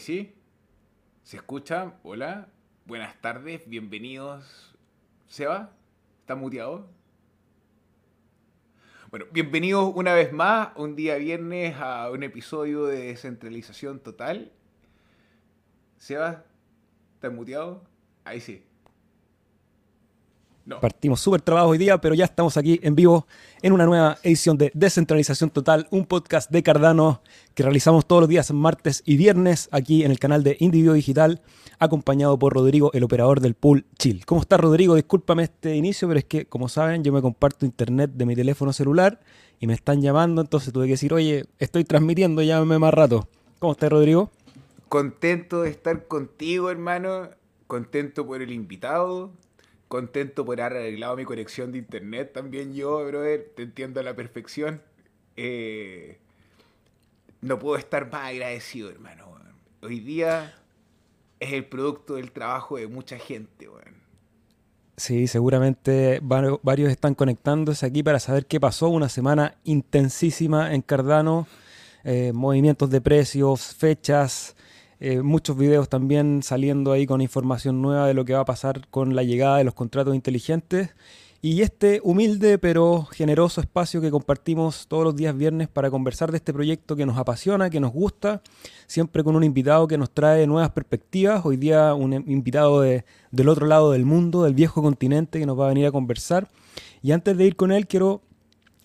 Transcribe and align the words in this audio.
sí? 0.00 0.34
¿Se 1.22 1.36
escucha? 1.36 1.94
Hola. 2.02 2.48
Buenas 2.84 3.20
tardes, 3.20 3.68
bienvenidos. 3.68 4.74
¿Seba? 5.28 5.72
¿Está 6.20 6.34
muteado? 6.34 6.88
Bueno, 9.10 9.26
bienvenidos 9.30 9.92
una 9.94 10.14
vez 10.14 10.32
más, 10.32 10.70
un 10.76 10.96
día 10.96 11.16
viernes, 11.16 11.76
a 11.78 12.10
un 12.10 12.22
episodio 12.22 12.86
de 12.86 13.08
descentralización 13.08 14.00
total. 14.00 14.52
¿Seba? 15.98 16.44
¿Está 17.14 17.30
muteado? 17.30 17.84
Ahí 18.24 18.40
sí. 18.40 18.64
Partimos 20.80 21.20
súper 21.20 21.40
trabajo 21.40 21.68
hoy 21.68 21.78
día, 21.78 22.00
pero 22.00 22.14
ya 22.14 22.24
estamos 22.24 22.56
aquí 22.56 22.78
en 22.82 22.94
vivo 22.94 23.26
en 23.62 23.72
una 23.72 23.84
nueva 23.84 24.18
edición 24.22 24.56
de 24.56 24.70
Descentralización 24.74 25.50
Total, 25.50 25.88
un 25.90 26.06
podcast 26.06 26.50
de 26.50 26.62
Cardano 26.62 27.20
que 27.54 27.64
realizamos 27.64 28.06
todos 28.06 28.22
los 28.22 28.28
días 28.28 28.52
martes 28.52 29.02
y 29.04 29.16
viernes 29.16 29.68
aquí 29.72 30.04
en 30.04 30.12
el 30.12 30.20
canal 30.20 30.44
de 30.44 30.56
Individuo 30.60 30.94
Digital, 30.94 31.42
acompañado 31.80 32.38
por 32.38 32.54
Rodrigo, 32.54 32.92
el 32.94 33.02
operador 33.02 33.40
del 33.40 33.54
pool 33.54 33.86
Chill. 33.98 34.24
¿Cómo 34.24 34.40
estás, 34.40 34.60
Rodrigo? 34.60 34.94
Discúlpame 34.94 35.42
este 35.42 35.74
inicio, 35.74 36.06
pero 36.06 36.18
es 36.18 36.26
que, 36.26 36.46
como 36.46 36.68
saben, 36.68 37.02
yo 37.02 37.12
me 37.12 37.20
comparto 37.20 37.66
internet 37.66 38.12
de 38.14 38.24
mi 38.24 38.36
teléfono 38.36 38.72
celular 38.72 39.20
y 39.58 39.66
me 39.66 39.74
están 39.74 40.00
llamando, 40.00 40.42
entonces 40.42 40.72
tuve 40.72 40.86
que 40.86 40.92
decir, 40.92 41.12
oye, 41.12 41.44
estoy 41.58 41.84
transmitiendo, 41.84 42.40
llámame 42.40 42.78
más 42.78 42.94
rato. 42.94 43.28
¿Cómo 43.58 43.72
estás, 43.72 43.90
Rodrigo? 43.90 44.30
Contento 44.88 45.62
de 45.62 45.70
estar 45.70 46.06
contigo, 46.06 46.70
hermano. 46.70 47.30
Contento 47.66 48.26
por 48.26 48.42
el 48.42 48.52
invitado 48.52 49.32
contento 49.92 50.46
por 50.46 50.58
haber 50.58 50.78
arreglado 50.78 51.16
mi 51.16 51.26
conexión 51.26 51.70
de 51.70 51.76
internet 51.76 52.32
también 52.32 52.72
yo, 52.72 53.04
brother. 53.04 53.52
Te 53.54 53.62
entiendo 53.62 54.00
a 54.00 54.02
la 54.02 54.16
perfección. 54.16 54.80
Eh, 55.36 56.16
no 57.42 57.58
puedo 57.58 57.76
estar 57.76 58.10
más 58.10 58.30
agradecido, 58.30 58.88
hermano. 58.88 59.26
Hoy 59.82 60.00
día 60.00 60.54
es 61.40 61.52
el 61.52 61.66
producto 61.66 62.14
del 62.14 62.32
trabajo 62.32 62.78
de 62.78 62.86
mucha 62.86 63.18
gente, 63.18 63.68
weón. 63.68 63.96
Sí, 64.96 65.26
seguramente 65.26 66.20
varios 66.22 66.90
están 66.90 67.14
conectándose 67.14 67.84
aquí 67.84 68.02
para 68.02 68.18
saber 68.18 68.46
qué 68.46 68.58
pasó. 68.58 68.88
Una 68.88 69.10
semana 69.10 69.56
intensísima 69.64 70.72
en 70.72 70.80
Cardano. 70.80 71.46
Eh, 72.04 72.32
movimientos 72.32 72.88
de 72.88 73.02
precios, 73.02 73.74
fechas, 73.74 74.56
eh, 75.04 75.20
muchos 75.20 75.56
videos 75.56 75.88
también 75.88 76.44
saliendo 76.44 76.92
ahí 76.92 77.06
con 77.06 77.20
información 77.20 77.82
nueva 77.82 78.06
de 78.06 78.14
lo 78.14 78.24
que 78.24 78.34
va 78.34 78.42
a 78.42 78.44
pasar 78.44 78.86
con 78.88 79.16
la 79.16 79.24
llegada 79.24 79.56
de 79.58 79.64
los 79.64 79.74
contratos 79.74 80.14
inteligentes. 80.14 80.90
Y 81.40 81.62
este 81.62 82.00
humilde 82.04 82.56
pero 82.56 83.06
generoso 83.06 83.60
espacio 83.60 84.00
que 84.00 84.12
compartimos 84.12 84.86
todos 84.86 85.02
los 85.02 85.16
días 85.16 85.36
viernes 85.36 85.66
para 85.66 85.90
conversar 85.90 86.30
de 86.30 86.36
este 86.36 86.52
proyecto 86.52 86.94
que 86.94 87.04
nos 87.04 87.18
apasiona, 87.18 87.68
que 87.68 87.80
nos 87.80 87.92
gusta, 87.92 88.42
siempre 88.86 89.24
con 89.24 89.34
un 89.34 89.42
invitado 89.42 89.88
que 89.88 89.98
nos 89.98 90.12
trae 90.12 90.46
nuevas 90.46 90.70
perspectivas. 90.70 91.44
Hoy 91.44 91.56
día 91.56 91.94
un 91.94 92.12
invitado 92.12 92.82
del 92.82 93.48
otro 93.48 93.66
lado 93.66 93.90
del 93.90 94.04
mundo, 94.04 94.44
del 94.44 94.54
viejo 94.54 94.82
continente, 94.82 95.40
que 95.40 95.46
nos 95.46 95.58
va 95.58 95.64
a 95.64 95.70
venir 95.70 95.86
a 95.86 95.90
conversar. 95.90 96.46
Y 97.02 97.10
antes 97.10 97.36
de 97.36 97.44
ir 97.44 97.56
con 97.56 97.72
él, 97.72 97.88
quiero 97.88 98.22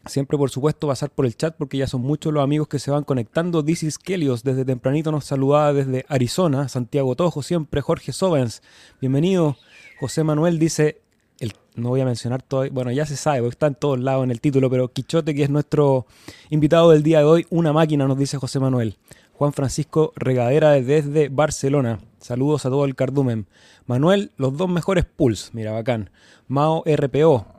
Siempre, 0.08 0.38
por 0.38 0.50
supuesto, 0.50 0.88
pasar 0.88 1.10
por 1.10 1.26
el 1.26 1.36
chat 1.36 1.56
porque 1.58 1.78
ya 1.78 1.88
son 1.88 2.02
muchos 2.02 2.34
los 2.34 2.44
amigos 2.44 2.68
que 2.68 2.80
se 2.80 2.92
van 2.92 3.04
conectando. 3.04 3.64
This 3.64 3.84
is 3.84 3.98
Kelios, 3.98 4.44
desde 4.44 4.66
tempranito 4.66 5.12
nos 5.12 5.26
saludaba 5.26 5.74
desde 5.74 6.06
Arizona. 6.08 6.70
Santiago 6.70 7.16
Tojo, 7.16 7.44
siempre. 7.44 7.82
Jorge 7.82 8.14
Sobens, 8.14 8.62
bienvenido. 9.02 9.58
José 10.00 10.24
Manuel 10.24 10.60
dice, 10.60 11.02
el, 11.40 11.54
no 11.76 11.90
voy 11.90 12.02
a 12.02 12.06
mencionar 12.06 12.42
todo, 12.42 12.70
bueno, 12.72 12.92
ya 12.92 13.06
se 13.06 13.18
sabe, 13.18 13.40
porque 13.40 13.54
está 13.54 13.68
en 13.68 13.76
todos 13.76 14.00
lados 14.00 14.24
en 14.24 14.32
el 14.32 14.40
título, 14.42 14.70
pero 14.70 14.88
Quichote, 14.90 15.34
que 15.36 15.44
es 15.44 15.50
nuestro 15.50 16.06
invitado 16.50 16.92
del 16.92 17.04
día 17.04 17.20
de 17.20 17.26
hoy, 17.26 17.48
una 17.50 17.74
máquina, 17.74 18.08
nos 18.08 18.18
dice 18.18 18.38
José 18.38 18.60
Manuel. 18.60 18.98
Juan 19.34 19.54
Francisco 19.54 20.14
Regadera 20.16 20.72
desde 20.72 21.30
Barcelona. 21.30 22.00
Saludos 22.20 22.66
a 22.66 22.70
todo 22.70 22.86
el 22.86 22.96
cardumen. 22.96 23.46
Manuel, 23.86 24.32
los 24.38 24.58
dos 24.58 24.68
mejores 24.68 25.06
pools. 25.06 25.52
Mira, 25.54 25.72
bacán. 25.74 26.10
Mao 26.48 26.84
RPO. 26.86 27.57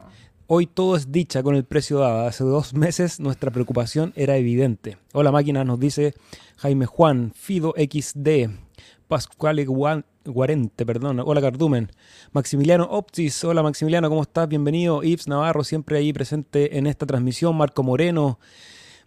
Hoy 0.50 0.66
todo 0.66 0.97
es 0.97 1.12
dicha 1.12 1.42
con 1.42 1.56
el 1.56 1.64
precio 1.64 1.98
dado. 1.98 2.26
Hace 2.26 2.42
dos 2.42 2.72
meses 2.72 3.20
nuestra 3.20 3.50
preocupación 3.50 4.14
era 4.16 4.38
evidente. 4.38 4.97
Hola 5.12 5.31
máquina, 5.31 5.62
nos 5.62 5.78
dice 5.78 6.14
Jaime 6.56 6.86
Juan, 6.86 7.32
Fido 7.34 7.75
XD, 7.76 8.48
Pascual 9.09 9.62
Guarente, 10.25 10.86
perdón. 10.86 11.20
Hola 11.20 11.42
Cardumen. 11.42 11.92
Maximiliano 12.32 12.84
Optis, 12.84 13.44
hola 13.44 13.62
Maximiliano, 13.62 14.09
¿cómo 14.09 14.22
estás? 14.22 14.48
Bienvenido. 14.48 15.03
Yves 15.03 15.28
Navarro, 15.28 15.64
siempre 15.64 15.98
ahí 15.98 16.14
presente 16.14 16.78
en 16.78 16.86
esta 16.86 17.04
transmisión. 17.04 17.54
Marco 17.54 17.82
Moreno, 17.82 18.38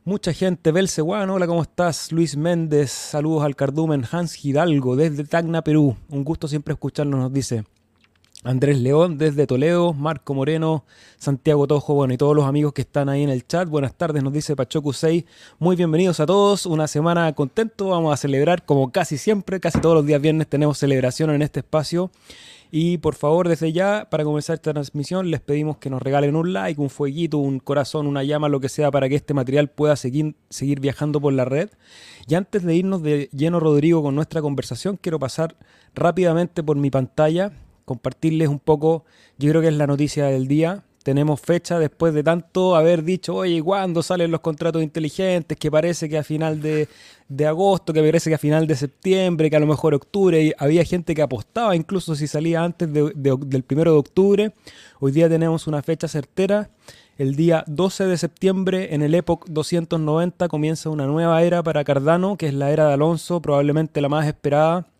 mucha 0.03 0.33
gente. 0.33 0.71
Belceguano, 0.71 1.33
hola, 1.33 1.47
¿cómo 1.47 1.63
estás? 1.63 2.11
Luis 2.11 2.37
Méndez, 2.37 2.91
saludos 2.91 3.45
al 3.45 3.55
Cardumen. 3.55 4.05
Hans 4.11 4.45
Hidalgo, 4.45 4.95
desde 4.95 5.23
Tacna, 5.23 5.63
Perú. 5.63 5.97
Un 6.07 6.23
gusto 6.23 6.47
siempre 6.47 6.73
escucharnos, 6.73 7.19
nos 7.19 7.33
dice. 7.33 7.63
Andrés 8.43 8.79
León 8.79 9.19
desde 9.19 9.45
Toledo, 9.45 9.93
Marco 9.93 10.33
Moreno, 10.33 10.83
Santiago 11.17 11.67
Tojo, 11.67 11.93
bueno, 11.93 12.13
y 12.13 12.17
todos 12.17 12.35
los 12.35 12.45
amigos 12.45 12.73
que 12.73 12.81
están 12.81 13.07
ahí 13.07 13.21
en 13.21 13.29
el 13.29 13.45
chat. 13.45 13.69
Buenas 13.69 13.93
tardes, 13.93 14.23
nos 14.23 14.33
dice 14.33 14.55
Pachoku 14.55 14.93
6. 14.93 15.25
Muy 15.59 15.75
bienvenidos 15.75 16.19
a 16.19 16.25
todos, 16.25 16.65
una 16.65 16.87
semana 16.87 17.31
contento, 17.33 17.89
vamos 17.89 18.11
a 18.11 18.17
celebrar 18.17 18.65
como 18.65 18.91
casi 18.91 19.19
siempre, 19.19 19.59
casi 19.59 19.79
todos 19.79 19.93
los 19.93 20.07
días 20.07 20.19
viernes 20.19 20.47
tenemos 20.47 20.79
celebración 20.79 21.29
en 21.29 21.43
este 21.43 21.59
espacio. 21.59 22.09
Y 22.71 22.97
por 22.97 23.13
favor, 23.13 23.47
desde 23.47 23.73
ya, 23.73 24.07
para 24.09 24.23
comenzar 24.23 24.55
esta 24.55 24.73
transmisión, 24.73 25.29
les 25.29 25.41
pedimos 25.41 25.77
que 25.77 25.91
nos 25.91 26.01
regalen 26.01 26.35
un 26.35 26.53
like, 26.53 26.81
un 26.81 26.89
fueguito, 26.89 27.37
un 27.37 27.59
corazón, 27.59 28.07
una 28.07 28.23
llama, 28.23 28.49
lo 28.49 28.59
que 28.59 28.69
sea, 28.69 28.89
para 28.89 29.07
que 29.07 29.15
este 29.15 29.35
material 29.35 29.69
pueda 29.69 29.95
seguir, 29.95 30.35
seguir 30.49 30.79
viajando 30.79 31.21
por 31.21 31.33
la 31.33 31.45
red. 31.45 31.69
Y 32.27 32.35
antes 32.35 32.63
de 32.63 32.73
irnos 32.73 33.03
de 33.03 33.29
lleno, 33.33 33.59
Rodrigo, 33.59 34.01
con 34.01 34.15
nuestra 34.15 34.41
conversación, 34.41 34.97
quiero 34.97 35.19
pasar 35.19 35.57
rápidamente 35.93 36.63
por 36.63 36.77
mi 36.77 36.89
pantalla 36.89 37.51
compartirles 37.91 38.47
un 38.47 38.59
poco, 38.59 39.03
yo 39.37 39.49
creo 39.49 39.61
que 39.61 39.67
es 39.67 39.73
la 39.73 39.85
noticia 39.85 40.25
del 40.27 40.47
día. 40.47 40.83
Tenemos 41.03 41.41
fecha 41.41 41.77
después 41.77 42.13
de 42.13 42.23
tanto 42.23 42.75
haber 42.75 43.03
dicho, 43.03 43.35
oye, 43.35 43.61
¿cuándo 43.61 44.01
salen 44.03 44.31
los 44.31 44.39
contratos 44.39 44.81
inteligentes? 44.83 45.57
Que 45.57 45.69
parece 45.69 46.07
que 46.07 46.17
a 46.17 46.23
final 46.23 46.61
de, 46.61 46.87
agosto, 47.45 47.91
que 47.91 48.01
parece 48.01 48.29
que 48.29 48.35
a 48.35 48.37
final 48.37 48.65
de 48.67 48.75
septiembre, 48.75 49.49
que 49.49 49.55
a 49.55 49.59
lo 49.59 49.65
mejor 49.65 49.93
octubre. 49.93 50.41
Y 50.41 50.53
había 50.57 50.85
gente 50.85 51.15
que 51.15 51.21
apostaba 51.21 51.75
incluso 51.75 52.15
si 52.15 52.27
salía 52.27 52.63
antes 52.63 52.87
del 52.93 53.63
primero 53.63 53.93
de 53.93 53.97
octubre. 53.97 54.53
Hoy 54.99 55.11
día 55.11 55.27
tenemos 55.27 55.67
una 55.67 55.81
fecha 55.81 56.07
certera. 56.07 56.69
El 57.17 57.35
día 57.35 57.63
12 57.67 58.05
de 58.05 58.17
septiembre, 58.17 58.93
en 58.93 59.01
el 59.01 59.13
Epoch 59.15 59.45
290, 59.47 60.47
comienza 60.47 60.89
una 60.89 61.07
nueva 61.07 61.41
era 61.43 61.61
para 61.61 61.83
Cardano, 61.83 62.37
que 62.37 62.47
es 62.47 62.53
la 62.53 62.71
era 62.71 62.87
de 62.87 62.93
Alonso, 62.93 63.41
probablemente 63.41 64.01
la 64.01 64.09
más 64.09 64.27
esperada 64.27 64.90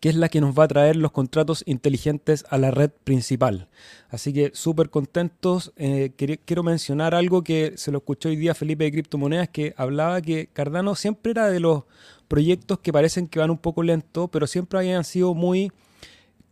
que 0.00 0.08
es 0.08 0.14
la 0.14 0.28
que 0.28 0.40
nos 0.40 0.58
va 0.58 0.64
a 0.64 0.68
traer 0.68 0.96
los 0.96 1.12
contratos 1.12 1.62
inteligentes 1.66 2.44
a 2.50 2.58
la 2.58 2.70
red 2.70 2.90
principal. 3.04 3.68
Así 4.08 4.32
que 4.32 4.50
súper 4.54 4.90
contentos. 4.90 5.72
Eh, 5.76 6.12
quiero 6.16 6.62
mencionar 6.62 7.14
algo 7.14 7.42
que 7.42 7.74
se 7.76 7.90
lo 7.90 7.98
escuchó 7.98 8.28
hoy 8.28 8.36
día 8.36 8.54
Felipe 8.54 8.84
de 8.84 8.92
Criptomonedas, 8.92 9.48
que 9.48 9.74
hablaba 9.76 10.20
que 10.20 10.48
Cardano 10.52 10.94
siempre 10.94 11.32
era 11.32 11.50
de 11.50 11.60
los 11.60 11.84
proyectos 12.28 12.78
que 12.80 12.92
parecen 12.92 13.28
que 13.28 13.38
van 13.38 13.50
un 13.50 13.58
poco 13.58 13.82
lento, 13.82 14.28
pero 14.28 14.46
siempre 14.46 14.78
habían 14.78 15.04
sido 15.04 15.34
muy 15.34 15.72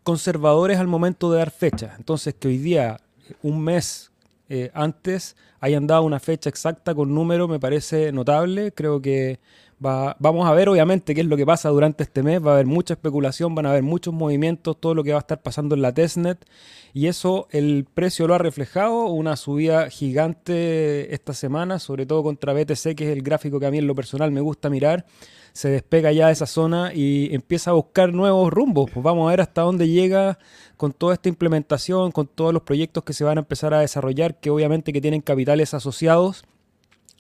conservadores 0.03 0.79
al 0.79 0.87
momento 0.87 1.33
de 1.33 1.39
dar 1.39 1.51
fecha. 1.51 1.95
Entonces, 1.99 2.35
que 2.35 2.49
hoy 2.49 2.59
día, 2.59 3.01
un 3.43 3.61
mes 3.61 4.13
eh, 4.49 4.71
antes, 4.75 5.37
hayan 5.61 5.87
dado 5.87 6.03
una 6.03 6.21
fecha 6.21 6.51
exacta 6.51 6.95
con 6.95 7.15
número, 7.15 7.49
me 7.49 7.59
parece 7.59 8.13
notable. 8.13 8.73
Creo 8.73 9.01
que 9.01 9.41
vamos 9.85 10.49
a 10.49 10.53
ver 10.53 10.69
obviamente 10.69 11.15
qué 11.15 11.21
es 11.21 11.27
lo 11.27 11.37
que 11.37 11.45
pasa 11.45 11.69
durante 11.69 12.03
este 12.03 12.23
mes, 12.23 12.45
va 12.45 12.53
a 12.53 12.55
haber 12.55 12.67
mucha 12.67 12.95
especulación, 12.95 13.55
van 13.55 13.67
a 13.67 13.71
haber 13.71 13.83
muchos 13.83 14.15
movimientos, 14.15 14.81
todo 14.81 14.95
lo 14.95 15.05
que 15.05 15.13
va 15.13 15.19
a 15.19 15.21
estar 15.21 15.43
pasando 15.43 15.75
en 15.75 15.83
la 15.83 15.93
testnet. 15.93 16.45
Y 16.93 17.09
eso 17.09 17.49
el 17.51 17.87
precio 17.93 18.27
lo 18.27 18.35
ha 18.35 18.39
reflejado, 18.39 19.07
una 19.07 19.37
subida 19.37 19.91
gigante 19.91 21.13
esta 21.15 21.35
semana, 21.35 21.79
sobre 21.79 22.07
todo 22.07 22.23
contra 22.23 22.53
BTC, 22.53 22.95
que 22.97 23.05
es 23.05 23.17
el 23.17 23.23
gráfico 23.23 23.61
que 23.61 23.67
a 23.67 23.71
mí 23.71 23.79
en 23.79 23.87
lo 23.87 23.95
personal 23.95 24.31
me 24.31 24.41
gusta 24.41 24.71
mirar, 24.71 25.05
se 25.53 25.69
despega 25.69 26.13
ya 26.13 26.29
de 26.29 26.33
esa 26.33 26.47
zona 26.47 26.93
y 26.95 27.35
empieza 27.35 27.71
a 27.71 27.75
buscar 27.75 28.13
nuevos 28.13 28.53
rumbos, 28.53 28.91
pues 28.91 29.05
vamos 29.05 29.27
a 29.27 29.31
ver 29.31 29.41
hasta 29.41 29.63
dónde 29.63 29.89
llega 29.89 30.39
con 30.77 30.93
toda 30.93 31.15
esta 31.15 31.29
implementación, 31.29 32.11
con 32.11 32.27
todos 32.27 32.53
los 32.53 32.63
proyectos 32.63 33.05
que 33.05 33.13
se 33.13 33.25
van 33.25 33.39
a 33.39 33.43
empezar 33.43 33.75
a 33.75 33.81
desarrollar, 33.81 34.41
que 34.41 34.51
obviamente 34.51 34.93
que 34.93 35.01
tienen 35.01 35.21
capitales 35.21 35.75
asociados 35.75 36.45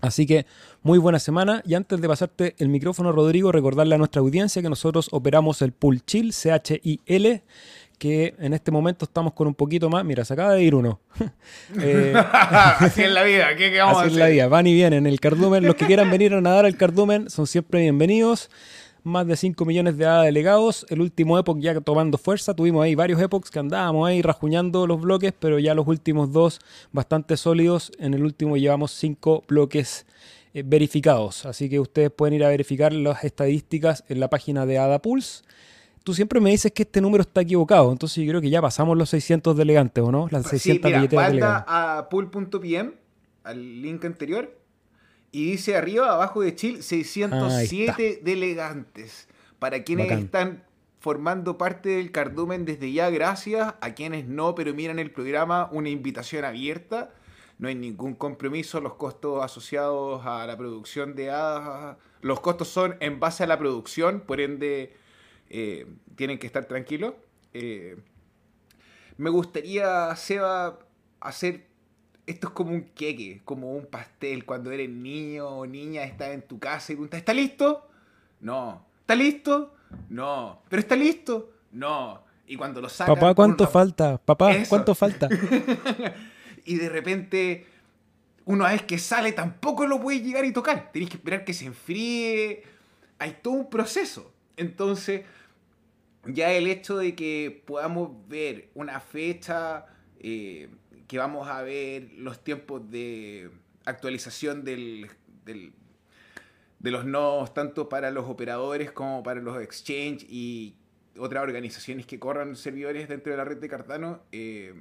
Así 0.00 0.26
que 0.26 0.46
muy 0.82 0.98
buena 0.98 1.18
semana 1.18 1.62
y 1.64 1.74
antes 1.74 2.00
de 2.00 2.08
pasarte 2.08 2.54
el 2.58 2.68
micrófono 2.68 3.12
Rodrigo, 3.12 3.52
recordarle 3.52 3.94
a 3.94 3.98
nuestra 3.98 4.20
audiencia 4.20 4.60
que 4.60 4.68
nosotros 4.68 5.08
operamos 5.12 5.62
el 5.62 5.72
Pool 5.72 6.04
Chill, 6.04 6.32
C-H-I-L, 6.32 7.42
que 7.98 8.34
en 8.38 8.52
este 8.52 8.70
momento 8.70 9.06
estamos 9.06 9.32
con 9.32 9.46
un 9.46 9.54
poquito 9.54 9.88
más, 9.88 10.04
mira, 10.04 10.24
se 10.24 10.34
acaba 10.34 10.52
de 10.54 10.62
ir 10.62 10.74
uno. 10.74 11.00
Eh, 11.80 12.12
así 12.32 13.02
es 13.02 13.10
la 13.10 13.22
vida, 13.22 13.56
¿qué, 13.56 13.78
vamos 13.78 13.96
así 13.96 14.02
a 14.02 14.06
hacer? 14.06 14.12
es 14.12 14.18
la 14.18 14.28
vida, 14.28 14.48
van 14.48 14.66
y 14.66 14.74
vienen. 14.74 15.06
El 15.06 15.20
cardumen, 15.20 15.64
los 15.64 15.74
que 15.74 15.86
quieran 15.86 16.10
venir 16.10 16.34
a 16.34 16.40
nadar 16.40 16.66
al 16.66 16.76
cardumen 16.76 17.30
son 17.30 17.46
siempre 17.46 17.80
bienvenidos 17.80 18.50
más 19.04 19.26
de 19.26 19.36
5 19.36 19.64
millones 19.64 19.96
de 19.96 20.06
delegados. 20.06 20.86
El 20.88 21.00
último 21.00 21.38
Epoch 21.38 21.58
ya 21.60 21.80
tomando 21.80 22.18
fuerza. 22.18 22.54
Tuvimos 22.54 22.82
ahí 22.82 22.94
varios 22.94 23.20
Epochs 23.20 23.50
que 23.50 23.58
andábamos 23.58 24.08
ahí 24.08 24.22
rajuñando 24.22 24.86
los 24.86 25.00
bloques, 25.00 25.32
pero 25.38 25.58
ya 25.58 25.74
los 25.74 25.86
últimos 25.86 26.32
dos 26.32 26.60
bastante 26.90 27.36
sólidos. 27.36 27.92
En 27.98 28.14
el 28.14 28.24
último 28.24 28.56
llevamos 28.56 28.92
5 28.92 29.44
bloques 29.46 30.06
eh, 30.54 30.62
verificados. 30.64 31.46
Así 31.46 31.68
que 31.68 31.78
ustedes 31.78 32.10
pueden 32.10 32.34
ir 32.34 32.44
a 32.44 32.48
verificar 32.48 32.92
las 32.92 33.24
estadísticas 33.24 34.04
en 34.08 34.20
la 34.20 34.28
página 34.28 34.66
de 34.66 34.78
AdaPulse. 34.78 35.44
Tú 36.02 36.12
siempre 36.12 36.40
me 36.40 36.50
dices 36.50 36.72
que 36.72 36.82
este 36.82 37.00
número 37.00 37.22
está 37.22 37.40
equivocado, 37.40 37.90
entonces 37.90 38.22
yo 38.22 38.30
creo 38.30 38.40
que 38.42 38.50
ya 38.50 38.60
pasamos 38.60 38.96
los 38.96 39.08
600 39.08 39.56
delegantes, 39.56 40.04
¿o 40.04 40.12
no? 40.12 40.28
Las 40.30 40.46
600 40.48 40.92
sí, 40.92 40.98
mira, 41.32 41.64
a 41.66 42.08
pool.pm, 42.10 42.92
al 43.42 43.82
link 43.82 44.04
anterior, 44.04 44.54
y 45.34 45.50
dice 45.50 45.76
arriba, 45.76 46.12
abajo 46.12 46.42
de 46.42 46.54
Chile, 46.54 46.82
607 46.82 48.20
delegantes. 48.22 49.28
Para 49.58 49.82
quienes 49.82 50.10
están 50.12 50.64
formando 51.00 51.58
parte 51.58 51.90
del 51.90 52.12
cardumen 52.12 52.64
desde 52.64 52.92
ya, 52.92 53.10
gracias. 53.10 53.74
A 53.80 53.94
quienes 53.94 54.26
no, 54.26 54.54
pero 54.54 54.72
miran 54.74 54.98
el 54.98 55.10
programa, 55.10 55.68
una 55.72 55.88
invitación 55.88 56.44
abierta 56.44 57.10
no 57.58 57.68
hay 57.68 57.74
ningún 57.74 58.14
compromiso, 58.14 58.80
los 58.80 58.94
costos 58.94 59.42
asociados 59.42 60.24
a 60.26 60.46
la 60.46 60.56
producción 60.56 61.14
de 61.14 61.30
hadas, 61.30 61.96
los 62.20 62.40
costos 62.40 62.68
son 62.68 62.96
en 63.00 63.20
base 63.20 63.44
a 63.44 63.46
la 63.46 63.58
producción, 63.58 64.20
por 64.20 64.40
ende 64.40 64.96
eh, 65.50 65.86
tienen 66.16 66.38
que 66.38 66.46
estar 66.46 66.64
tranquilos. 66.64 67.14
Eh, 67.52 67.96
me 69.16 69.30
gustaría, 69.30 70.14
Seba, 70.16 70.80
hacer 71.20 71.66
esto 72.26 72.48
es 72.48 72.52
como 72.52 72.72
un 72.72 72.82
queque, 72.94 73.42
como 73.44 73.72
un 73.72 73.86
pastel. 73.86 74.44
Cuando 74.44 74.70
eres 74.70 74.88
niño 74.88 75.46
o 75.48 75.66
niña, 75.66 76.04
estás 76.04 76.30
en 76.30 76.42
tu 76.42 76.58
casa 76.58 76.92
y 76.92 76.96
preguntas, 76.96 77.18
¿está 77.18 77.34
listo? 77.34 77.88
No. 78.40 78.84
¿Está 79.00 79.14
listo? 79.14 79.74
No. 80.08 80.62
¿Pero 80.68 80.80
está 80.80 80.96
listo? 80.96 81.50
No. 81.72 82.22
Y 82.46 82.56
cuando 82.56 82.80
lo 82.80 82.88
sacan... 82.88 83.14
Papá, 83.14 83.34
¿cuánto 83.34 83.66
falta? 83.66 84.18
Papá, 84.18 84.52
¿cuánto 84.68 84.94
falta? 84.94 85.28
y 86.64 86.76
de 86.76 86.88
repente 86.88 87.66
una 88.46 88.68
vez 88.68 88.82
que 88.82 88.98
sale 88.98 89.32
tampoco 89.32 89.86
lo 89.86 90.00
puedes 90.00 90.22
llegar 90.22 90.44
y 90.44 90.52
tocar. 90.52 90.90
Tenés 90.92 91.08
que 91.08 91.16
esperar 91.16 91.44
que 91.44 91.54
se 91.54 91.66
enfríe. 91.66 92.62
Hay 93.18 93.38
todo 93.42 93.54
un 93.54 93.70
proceso. 93.70 94.32
Entonces, 94.56 95.22
ya 96.26 96.52
el 96.52 96.66
hecho 96.66 96.96
de 96.96 97.14
que 97.14 97.62
podamos 97.66 98.10
ver 98.28 98.70
una 98.74 99.00
fecha, 99.00 99.86
eh, 100.20 100.68
que 101.06 101.18
vamos 101.18 101.48
a 101.48 101.62
ver 101.62 102.10
los 102.16 102.42
tiempos 102.42 102.90
de 102.90 103.50
actualización 103.84 104.64
del, 104.64 105.10
de 105.44 106.90
los 106.90 107.04
nodos, 107.04 107.54
tanto 107.54 107.88
para 107.88 108.10
los 108.10 108.26
operadores 108.26 108.92
como 108.92 109.22
para 109.22 109.40
los 109.40 109.60
exchange 109.62 110.26
y 110.28 110.74
otras 111.18 111.42
organizaciones 111.42 112.06
que 112.06 112.18
corran 112.18 112.56
servidores 112.56 113.08
dentro 113.08 113.32
de 113.32 113.38
la 113.38 113.44
red 113.44 113.58
de 113.58 113.68
Cardano, 113.68 114.20
eh, 114.32 114.74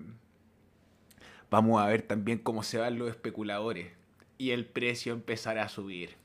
vamos 1.50 1.82
a 1.82 1.88
ver 1.88 2.02
también 2.02 2.40
cómo 2.40 2.64
se 2.64 2.78
van 2.78 2.98
los 2.98 3.10
especuladores 3.10 3.92
y 4.38 4.52
el 4.52 4.66
precio 4.66 5.14
empezará 5.14 5.64
a 5.64 5.70
subir, 5.70 6.16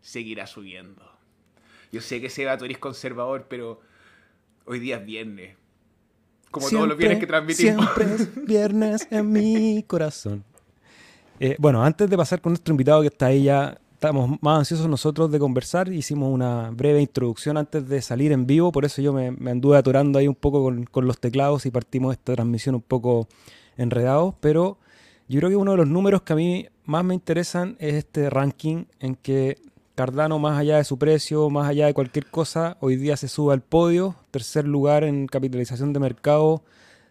seguirá 0.00 0.46
subiendo. 0.46 1.02
Yo 1.90 2.00
sé 2.00 2.20
que 2.20 2.30
Seba, 2.30 2.56
tú 2.56 2.64
eres 2.64 2.78
conservador, 2.78 3.46
pero 3.48 3.80
hoy 4.64 4.78
día 4.78 4.96
es 4.96 5.04
viernes. 5.04 5.56
Como 6.50 6.68
todos 6.68 6.88
los 6.88 6.96
viernes 6.96 7.20
que 7.20 7.26
transmitimos. 7.26 7.84
Siempre 7.94 8.14
es 8.14 8.46
viernes 8.46 9.08
en 9.10 9.30
mi 9.30 9.82
corazón. 9.86 10.44
Eh, 11.40 11.56
bueno, 11.58 11.84
antes 11.84 12.08
de 12.08 12.16
pasar 12.16 12.40
con 12.40 12.52
nuestro 12.52 12.72
invitado 12.72 13.00
que 13.02 13.08
está 13.08 13.26
ahí 13.26 13.44
ya, 13.44 13.78
estamos 13.92 14.38
más 14.40 14.58
ansiosos 14.58 14.88
nosotros 14.88 15.30
de 15.30 15.38
conversar. 15.38 15.92
Hicimos 15.92 16.32
una 16.32 16.70
breve 16.70 17.00
introducción 17.00 17.56
antes 17.56 17.88
de 17.88 18.00
salir 18.02 18.32
en 18.32 18.46
vivo, 18.46 18.72
por 18.72 18.84
eso 18.84 19.02
yo 19.02 19.12
me, 19.12 19.28
anduve 19.50 19.76
atorando 19.76 20.18
ahí 20.18 20.26
un 20.26 20.34
poco 20.34 20.62
con, 20.62 20.84
con, 20.84 21.06
los 21.06 21.18
teclados 21.20 21.66
y 21.66 21.70
partimos 21.70 22.12
esta 22.12 22.34
transmisión 22.34 22.74
un 22.74 22.82
poco 22.82 23.28
enredados, 23.76 24.34
pero 24.40 24.78
yo 25.28 25.40
creo 25.40 25.50
que 25.50 25.56
uno 25.56 25.72
de 25.72 25.76
los 25.76 25.88
números 25.88 26.22
que 26.22 26.32
a 26.32 26.36
mí 26.36 26.66
más 26.84 27.04
me 27.04 27.14
interesan 27.14 27.76
es 27.78 27.94
este 27.94 28.30
ranking 28.30 28.86
en 28.98 29.14
que 29.14 29.58
Cardano, 29.98 30.38
más 30.38 30.56
allá 30.56 30.76
de 30.76 30.84
su 30.84 30.96
precio, 30.96 31.50
más 31.50 31.68
allá 31.68 31.86
de 31.86 31.92
cualquier 31.92 32.26
cosa, 32.26 32.76
hoy 32.78 32.94
día 32.94 33.16
se 33.16 33.26
sube 33.26 33.52
al 33.52 33.62
podio, 33.62 34.14
tercer 34.30 34.64
lugar 34.64 35.02
en 35.02 35.26
capitalización 35.26 35.92
de 35.92 35.98
mercado, 35.98 36.62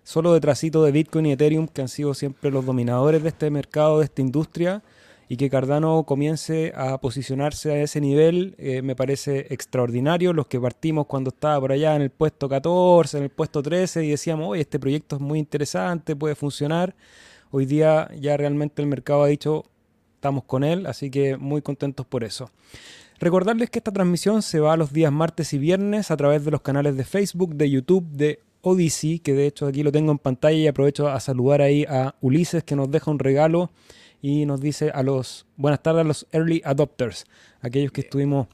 solo 0.06 0.34
detrásito 0.34 0.82
de 0.86 0.94
Bitcoin 0.94 1.26
y 1.26 1.34
Ethereum, 1.34 1.68
que 1.68 1.82
han 1.82 1.90
sido 1.90 2.14
siempre 2.14 2.50
los 2.50 2.66
dominadores 2.66 3.24
de 3.24 3.28
este 3.28 3.50
mercado, 3.50 4.00
de 4.00 4.06
esta 4.06 4.22
industria, 4.22 4.84
y 5.28 5.36
que 5.36 5.50
Cardano 5.50 6.06
comience 6.06 6.72
a 6.78 6.98
posicionarse 7.02 7.74
a 7.74 7.82
ese 7.82 8.00
nivel, 8.00 8.56
eh, 8.58 8.82
me 8.82 8.96
parece 8.96 9.48
extraordinario. 9.50 10.32
Los 10.32 10.48
que 10.48 10.58
partimos 10.58 11.08
cuando 11.08 11.32
estaba 11.32 11.60
por 11.60 11.74
allá 11.74 11.94
en 11.94 12.04
el 12.04 12.10
puesto 12.10 12.48
14, 12.48 13.18
en 13.18 13.24
el 13.26 13.32
puesto 13.32 13.62
13, 13.62 14.06
y 14.06 14.12
decíamos, 14.12 14.48
oye, 14.48 14.62
este 14.62 14.80
proyecto 14.80 15.18
es 15.18 15.22
muy 15.22 15.40
interesante, 15.40 16.16
puede 16.16 16.36
funcionar. 16.36 16.96
Hoy 17.52 17.66
día 17.66 18.10
ya 18.18 18.38
realmente 18.38 18.82
el 18.82 18.88
mercado 18.88 19.24
ha 19.24 19.28
dicho, 19.28 19.66
estamos 20.18 20.44
con 20.44 20.64
él, 20.64 20.86
así 20.86 21.10
que 21.10 21.38
muy 21.38 21.62
contentos 21.62 22.06
por 22.06 22.24
eso. 22.24 22.52
Recordarles 23.20 23.70
que 23.70 23.80
esta 23.80 23.92
transmisión 23.92 24.42
se 24.42 24.60
va 24.60 24.78
los 24.78 24.92
días 24.92 25.12
martes 25.12 25.54
y 25.54 25.58
viernes 25.58 26.12
a 26.12 26.18
través 26.18 26.44
de 26.44 26.52
los 26.52 26.62
canales 26.62 26.98
de 26.98 27.04
Facebook, 27.04 27.56
de 27.56 27.70
YouTube, 27.70 28.06
de 28.12 28.40
Odyssey, 28.62 29.20
que 29.20 29.34
de 29.34 29.48
hecho 29.48 29.68
aquí 29.68 29.82
lo 29.82 29.92
tengo 29.92 30.12
en 30.12 30.20
pantalla 30.20 30.58
y 30.58 30.68
aprovecho 30.68 31.08
a 31.08 31.20
saludar 31.20 31.62
ahí 31.62 31.86
a 31.86 32.16
Ulises 32.22 32.64
que 32.64 32.76
nos 32.76 32.92
deja 32.92 33.10
un 33.10 33.20
regalo 33.20 33.72
y 34.22 34.46
nos 34.46 34.60
dice 34.62 34.92
a 34.92 35.04
los 35.04 35.46
buenas 35.56 35.82
tardes 35.82 36.02
a 36.02 36.04
los 36.04 36.28
early 36.32 36.62
adopters, 36.66 37.26
aquellos 37.62 37.92
que 37.92 38.02
estuvimos 38.02 38.48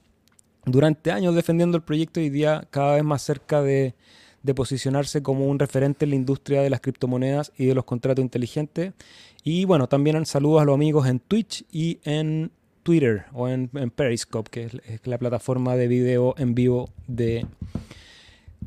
durante 0.66 1.12
años 1.12 1.36
defendiendo 1.36 1.78
el 1.78 1.84
proyecto 1.84 2.20
y 2.20 2.30
día 2.30 2.68
cada 2.70 2.96
vez 2.96 3.04
más 3.04 3.22
cerca 3.22 3.62
de, 3.62 3.96
posicionarse 4.56 5.24
como 5.24 5.48
un 5.48 5.58
referente 5.58 6.04
en 6.06 6.10
la 6.10 6.16
industria 6.18 6.62
de 6.62 6.70
las 6.70 6.82
criptomonedas 6.82 7.54
y 7.58 7.66
de 7.66 7.76
los 7.76 7.86
contratos 7.86 8.22
inteligentes. 8.22 8.94
Y 9.44 9.66
bueno, 9.66 9.88
también 9.88 10.26
saludos 10.26 10.62
a 10.62 10.66
los 10.66 10.76
amigos 10.76 11.08
en 11.08 11.20
Twitch 11.20 11.66
y 11.72 12.00
en 12.04 12.52
Twitter 12.84 13.26
o 13.34 13.50
en, 13.50 13.68
Periscope, 13.68 14.50
que 14.50 14.64
es, 14.66 15.06
la 15.06 15.18
plataforma 15.18 15.76
de 15.76 15.88
video 15.88 16.34
en 16.38 16.56
vivo 16.56 16.90
de, 17.08 17.46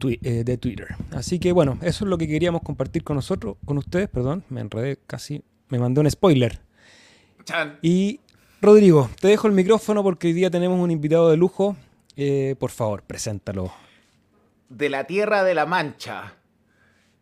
eh, 0.03 0.45
de 0.45 0.59
Twitter. 0.59 0.89
Así 1.13 1.39
que 1.39 1.53
bueno, 1.53 1.79
eso 1.81 2.05
es 2.05 2.11
lo 2.11 2.19
que 2.19 2.29
queríamos 2.29 2.63
compartir 2.63 3.05
con 3.05 3.17
nosotros, 3.17 3.57
con 3.65 3.79
ustedes, 3.79 4.09
perdón, 4.09 4.45
me 4.51 4.61
enredé 4.61 4.99
casi, 5.07 5.43
me 5.69 5.79
mandé 5.79 6.01
un 6.01 6.11
spoiler. 6.11 6.61
Y 7.81 8.21
Rodrigo, 8.61 9.09
te 9.21 9.29
dejo 9.29 9.47
el 9.47 9.53
micrófono 9.53 10.03
porque 10.03 10.27
hoy 10.29 10.33
día 10.33 10.51
tenemos 10.51 10.79
un 10.81 10.91
invitado 10.91 11.31
de 11.31 11.37
lujo. 11.37 11.77
Eh, 12.17 12.57
por 12.59 12.71
favor, 12.71 13.03
preséntalo. 13.03 13.73
De 14.69 14.91
la 14.91 15.05
Tierra 15.05 15.45
de 15.45 15.55
la 15.55 15.65
Mancha. 15.65 16.35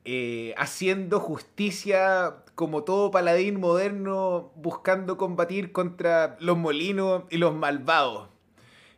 Eh, 0.07 0.55
haciendo 0.57 1.19
justicia 1.19 2.44
como 2.55 2.85
todo 2.85 3.11
paladín 3.11 3.59
moderno, 3.59 4.53
buscando 4.57 5.17
combatir 5.17 5.73
contra 5.73 6.37
los 6.41 6.57
molinos 6.57 7.25
y 7.31 7.39
los 7.39 7.55
malvados. 7.55 8.29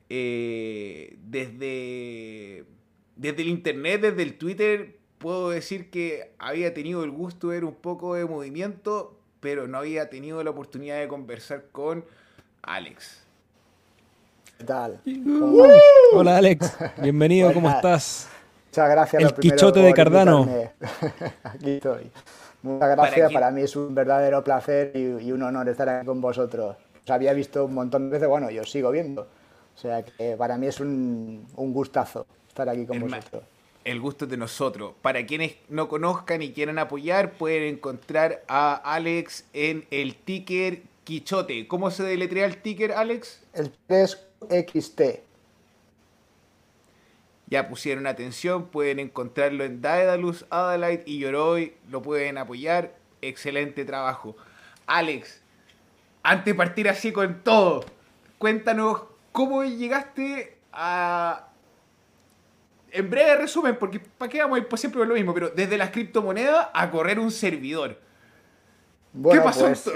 Eh, 0.09 1.17
desde, 1.25 2.65
desde 3.17 3.43
el 3.43 3.49
internet, 3.49 4.03
desde 4.03 4.23
el 4.23 4.39
Twitter, 4.39 4.97
puedo 5.19 5.51
decir 5.51 5.91
que 5.91 6.33
había 6.39 6.75
tenido 6.75 7.03
el 7.03 7.11
gusto 7.11 7.49
de 7.49 7.57
ver 7.57 7.65
un 7.65 7.75
poco 7.75 8.15
de 8.15 8.25
movimiento, 8.25 9.19
pero 9.41 9.67
no 9.67 9.79
había 9.79 10.11
tenido 10.11 10.43
la 10.45 10.51
oportunidad 10.51 10.99
de 10.99 11.09
conversar 11.09 11.65
con 11.73 12.05
Alex. 12.63 13.23
¿Qué 14.59 14.65
tal? 14.65 15.01
Hola 16.13 16.39
Alex, 16.39 16.77
bienvenido, 17.03 17.53
¿cómo 17.53 17.71
estás? 17.71 18.29
Muchas 18.71 18.91
gracias. 18.91 19.23
El 19.23 19.35
Quichote 19.35 19.81
de 19.81 19.93
Cardano. 19.95 20.49
Aquí 21.43 21.71
estoy. 21.73 22.11
Muchas 22.67 22.97
gracias, 22.97 23.33
para, 23.33 23.51
mí 23.51 23.63
es 23.63 23.77
un 23.77 23.95
verdadero 23.95 24.43
placer 24.43 24.93
y, 24.95 25.31
un 25.31 25.43
honor 25.43 25.69
estar 25.69 25.89
aquí 25.89 26.07
con 26.07 26.21
vosotros. 26.21 26.77
Os 27.05 27.11
había 27.11 27.33
visto 27.33 27.65
un 27.65 27.75
montón 27.75 28.11
de 28.11 28.15
veces, 28.15 28.29
bueno, 28.29 28.51
yo 28.51 28.65
sigo 28.65 28.91
viendo. 28.91 29.23
O 29.23 29.79
sea 29.79 30.03
que 30.03 30.37
para 30.37 30.57
mí 30.59 30.67
es 30.67 30.81
un, 30.81 31.47
gustazo 31.57 32.27
estar 32.49 32.69
aquí 32.69 32.87
con 32.87 33.01
vosotros 33.01 33.45
el 33.87 34.01
gusto 34.01 34.27
de 34.27 34.37
nosotros. 34.37 34.95
Para 35.01 35.25
quienes 35.27 35.55
no 35.69 35.89
conozcan 35.89 36.43
y 36.43 36.51
quieran 36.51 36.79
apoyar, 36.79 37.35
pueden 37.35 37.75
encontrar 37.75 38.43
a 38.49 38.75
Alex 38.75 39.45
en 39.53 39.87
el 39.93 40.17
ticker 40.17 40.83
Quichote. 41.05 41.69
¿Cómo 41.69 41.93
se 41.93 42.03
deletrea 42.03 42.47
el 42.47 42.57
ticker, 42.61 42.91
Alex? 42.91 43.45
El 43.55 43.73
es 43.87 44.27
XT. 44.51 45.26
Ya 47.49 47.69
pusieron 47.69 48.07
atención, 48.07 48.67
pueden 48.67 48.99
encontrarlo 48.99 49.65
en 49.65 49.81
Daedalus, 49.81 50.47
Adalite 50.51 51.05
y 51.07 51.21
Yoroi. 51.21 51.77
Lo 51.89 52.03
pueden 52.03 52.39
apoyar. 52.39 52.97
Excelente 53.23 53.85
trabajo. 53.85 54.37
Alex, 54.87 55.43
antes 56.23 56.47
de 56.47 56.55
partir 56.55 56.89
así 56.89 57.13
con 57.13 57.43
todo, 57.43 57.85
cuéntanos 58.39 59.03
cómo 59.33 59.63
llegaste 59.63 60.59
a, 60.73 61.49
en 62.91 63.11
breve 63.11 63.37
resumen, 63.37 63.77
porque 63.79 64.01
¿para 64.01 64.31
qué 64.31 64.41
vamos 64.43 64.57
a 64.57 64.61
ir 64.63 64.69
por 64.69 64.79
siempre 64.79 64.99
con 64.99 65.09
lo 65.09 65.15
mismo? 65.15 65.33
Pero 65.35 65.51
desde 65.51 65.79
las 65.79 65.91
criptomonedas 65.91 66.69
a 66.73 66.91
correr 66.91 67.19
un 67.19 67.31
servidor. 67.31 68.01
¿Qué 69.31 69.41
pasó? 69.41 69.67
Pues, 69.67 69.91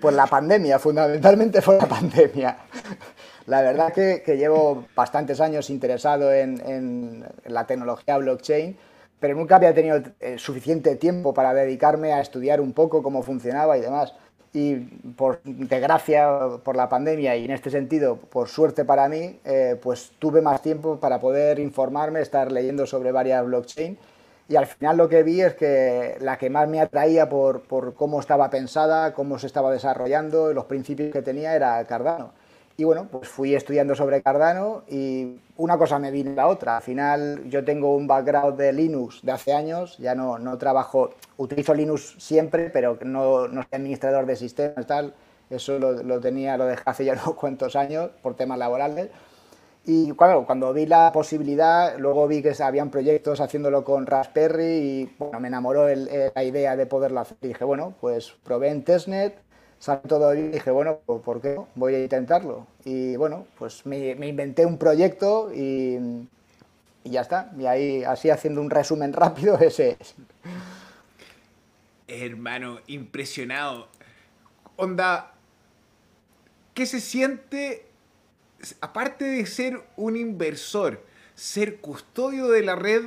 pues, 0.00 0.14
la 0.16 0.26
pandemia, 0.26 0.78
fundamentalmente 0.78 1.62
fue 1.62 1.78
la 1.78 1.86
pandemia. 1.86 2.58
La 3.46 3.62
verdad 3.62 3.92
que, 3.92 4.22
que 4.24 4.36
llevo 4.36 4.86
bastantes 4.94 5.40
años 5.40 5.70
interesado 5.70 6.32
en, 6.32 7.24
la 7.46 7.66
tecnología 7.66 8.18
blockchain, 8.18 8.76
pero 9.18 9.34
nunca 9.34 9.56
había 9.56 9.74
tenido 9.74 10.02
eh, 10.20 10.36
suficiente 10.38 10.96
tiempo 10.96 11.34
para 11.34 11.54
dedicarme 11.54 12.12
a 12.12 12.20
estudiar 12.20 12.60
un 12.60 12.72
poco 12.72 13.02
cómo 13.02 13.22
funcionaba 13.22 13.76
y 13.78 13.80
demás. 13.80 14.14
y 14.52 14.76
por 15.16 15.40
desgracia 15.44 16.28
por 16.62 16.76
la 16.76 16.88
pandemia 16.88 17.36
y 17.36 17.44
en 17.46 17.52
este 17.52 17.70
sentido 17.70 18.16
por 18.16 18.48
suerte 18.48 18.84
para 18.84 19.08
mí, 19.08 19.40
eh, 19.44 19.78
pues 19.82 20.12
tuve 20.18 20.42
más 20.42 20.60
tiempo 20.62 20.98
para 21.00 21.18
poder 21.20 21.58
informarme, 21.58 22.20
estar 22.20 22.52
leyendo 22.52 22.86
sobre 22.86 23.12
varias 23.12 23.44
blockchain 23.46 23.98
y 24.48 24.56
al 24.56 24.66
final 24.66 24.96
lo 24.98 25.08
que 25.08 25.22
vi 25.22 25.40
es 25.40 25.54
que 25.54 26.16
la 26.20 26.36
que 26.36 26.50
más 26.50 26.68
me 26.68 26.80
atraía 26.80 27.28
por, 27.28 27.62
por 27.62 27.94
cómo 27.94 28.20
estaba 28.20 28.50
pensada, 28.50 29.14
cómo 29.14 29.38
se 29.38 29.46
estaba 29.46 29.72
desarrollando, 29.72 30.52
los 30.52 30.66
principios 30.66 31.10
que 31.10 31.22
tenía 31.22 31.54
era 31.54 31.82
Cardano. 31.86 32.32
Y 32.82 32.84
bueno, 32.84 33.06
pues 33.08 33.28
fui 33.28 33.54
estudiando 33.54 33.94
sobre 33.94 34.22
Cardano 34.22 34.82
y 34.88 35.36
una 35.56 35.78
cosa 35.78 36.00
me 36.00 36.10
vino 36.10 36.32
la 36.32 36.48
otra. 36.48 36.78
Al 36.78 36.82
final 36.82 37.48
yo 37.48 37.64
tengo 37.64 37.94
un 37.94 38.08
background 38.08 38.58
de 38.58 38.72
Linux 38.72 39.20
de 39.22 39.30
hace 39.30 39.52
años, 39.52 39.96
ya 39.98 40.16
no, 40.16 40.36
no 40.40 40.58
trabajo, 40.58 41.10
utilizo 41.36 41.74
Linux 41.74 42.16
siempre, 42.18 42.70
pero 42.70 42.98
no, 43.04 43.46
no 43.46 43.62
soy 43.62 43.70
administrador 43.70 44.26
de 44.26 44.34
sistemas 44.34 44.84
tal. 44.88 45.14
Eso 45.48 45.78
lo, 45.78 45.92
lo, 45.92 46.18
tenía, 46.18 46.56
lo 46.56 46.66
dejé 46.66 46.82
hace 46.84 47.04
ya 47.04 47.12
unos 47.24 47.36
cuantos 47.36 47.76
años 47.76 48.10
por 48.20 48.34
temas 48.34 48.58
laborales. 48.58 49.10
Y 49.84 50.10
claro, 50.14 50.44
cuando 50.44 50.72
vi 50.72 50.86
la 50.86 51.12
posibilidad, 51.12 51.96
luego 51.98 52.26
vi 52.26 52.42
que 52.42 52.52
habían 52.60 52.90
proyectos 52.90 53.40
haciéndolo 53.40 53.84
con 53.84 54.06
Raspberry 54.06 54.64
y 54.64 55.14
bueno, 55.20 55.38
me 55.38 55.46
enamoró 55.46 55.86
la 55.86 56.42
idea 56.42 56.74
de 56.74 56.86
poderlo 56.86 57.20
hacer. 57.20 57.36
Y 57.42 57.46
dije, 57.46 57.64
bueno, 57.64 57.94
pues 58.00 58.32
probé 58.42 58.70
en 58.70 58.82
testnet, 58.82 59.38
salió 59.82 60.02
todo 60.02 60.30
bien 60.30 60.46
y 60.46 60.52
dije, 60.52 60.70
bueno, 60.70 61.00
pues, 61.04 61.20
¿por 61.22 61.40
qué? 61.40 61.60
Voy 61.74 61.96
a 61.96 62.02
intentarlo. 62.04 62.68
Y 62.84 63.16
bueno, 63.16 63.48
pues 63.58 63.84
me, 63.84 64.10
inventé 64.10 64.64
un 64.64 64.78
proyecto 64.78 65.50
y, 65.52 65.98
y, 67.02 67.10
ya 67.10 67.22
está. 67.22 67.50
Y 67.58 67.66
ahí, 67.66 68.04
así 68.04 68.30
haciendo 68.30 68.60
un 68.60 68.70
resumen 68.70 69.12
rápido, 69.12 69.58
ese 69.60 69.96
es. 69.98 70.14
Hermano, 72.06 72.78
impresionado. 72.86 73.88
Onda, 74.76 75.32
¿qué 76.74 76.86
se 76.86 77.00
siente, 77.00 77.84
aparte 78.80 79.24
de 79.24 79.44
ser 79.46 79.82
un 79.96 80.16
inversor, 80.16 81.02
ser 81.34 81.78
custodio 81.80 82.46
de 82.46 82.62
la 82.62 82.76
red, 82.76 83.02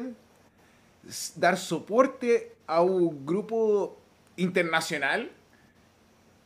dar 1.38 1.58
soporte 1.58 2.52
a 2.68 2.82
un 2.82 3.26
grupo 3.26 3.96
internacional? 4.36 5.32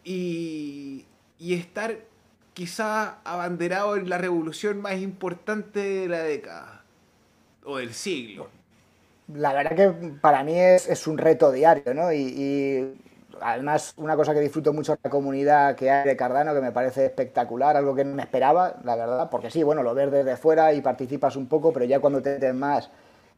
Y, 0.10 1.06
estar 1.54 1.96
quizá 2.54 3.20
abanderado 3.24 3.96
en 3.96 4.10
la 4.10 4.18
revolución 4.18 4.82
más 4.82 4.98
importante 4.98 5.80
de 5.80 6.08
la 6.08 6.24
década 6.24 6.84
o 7.64 7.78
del 7.78 7.94
siglo. 7.94 8.48
La 9.34 9.54
verdad 9.54 9.76
que 9.76 9.90
para 10.20 10.44
mí 10.44 10.60
es, 10.60 11.08
un 11.08 11.18
reto 11.18 11.52
diario, 11.52 11.94
¿no? 11.94 12.12
Y, 12.12 12.96
además 13.42 13.94
una 13.96 14.18
cosa 14.18 14.34
que 14.34 14.42
disfruto 14.42 14.74
mucho 14.74 14.94
es 14.94 15.00
la 15.02 15.10
comunidad 15.10 15.76
que 15.76 15.90
hay 15.92 16.06
de 16.06 16.18
Cardano, 16.18 16.54
que 16.54 16.60
me 16.60 16.72
parece 16.72 17.06
espectacular, 17.06 17.78
algo 17.78 17.96
que 17.96 18.04
no 18.04 18.16
me 18.16 18.24
esperaba, 18.24 18.76
la 18.84 18.96
verdad, 18.96 19.30
porque 19.30 19.50
sí, 19.50 19.64
bueno, 19.64 19.84
lo 19.84 19.94
ves 19.94 20.12
desde 20.12 20.36
fuera 20.36 20.74
y 20.74 20.82
participas 20.82 21.36
un 21.36 21.48
poco, 21.48 21.72
pero 21.72 21.86
ya 21.86 22.00
cuando 22.00 22.22
te 22.22 22.34
metes 22.34 22.54
más 22.54 22.90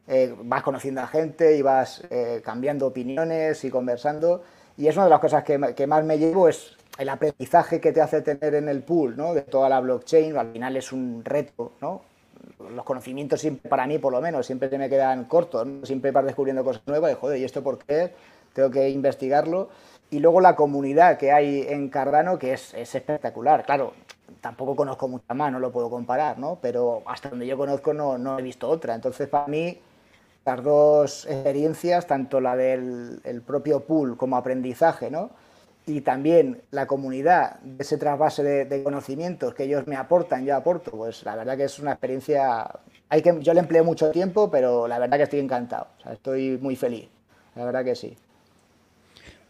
eh, 0.08 0.34
vas 0.42 0.62
conociendo 0.62 1.02
a 1.02 1.06
gente 1.06 1.56
y 1.56 1.62
vas 1.62 2.02
eh, 2.10 2.40
cambiando 2.42 2.86
opiniones 2.86 3.62
y 3.62 3.70
conversando. 3.70 4.42
Y 4.82 4.88
es 4.88 4.96
una 4.96 5.04
de 5.04 5.10
las 5.10 5.20
cosas 5.20 5.44
que, 5.44 5.74
que, 5.76 5.86
más 5.86 6.04
me 6.04 6.18
llevo 6.18 6.48
es 6.48 6.76
el 6.98 7.08
aprendizaje 7.08 7.80
que 7.80 7.92
te 7.92 8.00
hace 8.00 8.20
tener 8.20 8.56
en 8.56 8.68
el 8.68 8.82
pool, 8.82 9.16
¿no? 9.16 9.32
De 9.32 9.42
toda 9.42 9.68
la 9.68 9.78
blockchain, 9.78 10.36
al 10.36 10.50
final 10.50 10.76
es 10.76 10.90
un 10.90 11.24
reto, 11.24 11.74
¿no? 11.80 12.02
Los 12.68 12.84
conocimientos 12.84 13.40
siempre, 13.40 13.70
para 13.70 13.86
mí 13.86 13.98
por 13.98 14.12
lo 14.12 14.20
menos, 14.20 14.44
siempre 14.44 14.76
me 14.76 14.88
quedan 14.88 15.26
cortos, 15.26 15.68
Siempre 15.84 16.10
vas 16.10 16.24
descubriendo 16.24 16.64
cosas 16.64 16.82
nuevas 16.84 17.12
y, 17.12 17.14
joder, 17.14 17.38
¿y 17.38 17.44
esto 17.44 17.62
por 17.62 17.78
qué? 17.78 18.12
Tengo 18.54 18.72
que 18.72 18.88
investigarlo. 18.88 19.68
Y 20.10 20.18
luego 20.18 20.40
la 20.40 20.56
comunidad 20.56 21.16
que 21.16 21.30
hay 21.30 21.64
en 21.68 21.88
Cardano, 21.88 22.36
que 22.36 22.54
es, 22.54 22.74
es 22.74 22.92
espectacular. 22.92 23.64
Claro, 23.64 23.92
tampoco 24.40 24.74
conozco 24.74 25.06
mucha 25.06 25.32
más, 25.32 25.52
no 25.52 25.60
lo 25.60 25.70
puedo 25.70 25.90
comparar, 25.90 26.40
¿no? 26.40 26.58
Pero 26.60 27.04
hasta 27.06 27.28
donde 27.28 27.46
yo 27.46 27.56
conozco 27.56 27.94
no, 27.94 28.18
no 28.18 28.36
he 28.36 28.42
visto 28.42 28.68
otra. 28.68 28.96
Entonces, 28.96 29.28
para 29.28 29.46
mí, 29.46 29.78
las 30.44 30.62
dos 30.62 31.26
experiencias, 31.26 32.06
tanto 32.06 32.40
la 32.40 32.56
del 32.56 33.42
propio 33.46 33.80
pool 33.80 34.16
como 34.16 34.36
aprendizaje, 34.36 35.10
¿no? 35.10 35.30
y 35.86 36.00
también 36.00 36.62
la 36.70 36.86
comunidad 36.86 37.58
ese 37.78 37.98
trasvase 37.98 38.42
de, 38.42 38.82
conocimientos 38.82 39.54
que 39.54 39.64
ellos 39.64 39.86
me 39.86 39.96
aportan, 39.96 40.44
yo 40.44 40.56
aporto, 40.56 40.92
pues 40.92 41.24
la 41.24 41.34
verdad 41.34 41.56
que 41.56 41.64
es 41.64 41.78
una 41.78 41.92
experiencia, 41.92 42.70
hay 43.08 43.22
que, 43.22 43.38
yo 43.40 43.52
le 43.52 43.60
empleé 43.60 43.82
mucho 43.82 44.10
tiempo, 44.10 44.50
pero 44.50 44.86
la 44.86 44.98
verdad 44.98 45.16
que 45.16 45.24
estoy 45.24 45.40
encantado, 45.40 45.88
estoy 46.10 46.58
muy 46.58 46.76
feliz, 46.76 47.08
la 47.56 47.64
verdad 47.64 47.84
que 47.84 47.96
sí. 47.96 48.16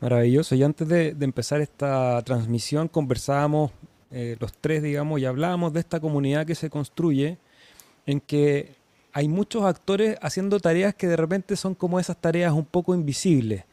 Maravilloso, 0.00 0.54
y 0.54 0.62
antes 0.62 0.88
de, 0.88 1.14
empezar 1.20 1.60
esta 1.60 2.20
transmisión 2.22 2.88
conversábamos 2.88 3.70
eh, 4.10 4.36
los 4.40 4.52
tres, 4.54 4.82
digamos, 4.82 5.20
y 5.20 5.26
hablábamos 5.26 5.72
de 5.72 5.80
esta 5.80 6.00
comunidad 6.00 6.46
que 6.46 6.54
se 6.54 6.70
construye 6.70 7.38
en 8.06 8.20
que 8.20 8.74
hay 9.12 9.28
muchos 9.28 9.64
actores 9.64 10.16
haciendo 10.22 10.58
tareas 10.58 10.94
que 10.94 11.06
de 11.06 11.16
repente 11.16 11.56
son 11.56 11.74
como 11.74 12.00
esas 12.00 12.16
tareas 12.16 12.52
un 12.52 12.64
poco 12.64 12.94
invisibles. 12.94 13.64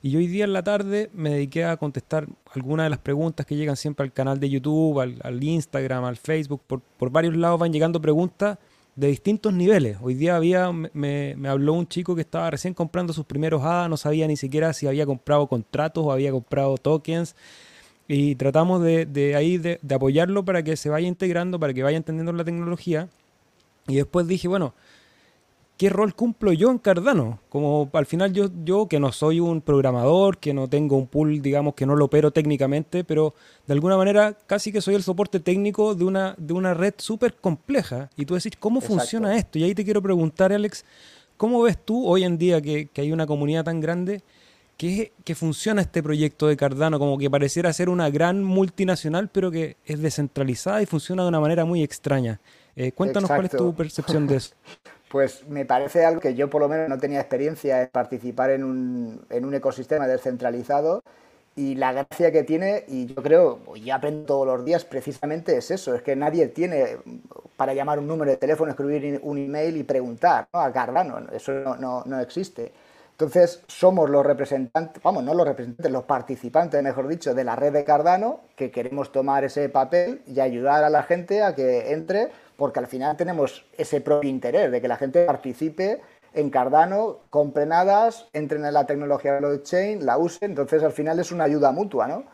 Y 0.00 0.16
hoy 0.16 0.28
día 0.28 0.44
en 0.44 0.52
la 0.52 0.62
tarde 0.62 1.10
me 1.12 1.30
dediqué 1.30 1.64
a 1.64 1.76
contestar 1.76 2.28
algunas 2.54 2.86
de 2.86 2.90
las 2.90 2.98
preguntas 3.00 3.44
que 3.46 3.56
llegan 3.56 3.76
siempre 3.76 4.04
al 4.04 4.12
canal 4.12 4.38
de 4.38 4.48
YouTube, 4.48 5.00
al, 5.00 5.42
Instagram, 5.42 6.04
al 6.04 6.16
Facebook. 6.16 6.62
Por, 6.66 6.80
por, 6.80 7.10
varios 7.10 7.36
lados 7.36 7.58
van 7.58 7.72
llegando 7.72 8.00
preguntas 8.00 8.58
de 8.94 9.08
distintos 9.08 9.52
niveles. 9.52 9.98
Hoy 10.00 10.14
día 10.14 10.36
había, 10.36 10.70
me, 10.72 11.34
me 11.36 11.48
habló 11.48 11.72
un 11.72 11.88
chico 11.88 12.14
que 12.14 12.20
estaba 12.20 12.50
recién 12.50 12.74
comprando 12.74 13.12
sus 13.12 13.24
primeros 13.24 13.62
hadas, 13.62 13.90
no 13.90 13.96
sabía 13.96 14.26
ni 14.28 14.36
siquiera 14.36 14.72
si 14.72 14.86
había 14.86 15.04
comprado 15.04 15.48
contratos 15.48 16.04
o 16.04 16.12
había 16.12 16.30
comprado 16.30 16.76
tokens. 16.76 17.34
Y 18.06 18.36
tratamos 18.36 18.82
de, 18.82 19.04
de 19.04 19.34
ahí 19.34 19.58
de, 19.58 19.80
de 19.82 19.94
apoyarlo 19.94 20.44
para 20.44 20.62
que 20.62 20.76
se 20.76 20.90
vaya 20.90 21.08
integrando, 21.08 21.58
para 21.58 21.74
que 21.74 21.82
vaya 21.82 21.96
entendiendo 21.96 22.32
la 22.32 22.44
tecnología. 22.44 23.08
Y 23.88 23.96
después 23.96 24.28
dije, 24.28 24.46
bueno, 24.46 24.74
¿qué 25.78 25.88
rol 25.88 26.14
cumplo 26.14 26.52
yo 26.52 26.70
en 26.70 26.78
Cardano? 26.78 27.40
Como 27.48 27.88
al 27.92 28.04
final 28.04 28.32
yo, 28.32 28.50
yo 28.64 28.88
que 28.88 28.98
no 28.98 29.12
soy 29.12 29.40
un 29.40 29.62
programador, 29.62 30.36
que 30.38 30.52
no 30.52 30.68
tengo 30.68 30.96
un 30.96 31.06
pool, 31.06 31.40
digamos, 31.40 31.74
que 31.74 31.86
no 31.86 31.94
lo 31.94 32.06
opero 32.06 32.32
técnicamente, 32.32 33.04
pero 33.04 33.34
de 33.66 33.74
alguna 33.74 33.96
manera 33.96 34.36
casi 34.46 34.72
que 34.72 34.82
soy 34.82 34.96
el 34.96 35.04
soporte 35.04 35.38
técnico 35.40 35.94
de 35.94 36.04
una, 36.04 36.34
de 36.36 36.52
una 36.52 36.74
red 36.74 36.94
súper 36.98 37.36
compleja. 37.36 38.10
Y 38.16 38.26
tú 38.26 38.34
decís, 38.34 38.52
¿cómo 38.58 38.80
funciona 38.80 39.36
esto? 39.36 39.58
Y 39.58 39.64
ahí 39.64 39.74
te 39.74 39.84
quiero 39.84 40.02
preguntar, 40.02 40.52
Alex, 40.52 40.84
¿cómo 41.36 41.62
ves 41.62 41.78
tú 41.82 42.06
hoy 42.06 42.24
en 42.24 42.36
día 42.36 42.60
que, 42.60 42.90
hay 42.96 43.12
una 43.12 43.26
comunidad 43.26 43.64
tan 43.64 43.80
grande? 43.80 44.22
Que, 44.76 45.12
que, 45.24 45.34
funciona 45.34 45.80
este 45.82 46.04
proyecto 46.04 46.46
de 46.46 46.56
Cardano, 46.56 47.00
como 47.00 47.18
que 47.18 47.28
pareciera 47.28 47.72
ser 47.72 47.88
una 47.88 48.10
gran 48.10 48.44
multinacional, 48.44 49.28
pero 49.28 49.50
que 49.50 49.76
es 49.84 50.00
descentralizada 50.00 50.80
y 50.82 50.86
funciona 50.86 51.22
de 51.22 51.28
una 51.28 51.40
manera 51.40 51.64
muy 51.64 51.82
extraña. 51.82 52.40
Eh, 52.76 52.92
cuéntanos 52.92 53.28
cuál 53.28 53.46
es 53.46 53.50
tu 53.50 53.74
percepción 53.74 54.28
de 54.28 54.36
eso. 54.36 54.54
Pues 55.10 55.46
me 55.48 55.64
parece 55.64 56.04
algo 56.04 56.20
que 56.20 56.34
yo 56.34 56.50
por 56.50 56.60
lo 56.60 56.68
menos 56.68 56.88
no 56.88 56.98
tenía 56.98 57.20
experiencia 57.20 57.82
en 57.82 57.88
participar 57.88 58.50
en 58.50 58.64
un, 58.64 59.24
en 59.30 59.44
un 59.44 59.54
ecosistema 59.54 60.06
descentralizado 60.06 61.02
y 61.56 61.74
la 61.74 61.92
gracia 61.92 62.30
que 62.30 62.44
tiene, 62.44 62.84
y 62.86 63.06
yo 63.06 63.20
creo, 63.20 63.58
y 63.74 63.90
aprendo 63.90 64.26
todos 64.26 64.46
los 64.46 64.64
días, 64.64 64.84
precisamente 64.84 65.56
es 65.56 65.72
eso, 65.72 65.92
es 65.92 66.02
que 66.02 66.14
nadie 66.14 66.46
tiene 66.48 66.98
para 67.56 67.74
llamar 67.74 67.98
un 67.98 68.06
número 68.06 68.30
de 68.30 68.36
teléfono, 68.36 68.70
escribir 68.70 69.18
un 69.24 69.38
email 69.38 69.76
y 69.76 69.82
preguntar 69.82 70.46
a 70.52 70.70
Cardano, 70.70 71.18
eso 71.32 71.52
no, 71.52 71.74
no, 71.74 72.04
no 72.06 72.20
existe. 72.20 72.70
Entonces, 73.10 73.64
somos 73.66 74.08
los 74.08 74.24
representantes, 74.24 75.02
vamos, 75.02 75.24
no 75.24 75.34
los 75.34 75.48
representantes, 75.48 75.90
los 75.90 76.04
participantes, 76.04 76.80
mejor 76.80 77.08
dicho, 77.08 77.34
de 77.34 77.42
la 77.42 77.56
red 77.56 77.72
de 77.72 77.82
Cardano, 77.82 78.42
que 78.54 78.70
queremos 78.70 79.10
tomar 79.10 79.42
ese 79.42 79.68
papel 79.68 80.22
y 80.28 80.38
ayudar 80.38 80.84
a 80.84 80.90
la 80.90 81.02
gente 81.02 81.42
a 81.42 81.56
que 81.56 81.92
entre 81.92 82.28
porque 82.58 82.80
al 82.80 82.88
final 82.88 83.16
tenemos 83.16 83.64
ese 83.78 84.00
propio 84.00 84.28
interés 84.28 84.72
de 84.72 84.80
que 84.80 84.88
la 84.88 84.96
gente 84.96 85.24
participe 85.24 86.00
en 86.34 86.50
Cardano, 86.50 87.18
compre 87.30 87.66
nada, 87.66 88.10
entren 88.32 88.64
en 88.64 88.74
la 88.74 88.84
tecnología 88.84 89.34
de 89.34 89.38
blockchain, 89.38 90.04
la 90.04 90.18
usen, 90.18 90.50
entonces 90.50 90.82
al 90.82 90.90
final 90.90 91.20
es 91.20 91.30
una 91.30 91.44
ayuda 91.44 91.70
mutua, 91.70 92.08
¿no? 92.08 92.24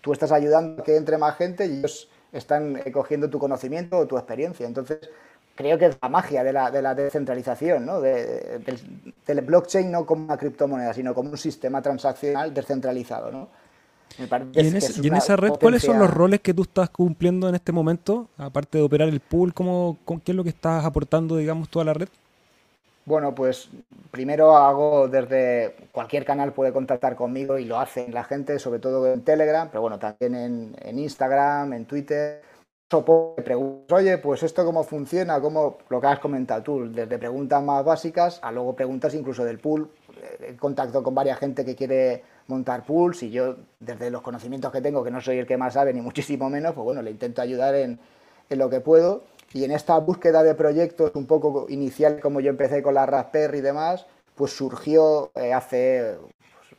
Tú 0.00 0.12
estás 0.12 0.32
ayudando 0.32 0.82
a 0.82 0.84
que 0.84 0.96
entre 0.96 1.16
más 1.16 1.36
gente 1.36 1.64
y 1.66 1.78
ellos 1.78 2.10
están 2.32 2.76
eh, 2.84 2.90
cogiendo 2.90 3.30
tu 3.30 3.38
conocimiento 3.38 3.98
o 3.98 4.06
tu 4.08 4.18
experiencia. 4.18 4.66
Entonces, 4.66 4.98
creo 5.54 5.78
que 5.78 5.86
es 5.86 5.98
la 6.02 6.08
magia 6.08 6.42
de 6.42 6.52
la, 6.52 6.72
de 6.72 6.82
la 6.82 6.96
descentralización, 6.96 7.86
¿no? 7.86 8.00
del, 8.00 8.64
del, 9.24 9.40
blockchain 9.42 9.92
no 9.92 10.04
como 10.04 10.24
una 10.24 10.36
criptomoneda, 10.36 10.92
sino 10.92 11.14
como 11.14 11.30
un 11.30 11.38
sistema 11.38 11.80
transaccional 11.80 12.52
descentralizado, 12.52 13.30
¿no? 13.30 13.48
Y 14.18 14.58
en, 15.06 15.14
esa 15.14 15.36
red, 15.36 15.52
¿cuáles 15.60 15.82
son 15.82 15.98
los 15.98 16.10
roles 16.12 16.40
que 16.40 16.52
tú 16.52 16.62
estás 16.62 16.90
cumpliendo 16.90 17.48
en 17.48 17.54
este 17.54 17.70
momento? 17.70 18.28
Aparte 18.36 18.78
de 18.78 18.84
operar 18.84 19.08
el 19.08 19.20
pool, 19.20 19.54
¿cómo, 19.54 19.98
¿qué 20.24 20.32
es 20.32 20.36
lo 20.36 20.42
que 20.42 20.50
estás 20.50 20.84
aportando, 20.84 21.36
digamos, 21.36 21.68
toda 21.68 21.84
la 21.84 21.94
red? 21.94 22.08
Bueno, 23.08 23.34
pues 23.34 23.70
primero 24.10 24.54
hago 24.54 25.08
desde 25.08 25.74
cualquier 25.92 26.26
canal 26.26 26.52
puede 26.52 26.74
contactar 26.74 27.16
conmigo 27.16 27.58
y 27.58 27.64
lo 27.64 27.78
hacen 27.78 28.12
la 28.12 28.22
gente, 28.22 28.58
sobre 28.58 28.80
todo 28.80 29.10
en 29.10 29.22
Telegram, 29.22 29.68
pero 29.70 29.80
bueno, 29.80 29.98
también 29.98 30.74
en, 30.82 30.98
Instagram, 30.98 31.72
en 31.72 31.86
Twitter. 31.86 32.42
Preguntas, 33.44 33.98
oye, 33.98 34.18
pues 34.18 34.42
esto 34.42 34.62
cómo 34.64 34.84
funciona, 34.84 35.40
cómo 35.40 35.78
lo 35.88 36.00
que 36.00 36.06
has 36.06 36.18
comentado 36.18 36.62
tú, 36.62 36.92
desde 36.92 37.18
preguntas 37.18 37.62
más 37.62 37.82
básicas 37.84 38.40
a 38.42 38.52
luego 38.52 38.74
preguntas 38.74 39.14
incluso 39.14 39.42
del 39.42 39.58
pool, 39.58 39.90
en 40.40 40.56
contacto 40.56 41.02
con 41.02 41.14
varias 41.14 41.38
gente 41.38 41.64
que 41.64 41.74
quiere 41.74 42.22
montar 42.48 42.84
pools 42.84 43.22
y 43.22 43.30
yo, 43.30 43.56
desde 43.78 44.10
los 44.10 44.22
conocimientos 44.22 44.72
que 44.72 44.80
tengo, 44.80 45.04
que 45.04 45.10
no 45.10 45.20
soy 45.20 45.38
el 45.38 45.46
que 45.46 45.56
más 45.56 45.74
sabe, 45.74 45.94
ni 45.94 46.00
muchísimo 46.00 46.50
menos, 46.50 46.74
pues 46.74 46.84
bueno, 46.84 47.02
le 47.02 47.10
intento 47.10 47.40
ayudar 47.40 47.74
en, 47.74 47.98
en 48.50 48.58
lo 48.58 48.68
que 48.68 48.80
puedo. 48.80 49.22
Y 49.52 49.64
en 49.64 49.70
esta 49.70 49.96
búsqueda 49.98 50.42
de 50.42 50.54
proyectos 50.54 51.12
un 51.14 51.26
poco 51.26 51.66
inicial, 51.68 52.20
como 52.20 52.40
yo 52.40 52.50
empecé 52.50 52.82
con 52.82 52.94
la 52.94 53.06
Raspberry 53.06 53.58
y 53.58 53.62
demás, 53.62 54.06
pues 54.34 54.52
surgió 54.52 55.30
eh, 55.34 55.52
hace, 55.52 56.16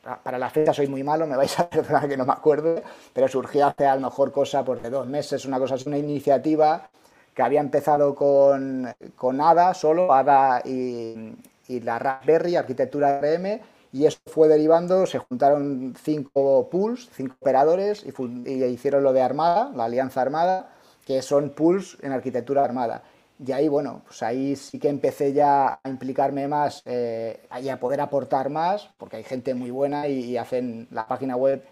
pues, 0.04 0.18
para 0.24 0.38
la 0.38 0.50
fecha 0.50 0.74
soy 0.74 0.88
muy 0.88 1.04
malo, 1.04 1.28
me 1.28 1.36
vais 1.36 1.60
a 1.60 1.70
perdonar 1.70 2.08
que 2.10 2.18
no 2.18 2.26
me 2.26 2.34
acuerdo, 2.34 2.82
pero 3.14 3.28
surgió 3.28 3.68
hace 3.68 3.86
a 3.86 3.96
lo 3.96 4.02
mejor 4.02 4.32
cosa 4.32 4.64
por 4.64 4.82
de 4.82 4.90
dos 4.90 5.08
meses, 5.08 5.46
una 5.46 5.60
cosa, 5.60 5.76
es 5.76 5.86
una 5.86 5.98
iniciativa 5.98 6.90
que 7.34 7.42
había 7.42 7.60
empezado 7.60 8.16
con, 8.16 8.88
con 9.16 9.42
ADA 9.42 9.74
solo, 9.74 10.14
ADA 10.14 10.62
y, 10.66 11.34
y 11.68 11.80
la 11.82 12.00
Raspberry, 12.00 12.56
arquitectura 12.56 13.20
RM, 13.22 13.60
y 13.91 14.05
eso 14.05 14.19
fue 14.27 14.48
derivando, 14.48 15.05
se 15.05 15.17
juntaron 15.17 15.96
cinco 16.01 16.69
pools, 16.69 17.10
cinco 17.15 17.36
operadores 17.41 18.05
y, 18.05 18.63
hicieron 18.65 19.03
lo 19.03 19.13
de 19.13 19.22
Armada, 19.22 19.72
la 19.75 19.86
Alianza 19.86 20.22
Armada, 20.22 20.74
que 21.05 21.22
son 21.22 21.50
pools 21.51 21.98
en 22.01 22.12
arquitectura 22.12 22.63
armada. 22.63 23.03
Y 23.43 23.51
ahí, 23.53 23.67
bueno, 23.67 24.01
pues 24.05 24.22
ahí 24.22 24.55
sí 24.55 24.79
que 24.79 24.89
empecé 24.89 25.34
ya 25.34 25.79
a 25.81 25.89
implicarme 25.89 26.48
más 26.48 26.84
eh, 26.86 27.41
y 27.62 27.69
a 27.69 27.79
poder 27.79 28.01
aportar 28.01 28.50
más, 28.50 28.89
porque 28.98 29.17
hay 29.17 29.24
gente 29.24 29.53
muy 29.53 29.72
buena 29.72 30.08
y, 30.08 30.38
hacen 30.38 30.88
la 30.91 31.08
página 31.08 31.36
web 31.36 31.63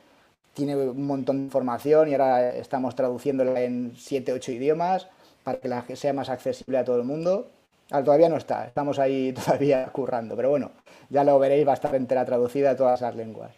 tiene 0.53 0.75
un 0.75 1.05
montón 1.05 1.37
de 1.37 1.43
información 1.43 2.09
y 2.09 2.13
ahora 2.13 2.49
estamos 2.49 2.95
traduciéndola 2.95 3.61
en 3.61 3.93
7, 3.95 4.33
8 4.33 4.53
idiomas 4.53 5.07
para 5.43 5.59
que 5.59 5.67
la, 5.67 5.85
sea 5.93 6.13
más 6.13 6.29
accesible 6.29 6.79
a 6.79 6.83
todo 6.83 6.97
el 6.97 7.03
mundo. 7.03 7.51
Ah, 7.91 8.03
todavía 8.03 8.27
no 8.27 8.37
está, 8.37 8.65
estamos 8.65 8.97
ahí 8.97 9.33
todavía 9.45 9.85
currando, 9.91 10.35
pero 10.35 10.49
bueno, 10.49 10.71
ya 11.09 11.23
lo 11.23 11.39
veréis, 11.39 11.67
va 11.67 11.71
a 11.71 11.75
estar 11.75 11.95
entera 11.95 12.25
traducida 12.25 12.71
a 12.71 12.75
todas 12.75 13.01
las 13.01 13.15
lenguas. 13.15 13.51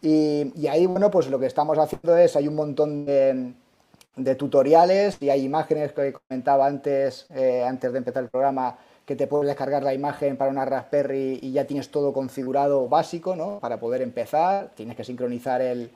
Y, 0.00 0.66
ahí, 0.68 0.86
bueno, 0.86 1.10
pues 1.10 1.28
lo 1.28 1.38
que 1.38 1.46
estamos 1.46 1.76
haciendo 1.78 2.16
es, 2.16 2.36
hay 2.36 2.46
un 2.46 2.54
montón 2.54 3.04
de, 3.04 3.52
de 4.16 4.34
tutoriales 4.36 5.18
y 5.20 5.30
hay 5.30 5.44
imágenes 5.44 5.92
que 5.92 6.12
comentaba 6.12 6.66
antes, 6.66 7.26
eh, 7.34 7.64
antes 7.66 7.92
de 7.92 7.98
empezar 7.98 8.22
el 8.22 8.28
programa, 8.28 8.78
que 9.04 9.16
te 9.16 9.26
puedes 9.26 9.48
descargar 9.48 9.82
la 9.82 9.94
imagen 9.94 10.36
para 10.36 10.50
una 10.50 10.64
Raspberry 10.64 11.40
y 11.42 11.52
ya 11.52 11.66
tienes 11.66 11.90
todo 11.90 12.12
configurado 12.12 12.88
básico, 12.88 13.34
¿no? 13.34 13.58
Para 13.58 13.80
poder 13.80 14.02
empezar, 14.02 14.70
tienes 14.74 14.96
que 14.96 15.04
sincronizar 15.04 15.62
el, 15.62 15.90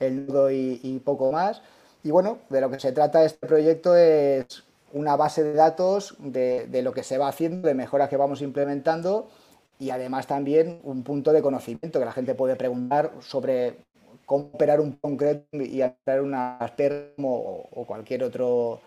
nudo 0.00 0.50
y, 0.50 0.80
y, 0.82 0.98
poco 0.98 1.32
más. 1.32 1.62
Y 2.02 2.10
bueno, 2.10 2.38
de 2.50 2.60
lo 2.60 2.70
que 2.70 2.80
se 2.80 2.92
trata 2.92 3.24
este 3.24 3.46
proyecto 3.46 3.96
es 3.96 4.64
una 4.92 5.16
base 5.16 5.42
de 5.44 5.54
datos 5.54 6.16
de, 6.18 6.66
de 6.66 6.82
lo 6.82 6.92
que 6.92 7.02
se 7.02 7.18
va 7.18 7.28
haciendo, 7.28 7.68
de 7.68 7.74
mejoras 7.74 8.08
que 8.08 8.16
vamos 8.16 8.42
implementando 8.42 9.28
y 9.78 9.90
además 9.90 10.26
también 10.26 10.80
un 10.84 11.02
punto 11.02 11.32
de 11.32 11.42
conocimiento 11.42 11.98
que 11.98 12.04
la 12.04 12.12
gente 12.12 12.34
puede 12.34 12.56
preguntar 12.56 13.12
sobre 13.20 13.76
cómo 14.24 14.50
operar 14.52 14.80
un 14.80 14.92
concreto 14.92 15.44
y 15.52 15.82
hacer 15.82 16.20
una 16.20 16.58
Asperm 16.58 17.24
o, 17.24 17.84
cualquier 17.86 18.24
otro 18.24 18.80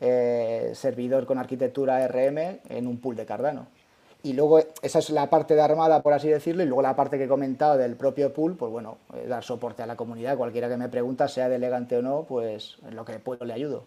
eh, 0.00 0.72
servidor 0.74 1.26
con 1.26 1.38
arquitectura 1.38 2.06
RM 2.08 2.60
en 2.68 2.86
un 2.86 2.98
pool 2.98 3.16
de 3.16 3.26
Cardano. 3.26 3.66
Y 4.24 4.34
luego 4.34 4.60
esa 4.82 5.00
es 5.00 5.10
la 5.10 5.28
parte 5.28 5.54
de 5.54 5.62
Armada, 5.62 6.00
por 6.00 6.12
así 6.12 6.28
decirlo, 6.28 6.62
y 6.62 6.66
luego 6.66 6.82
la 6.82 6.94
parte 6.94 7.18
que 7.18 7.24
he 7.24 7.28
comentado 7.28 7.76
del 7.76 7.96
propio 7.96 8.32
pool, 8.32 8.56
pues 8.56 8.70
bueno, 8.70 8.98
eh, 9.14 9.26
dar 9.26 9.42
soporte 9.42 9.82
a 9.82 9.86
la 9.86 9.96
comunidad. 9.96 10.36
Cualquiera 10.36 10.68
que 10.68 10.76
me 10.76 10.88
pregunta, 10.88 11.26
sea 11.26 11.48
delegante 11.48 11.96
o 11.96 12.02
no, 12.02 12.22
pues 12.22 12.76
en 12.86 12.94
lo 12.94 13.04
que 13.04 13.18
puedo 13.18 13.44
le 13.44 13.52
ayudo. 13.52 13.84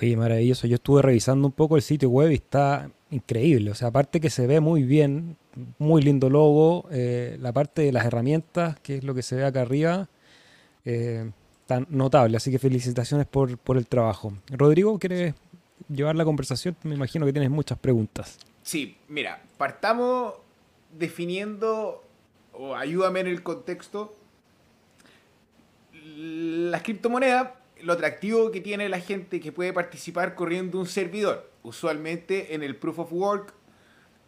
Oye, 0.00 0.16
maravilloso. 0.16 0.66
Yo 0.66 0.74
estuve 0.74 1.00
revisando 1.00 1.46
un 1.48 1.52
poco 1.52 1.76
el 1.76 1.82
sitio 1.82 2.10
web 2.10 2.30
y 2.30 2.34
está 2.34 2.90
increíble. 3.10 3.70
O 3.70 3.74
sea, 3.74 3.88
aparte 3.88 4.20
que 4.20 4.28
se 4.28 4.46
ve 4.46 4.60
muy 4.60 4.82
bien, 4.82 5.38
muy 5.78 6.02
lindo 6.02 6.28
logo, 6.28 6.86
eh, 6.90 7.38
la 7.40 7.52
parte 7.52 7.82
de 7.82 7.92
las 7.92 8.04
herramientas, 8.04 8.78
que 8.80 8.98
es 8.98 9.04
lo 9.04 9.14
que 9.14 9.22
se 9.22 9.36
ve 9.36 9.44
acá 9.46 9.62
arriba, 9.62 10.08
eh, 10.84 11.30
tan 11.66 11.86
notable. 11.88 12.36
Así 12.36 12.50
que 12.50 12.58
felicitaciones 12.58 13.26
por, 13.26 13.56
por, 13.56 13.78
el 13.78 13.86
trabajo. 13.86 14.34
Rodrigo, 14.50 14.98
¿quieres 14.98 15.34
llevar 15.88 16.14
la 16.14 16.26
conversación? 16.26 16.76
Me 16.82 16.94
imagino 16.94 17.24
que 17.24 17.32
tienes 17.32 17.50
muchas 17.50 17.78
preguntas. 17.78 18.38
Sí, 18.62 18.98
mira, 19.08 19.42
partamos 19.56 20.34
definiendo, 20.92 22.04
o 22.52 22.76
ayúdame 22.76 23.20
en 23.20 23.28
el 23.28 23.42
contexto, 23.42 24.14
las 26.04 26.82
criptomonedas, 26.82 27.48
lo 27.82 27.92
atractivo 27.92 28.50
que 28.50 28.60
tiene 28.60 28.88
la 28.88 29.00
gente 29.00 29.40
que 29.40 29.52
puede 29.52 29.72
participar 29.72 30.34
corriendo 30.34 30.78
un 30.78 30.86
servidor. 30.86 31.50
Usualmente 31.62 32.54
en 32.54 32.62
el 32.62 32.76
Proof 32.76 33.00
of 33.00 33.12
Work 33.12 33.54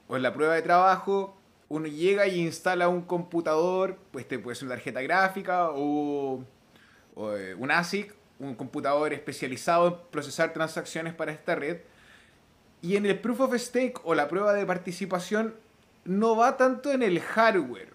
o 0.08 0.16
en 0.16 0.22
la 0.22 0.32
prueba 0.32 0.54
de 0.54 0.62
trabajo, 0.62 1.37
uno 1.68 1.87
llega 1.87 2.26
y 2.26 2.40
instala 2.40 2.88
un 2.88 3.02
computador, 3.02 3.98
pues 4.11 4.26
te 4.26 4.38
puede 4.38 4.56
ser 4.56 4.66
una 4.66 4.76
tarjeta 4.76 5.02
gráfica 5.02 5.68
o, 5.70 6.44
eh, 7.16 7.54
un 7.58 7.70
ASIC, 7.70 8.14
un 8.38 8.54
computador 8.54 9.12
especializado 9.12 9.88
en 9.88 9.94
procesar 10.11 10.52
transacciones 10.52 11.14
para 11.14 11.32
esta 11.32 11.54
red. 11.54 11.78
Y 12.80 12.96
en 12.96 13.06
el 13.06 13.18
Proof 13.18 13.40
of 13.40 13.54
Stake 13.54 14.00
o 14.04 14.14
la 14.14 14.28
prueba 14.28 14.54
de 14.54 14.64
participación 14.64 15.54
no 16.04 16.37
va 16.37 16.56
tanto 16.56 16.90
en 16.92 17.02
el 17.02 17.20
hardware. 17.20 17.92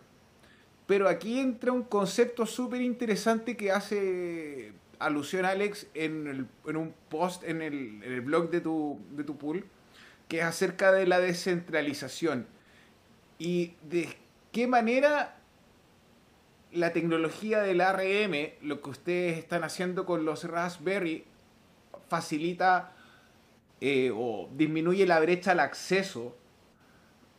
Pero 0.85 1.07
aquí 1.07 1.39
entra 1.39 1.71
un 1.71 1.83
concepto 1.83 2.45
súper 2.45 2.81
interesante 2.81 3.55
que 3.55 3.71
hace 3.71 4.73
alusión 5.05 5.45
Alex 5.45 5.87
en, 5.93 6.27
el, 6.27 6.47
en 6.67 6.77
un 6.77 6.93
post 7.09 7.43
en 7.43 7.61
el, 7.61 8.01
en 8.03 8.11
el 8.11 8.21
blog 8.21 8.49
de 8.49 8.61
tu, 8.61 8.99
de 9.11 9.23
tu 9.23 9.37
pool 9.37 9.65
que 10.27 10.39
es 10.39 10.45
acerca 10.45 10.91
de 10.91 11.05
la 11.05 11.19
descentralización 11.19 12.47
y 13.37 13.73
de 13.83 14.09
qué 14.51 14.67
manera 14.67 15.37
la 16.71 16.91
tecnología 16.91 17.61
del 17.61 17.81
ARM, 17.81 18.53
lo 18.61 18.81
que 18.81 18.89
ustedes 18.89 19.37
están 19.37 19.63
haciendo 19.63 20.05
con 20.05 20.25
los 20.25 20.43
Raspberry, 20.45 21.25
facilita 22.07 22.93
eh, 23.79 24.11
o 24.13 24.49
disminuye 24.55 25.05
la 25.05 25.19
brecha 25.19 25.51
al 25.51 25.59
acceso 25.59 26.35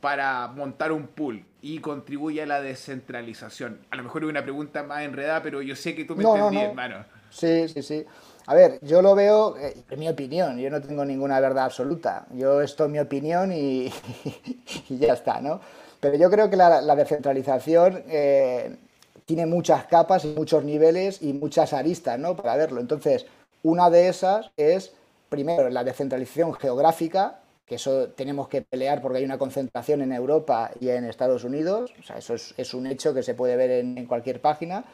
para 0.01 0.47
montar 0.49 0.93
un 0.93 1.07
pool 1.07 1.45
y 1.63 1.79
contribuye 1.79 2.43
a 2.43 2.47
la 2.47 2.61
descentralización. 2.61 3.81
A 3.91 3.97
lo 3.97 4.03
mejor 4.03 4.25
es 4.25 4.29
una 4.29 4.43
pregunta 4.43 4.83
más 4.83 5.03
enredada, 5.03 5.43
pero 5.43 5.63
yo 5.63 5.75
sé 5.75 5.95
que 5.95 6.05
tú 6.05 6.15
me 6.15 6.23
no, 6.23 6.37
entendí, 6.37 6.57
no, 6.57 6.63
no. 6.63 6.69
hermano. 6.69 7.05
Sí, 7.35 7.69
sí, 7.69 7.83
sí. 7.83 8.05
A 8.47 8.55
ver, 8.55 8.79
yo 8.83 9.03
lo 9.03 9.15
veo, 9.15 9.57
eh, 9.57 9.75
en 9.91 9.99
mi 9.99 10.09
opinión, 10.09 10.59
yo 10.59 10.71
no 10.71 10.81
tengo 10.81 11.05
ninguna 11.05 11.41
verdad 11.41 11.65
absoluta. 11.65 12.27
Yo 12.33 12.61
esto 12.61 12.85
es 12.85 12.91
mi 12.91 12.99
opinión 12.99 13.51
y, 13.53 13.93
y 14.89 14.99
ya 14.99 15.15
está, 15.15 15.41
¿no? 15.41 15.61
Pero 16.01 16.17
yo 16.17 16.31
creo 16.31 16.51
que 16.51 16.57
la, 16.57 16.81
la 16.83 16.95
descentralización 16.95 18.05
eh, 18.09 18.77
tiene 19.25 19.47
muchas 19.47 19.87
capas 19.87 20.25
y 20.25 20.29
muchos 20.29 20.63
niveles 20.65 21.23
y 21.23 21.33
muchas 21.33 21.73
aristas, 21.73 22.19
¿no? 22.19 22.37
Para 22.37 22.57
verlo. 22.57 22.81
Entonces, 22.81 23.27
una 23.63 23.89
de 23.91 24.09
esas 24.09 24.51
es, 24.57 24.93
primero, 25.31 25.71
la 25.71 25.83
descentralización 25.83 26.53
geográfica, 26.55 27.41
que 27.67 27.77
eso 27.77 28.11
tenemos 28.11 28.49
que 28.49 28.61
pelear 28.61 29.01
porque 29.01 29.19
hay 29.19 29.25
una 29.25 29.39
concentración 29.39 30.03
en 30.03 30.13
Europa 30.13 30.71
y 30.79 30.91
en 30.91 31.07
Estados 31.07 31.45
Unidos. 31.45 31.95
O 31.99 32.03
sea, 32.03 32.19
eso 32.19 32.35
es, 32.35 32.53
es 32.59 32.75
un 32.75 32.87
hecho 32.87 33.15
que 33.15 33.23
se 33.23 33.35
puede 33.35 33.57
ver 33.57 33.71
en, 33.71 33.97
en 33.97 34.05
cualquier 34.07 34.43
página 34.43 34.85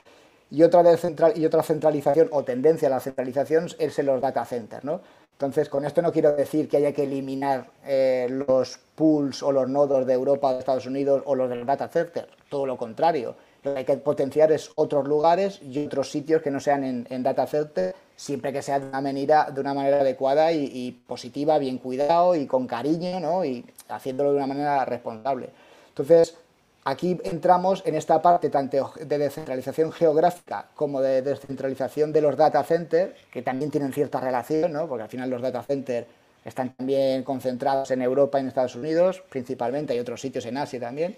y 0.51 0.63
otra, 0.63 0.97
central, 0.97 1.33
y 1.37 1.47
otra 1.47 1.63
centralización 1.63 2.29
o 2.33 2.43
tendencia 2.45 2.89
a 2.89 2.91
la 2.91 3.01
centralización 3.01 3.69
es 3.79 3.99
en 3.99 4.07
los 4.07 4.21
data 4.21 4.45
centers. 4.45 4.85
¿no? 4.85 5.01
Entonces, 5.33 5.69
con 5.69 5.85
esto 5.85 6.03
no 6.03 6.13
quiero 6.13 6.33
decir 6.33 6.69
que 6.69 6.77
haya 6.77 6.93
que 6.93 7.05
eliminar 7.05 7.71
eh, 7.87 8.27
los 8.29 8.79
pools 8.95 9.43
o 9.43 9.53
los 9.53 9.69
nodos 9.69 10.07
de 10.07 10.13
Europa, 10.13 10.53
de 10.53 10.59
Estados 10.59 10.87
Unidos 10.87 11.23
o 11.25 11.35
los 11.35 11.49
del 11.49 11.65
data 11.65 11.89
center, 11.89 12.29
todo 12.49 12.67
lo 12.67 12.77
contrario. 12.77 13.37
Lo 13.63 13.73
que 13.73 13.79
hay 13.79 13.85
que 13.85 13.97
potenciar 13.97 14.53
es 14.53 14.71
otros 14.75 15.07
lugares 15.07 15.61
y 15.63 15.87
otros 15.87 16.11
sitios 16.11 16.43
que 16.43 16.51
no 16.51 16.61
sean 16.61 16.85
en, 16.85 17.07
en 17.11 17.23
data 17.23 17.47
center, 17.47 17.95
siempre 18.17 18.53
que 18.53 18.63
sea 18.63 18.81
de 18.81 18.89
una 18.89 19.01
manera, 19.01 19.51
de 19.51 19.61
una 19.61 19.73
manera 19.73 20.01
adecuada 20.01 20.53
y, 20.53 20.65
y, 20.65 20.93
positiva, 20.93 21.59
bien 21.59 21.79
cuidado 21.79 22.35
y 22.35 22.47
con 22.47 22.67
cariño, 22.67 23.21
¿no? 23.21 23.45
y 23.45 23.65
haciéndolo 23.89 24.33
de 24.33 24.37
una 24.37 24.47
manera 24.47 24.85
responsable. 24.85 25.51
Entonces, 25.89 26.37
Aquí 26.85 27.21
entramos 27.25 27.83
en 27.85 27.95
esta 27.95 28.23
parte 28.23 28.49
tanto 28.49 28.93
de 28.99 29.19
descentralización 29.19 29.93
geográfica 29.93 30.69
como 30.75 31.03
de 31.03 31.21
descentralización 31.21 32.11
de 32.11 32.23
los 32.23 32.37
data 32.37 32.65
centers, 32.65 33.13
que 33.31 33.43
también 33.43 33.71
tienen 33.71 33.93
cierta 33.93 34.19
relación, 34.19 34.73
¿no? 34.73 34.89
porque 34.89 35.03
al 35.03 35.11
final 35.11 35.29
los 35.29 35.43
data 35.43 35.63
centers 35.63 36.07
están 36.43 36.75
también 36.75 37.23
concentrados 37.23 37.91
en 37.91 38.01
Europa 38.01 38.39
y 38.39 38.43
en 38.43 38.49
Estados 38.49 38.77
Unidos, 38.77 39.23
principalmente, 39.29 39.93
hay 39.93 39.99
otros 39.99 40.23
sitios 40.23 40.47
en 40.47 40.57
Asia 40.57 40.81
también. 40.81 41.17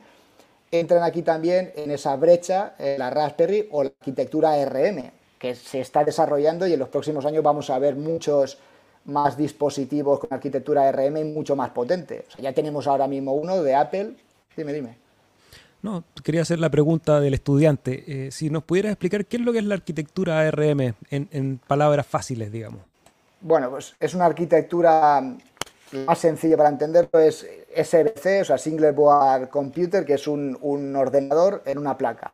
Entran 0.72 1.04
aquí 1.04 1.22
también 1.22 1.72
en 1.76 1.92
esa 1.92 2.16
brecha 2.16 2.74
eh, 2.78 2.96
la 2.98 3.10
Raspberry 3.10 3.68
o 3.70 3.84
la 3.84 3.90
arquitectura 3.90 4.56
RM, 4.64 5.12
que 5.38 5.54
se 5.54 5.80
está 5.80 6.02
desarrollando 6.02 6.66
y 6.66 6.72
en 6.72 6.78
los 6.80 6.88
próximos 6.88 7.24
años 7.24 7.44
vamos 7.44 7.70
a 7.70 7.78
ver 7.78 7.94
muchos 7.94 8.58
más 9.04 9.36
dispositivos 9.36 10.18
con 10.18 10.32
arquitectura 10.32 10.90
RM 10.90 11.32
mucho 11.32 11.54
más 11.54 11.70
potente. 11.70 12.24
O 12.26 12.30
sea, 12.32 12.42
ya 12.42 12.52
tenemos 12.52 12.86
ahora 12.86 13.06
mismo 13.06 13.32
uno 13.34 13.62
de 13.62 13.74
Apple. 13.74 14.14
Dime, 14.56 14.72
dime. 14.72 15.01
No, 15.82 16.04
quería 16.22 16.42
hacer 16.42 16.60
la 16.60 16.70
pregunta 16.70 17.20
del 17.20 17.34
estudiante. 17.34 18.04
Eh, 18.06 18.30
si 18.30 18.50
nos 18.50 18.62
pudieras 18.62 18.92
explicar 18.92 19.26
qué 19.26 19.36
es 19.36 19.42
lo 19.42 19.52
que 19.52 19.58
es 19.58 19.64
la 19.64 19.74
arquitectura 19.74 20.40
ARM 20.40 20.94
en, 21.10 21.60
palabras 21.66 22.06
fáciles, 22.06 22.52
digamos. 22.52 22.82
Bueno, 23.40 23.68
pues 23.68 23.96
es 23.98 24.14
una 24.14 24.26
arquitectura 24.26 25.20
más 26.06 26.18
sencillo 26.18 26.56
para 26.56 26.68
entenderlo 26.68 27.18
es 27.18 27.44
SBC, 27.74 28.42
o 28.42 28.44
sea, 28.44 28.58
Single 28.58 28.92
Board 28.92 29.48
Computer, 29.48 30.04
que 30.04 30.14
es 30.14 30.28
un, 30.28 30.56
ordenador 30.96 31.62
en 31.66 31.78
una 31.78 31.98
placa. 31.98 32.32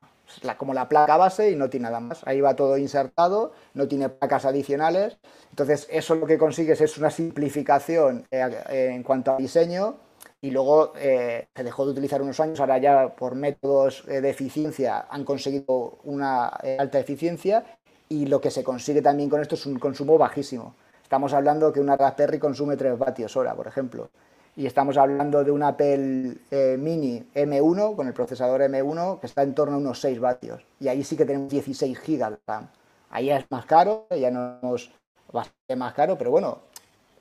como 0.58 0.74
la 0.74 0.86
placa 0.86 1.16
base 1.16 1.50
y 1.50 1.56
no 1.56 1.70
tiene 1.70 1.84
nada 1.84 2.00
más. 2.00 2.20
Ahí 2.26 2.42
va 2.42 2.54
todo 2.54 2.76
insertado, 2.76 3.52
no 3.72 3.88
tiene 3.88 4.10
placas 4.10 4.44
adicionales. 4.44 5.16
Entonces, 5.48 5.86
eso 5.90 6.14
lo 6.16 6.26
que 6.26 6.36
consigues 6.36 6.82
es 6.82 6.98
una 6.98 7.10
simplificación 7.10 8.26
eh, 8.30 8.90
en 8.92 9.02
cuanto 9.02 9.32
a 9.32 9.36
diseño 9.38 9.96
y 10.40 10.50
luego 10.50 10.92
eh, 10.96 11.48
se 11.54 11.64
dejó 11.64 11.84
de 11.84 11.92
utilizar 11.92 12.22
unos 12.22 12.38
años, 12.40 12.60
ahora 12.60 12.78
ya 12.78 13.14
por 13.16 13.34
métodos 13.34 14.04
eh, 14.08 14.20
de 14.20 14.30
eficiencia 14.30 15.06
han 15.10 15.24
conseguido 15.24 15.98
una 16.04 16.46
alta 16.46 16.98
eficiencia 16.98 17.64
y 18.08 18.26
lo 18.26 18.40
que 18.40 18.50
se 18.50 18.64
consigue 18.64 19.02
también 19.02 19.28
con 19.28 19.40
esto 19.40 19.54
es 19.54 19.66
un 19.66 19.78
consumo 19.78 20.16
bajísimo. 20.16 20.74
Estamos 21.02 21.32
hablando 21.32 21.72
que 21.72 21.80
una 21.80 21.96
Raspberry 21.96 22.38
consume 22.38 22.76
3 22.76 22.98
vatios 22.98 23.36
hora, 23.36 23.54
por 23.54 23.66
ejemplo. 23.66 24.10
Y 24.56 24.66
estamos 24.66 24.96
hablando 24.96 25.44
de 25.44 25.50
un 25.50 25.62
Apple 25.62 26.36
eh, 26.50 26.76
Mini 26.78 27.24
M1 27.34 27.96
con 27.96 28.08
el 28.08 28.12
procesador 28.12 28.60
M1 28.62 29.20
que 29.20 29.26
está 29.26 29.42
en 29.42 29.54
torno 29.54 29.76
a 29.76 29.78
unos 29.78 30.00
6 30.00 30.20
vatios. 30.20 30.64
Y 30.80 30.88
ahí 30.88 31.04
sí 31.04 31.16
que 31.16 31.24
tenemos 31.24 31.50
16 31.50 31.98
GB 31.98 32.18
de 32.18 32.38
RAM. 32.46 32.68
Ahí 33.10 33.30
es 33.30 33.44
más 33.50 33.64
caro, 33.66 34.06
ya 34.10 34.30
no 34.30 34.74
es 34.74 34.90
bastante 35.32 35.76
más 35.76 35.94
caro, 35.94 36.18
pero 36.18 36.30
bueno, 36.30 36.62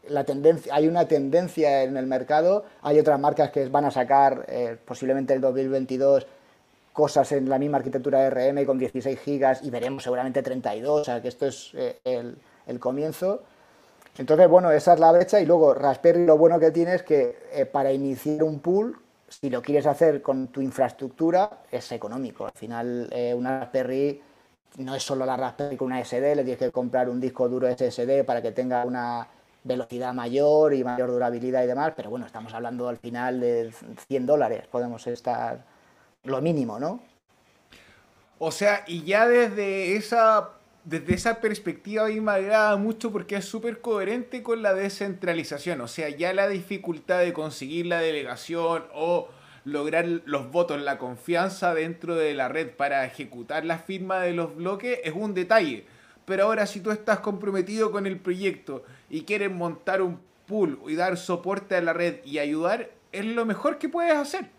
la 0.09 0.23
tendencia, 0.23 0.73
hay 0.73 0.87
una 0.87 1.07
tendencia 1.07 1.83
en 1.83 1.97
el 1.97 2.07
mercado. 2.07 2.65
Hay 2.81 2.99
otras 2.99 3.19
marcas 3.19 3.51
que 3.51 3.67
van 3.69 3.85
a 3.85 3.91
sacar 3.91 4.45
eh, 4.47 4.77
posiblemente 4.85 5.33
el 5.33 5.41
2022 5.41 6.27
cosas 6.93 7.31
en 7.31 7.47
la 7.47 7.59
misma 7.59 7.77
arquitectura 7.77 8.27
RM 8.29 8.65
con 8.65 8.79
16 8.79 9.19
GB 9.23 9.57
y 9.61 9.69
veremos 9.69 10.01
seguramente 10.01 10.41
32, 10.41 11.01
o 11.01 11.03
sea 11.03 11.21
que 11.21 11.27
esto 11.27 11.45
es 11.45 11.71
eh, 11.75 11.99
el, 12.03 12.35
el 12.65 12.79
comienzo. 12.79 13.43
Entonces, 14.17 14.49
bueno, 14.49 14.71
esa 14.71 14.93
es 14.93 14.99
la 14.99 15.11
brecha 15.11 15.39
y 15.39 15.45
luego 15.45 15.75
Raspberry 15.75 16.25
lo 16.25 16.37
bueno 16.37 16.59
que 16.59 16.71
tiene 16.71 16.95
es 16.95 17.03
que 17.03 17.37
eh, 17.53 17.65
para 17.67 17.91
iniciar 17.91 18.43
un 18.43 18.59
pool, 18.59 18.97
si 19.27 19.49
lo 19.49 19.61
quieres 19.61 19.85
hacer 19.85 20.23
con 20.23 20.47
tu 20.47 20.59
infraestructura, 20.59 21.59
es 21.71 21.91
económico. 21.91 22.47
Al 22.47 22.53
final, 22.53 23.09
eh, 23.11 23.33
una 23.35 23.59
Raspberry 23.59 24.19
no 24.77 24.95
es 24.95 25.03
solo 25.03 25.23
la 25.25 25.37
Raspberry 25.37 25.77
con 25.77 25.87
una 25.87 26.03
SD, 26.03 26.35
le 26.35 26.43
tienes 26.43 26.57
que 26.57 26.71
comprar 26.71 27.09
un 27.09 27.19
disco 27.19 27.47
duro 27.47 27.67
SSD 27.69 28.23
para 28.25 28.41
que 28.41 28.51
tenga 28.51 28.85
una 28.85 29.27
velocidad 29.67 30.13
mayor 30.13 30.73
y 30.73 30.83
mayor 30.83 31.09
durabilidad 31.09 31.63
y 31.63 31.67
demás, 31.67 31.93
pero 31.95 32.09
bueno, 32.09 32.25
estamos 32.25 32.53
hablando 32.53 32.87
al 32.87 32.97
final 32.97 33.39
de 33.39 33.71
100 34.07 34.25
dólares, 34.25 34.67
podemos 34.67 35.05
estar 35.07 35.65
lo 36.23 36.41
mínimo, 36.41 36.79
¿no? 36.79 37.01
O 38.39 38.51
sea, 38.51 38.83
y 38.87 39.03
ya 39.03 39.27
desde 39.27 39.95
esa 39.95 40.57
desde 40.87 41.15
esa 41.15 41.41
perspectiva 41.41 42.05
a 42.05 42.07
mí 42.07 42.21
me 42.21 42.31
agrada 42.31 42.77
mucho 42.77 43.11
porque 43.11 43.35
es 43.35 43.43
súper 43.43 43.81
coherente 43.81 44.41
con 44.41 44.61
la 44.61 44.73
descentralización. 44.73 45.81
O 45.81 45.87
sea, 45.89 46.07
ya 46.07 46.31
la 46.31 46.47
dificultad 46.47 47.19
de 47.19 47.33
conseguir 47.33 47.87
la 47.87 47.99
delegación 47.99 48.85
o 48.93 49.27
lograr 49.65 50.05
los 50.23 50.49
votos, 50.49 50.81
la 50.81 50.97
confianza 50.97 51.73
dentro 51.73 52.15
de 52.15 52.33
la 52.33 52.47
red 52.47 52.69
para 52.69 53.03
ejecutar 53.03 53.65
la 53.65 53.79
firma 53.79 54.21
de 54.21 54.31
los 54.31 54.55
bloques 54.55 55.01
es 55.03 55.11
un 55.13 55.33
detalle. 55.33 55.85
Pero 56.27 56.43
ahora 56.43 56.65
si 56.65 56.81
tú 56.81 56.91
estás 56.91 57.19
comprometido 57.19 57.89
con 57.89 58.05
el 58.05 58.19
proyecto 58.19 58.83
y 59.09 59.21
quieres 59.21 59.49
montar 59.49 60.01
un 60.01 60.19
pool 60.45 60.77
y 60.85 60.93
dar 60.93 61.15
soporte 61.15 61.77
a 61.77 61.81
la 61.81 61.93
red 61.93 62.17
y 62.25 62.39
ayudar, 62.39 62.89
es 63.13 63.23
lo 63.23 63.45
mejor 63.45 63.77
que 63.77 63.87
puedes 63.87 64.13
hacer. 64.13 64.49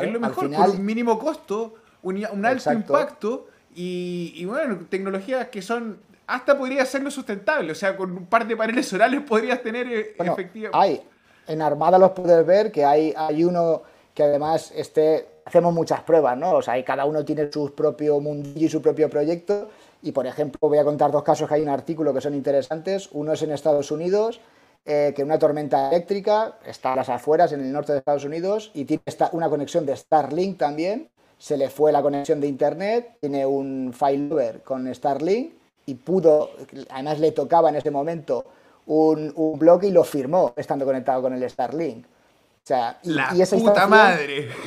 es 0.00 0.12
lo 0.12 0.20
mejor, 0.20 0.54
con 0.54 0.70
un 0.70 0.84
mínimo 0.84 1.18
costo, 1.18 1.74
un, 2.02 2.24
alto 2.46 2.72
impacto 2.72 3.48
y, 3.74 4.44
bueno, 4.44 4.78
tecnologías 4.88 5.48
que 5.48 5.60
son 5.60 5.98
hasta 6.28 6.56
podría 6.56 6.86
serlo 6.86 7.10
sustentable, 7.10 7.72
o 7.72 7.74
sea, 7.74 7.96
con 7.96 8.12
un 8.12 8.26
par 8.26 8.46
de 8.46 8.56
paneles 8.56 8.86
solares 8.88 9.20
podrías 9.22 9.60
tener 9.60 9.88
eh, 9.88 10.14
efectivamente. 10.20 10.70
Hay, 10.72 11.02
en 11.48 11.62
Armada 11.62 11.98
los 11.98 12.12
puedes 12.12 12.46
ver 12.46 12.70
que 12.70 12.84
hay, 12.84 13.12
hay 13.16 13.42
uno 13.42 13.82
que 14.14 14.22
además 14.22 14.72
este, 14.76 15.26
hacemos 15.44 15.74
muchas 15.74 16.02
pruebas, 16.02 16.38
¿no? 16.38 16.52
O 16.52 16.62
sea, 16.62 16.82
cada 16.84 17.06
uno 17.06 17.24
tiene 17.24 17.50
su 17.50 17.74
propio 17.74 18.20
mundillo 18.20 18.66
y 18.66 18.68
su 18.68 18.80
propio 18.80 19.10
proyecto. 19.10 19.70
Y 20.02 20.12
por 20.12 20.26
ejemplo, 20.26 20.58
voy 20.68 20.78
a 20.78 20.84
contar 20.84 21.10
dos 21.10 21.22
casos 21.22 21.48
que 21.48 21.54
hay 21.54 21.62
un 21.62 21.68
artículo 21.68 22.14
que 22.14 22.20
son 22.20 22.34
interesantes. 22.34 23.08
Uno 23.12 23.32
es 23.32 23.42
en 23.42 23.50
Estados 23.50 23.90
Unidos, 23.90 24.40
eh, 24.84 25.12
que 25.14 25.24
una 25.24 25.38
tormenta 25.38 25.88
eléctrica 25.88 26.58
está 26.64 26.92
a 26.92 26.96
las 26.96 27.08
afueras, 27.08 27.52
en 27.52 27.60
el 27.60 27.72
norte 27.72 27.92
de 27.92 27.98
Estados 27.98 28.24
Unidos, 28.24 28.70
y 28.74 28.84
tiene 28.84 29.02
una 29.32 29.48
conexión 29.48 29.84
de 29.86 29.96
Starlink 29.96 30.58
también 30.58 31.10
se 31.38 31.56
le 31.56 31.70
fue 31.70 31.92
la 31.92 32.02
conexión 32.02 32.40
de 32.40 32.48
internet, 32.48 33.16
tiene 33.20 33.46
un 33.46 33.94
file 33.94 34.60
con 34.64 34.92
Starlink 34.92 35.52
y 35.86 35.94
pudo, 35.94 36.50
además 36.90 37.20
le 37.20 37.32
tocaba 37.32 37.68
en 37.68 37.76
ese 37.76 37.90
momento 37.90 38.44
un, 38.86 39.32
un 39.36 39.58
bloque 39.58 39.86
y 39.86 39.90
lo 39.92 40.02
firmó 40.02 40.52
estando 40.56 40.84
conectado 40.84 41.22
con 41.22 41.32
el 41.32 41.48
Starlink. 41.48 42.04
O 42.04 42.68
sea, 42.68 42.98
y, 43.02 43.40
esa 43.40 43.56
puta 43.56 43.86
madre. 43.86 44.50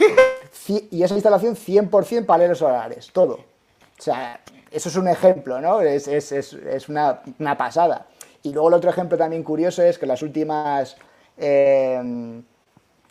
Y 0.91 1.01
esa 1.01 1.15
instalación 1.15 1.55
100% 1.55 2.25
paneles 2.25 2.57
solares, 2.57 3.09
todo. 3.11 3.33
O 3.33 4.01
sea, 4.01 4.39
eso 4.71 4.89
es 4.89 4.95
un 4.95 5.07
ejemplo, 5.07 5.59
¿no? 5.61 5.81
Es, 5.81 6.07
es, 6.07 6.31
es, 6.31 6.53
es 6.53 6.89
una, 6.89 7.21
una, 7.39 7.57
pasada. 7.57 8.07
Y 8.41 8.51
luego 8.53 8.69
el 8.69 8.73
otro 8.75 8.89
ejemplo 8.89 9.17
también 9.17 9.43
curioso 9.43 9.83
es 9.83 9.97
que 9.97 10.05
las 10.05 10.21
últimas... 10.21 10.95
Eh, 11.37 12.43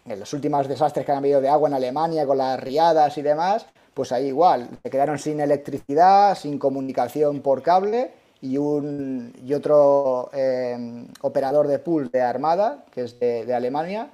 en 0.07 0.19
los 0.19 0.33
últimos 0.33 0.67
desastres 0.67 1.05
que 1.05 1.13
han 1.13 1.19
habido 1.19 1.41
de 1.41 1.49
agua 1.49 1.69
en 1.69 1.75
Alemania 1.75 2.27
con 2.27 2.39
las 2.39 2.59
riadas 2.59 3.17
y 3.19 3.23
demás, 3.23 3.67
pues 3.95 4.13
ahí 4.13 4.27
igual, 4.27 4.69
se 4.83 4.91
quedaron 4.91 5.19
sin 5.19 5.41
electricidad, 5.41 6.37
sin 6.37 6.59
comunicación 6.59 7.41
por 7.41 7.63
cable 7.63 8.11
y, 8.41 8.57
un, 8.57 9.33
y 9.45 9.53
otro 9.55 10.31
eh, 10.33 11.07
operador 11.21 11.69
de 11.69 11.79
pool 11.79 12.11
de 12.11 12.21
Armada, 12.21 12.85
que 12.91 13.03
es 13.03 13.21
de, 13.21 13.53
Alemania, 13.55 14.11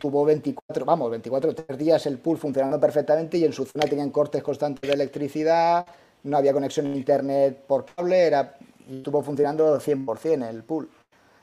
tuvo 0.00 0.24
24, 0.24 0.84
vamos, 0.84 1.10
24, 1.10 1.54
3 1.54 1.78
días 1.78 2.06
el 2.06 2.18
pool 2.18 2.38
funcionando 2.38 2.80
perfectamente 2.80 3.36
y 3.36 3.44
en 3.44 3.52
su 3.52 3.66
zona 3.66 3.84
tenían 3.86 4.10
cortes 4.10 4.42
constantes 4.42 4.88
de 4.88 4.94
electricidad, 4.94 5.86
no 6.26 6.36
había 6.36 6.52
conexión 6.52 6.86
a 6.86 6.96
internet 6.96 7.64
por 7.66 7.86
cable, 7.86 8.26
era, 8.26 8.56
estuvo 8.90 9.22
funcionando 9.22 9.78
100% 9.78 10.48
el 10.48 10.64
pool. 10.64 10.90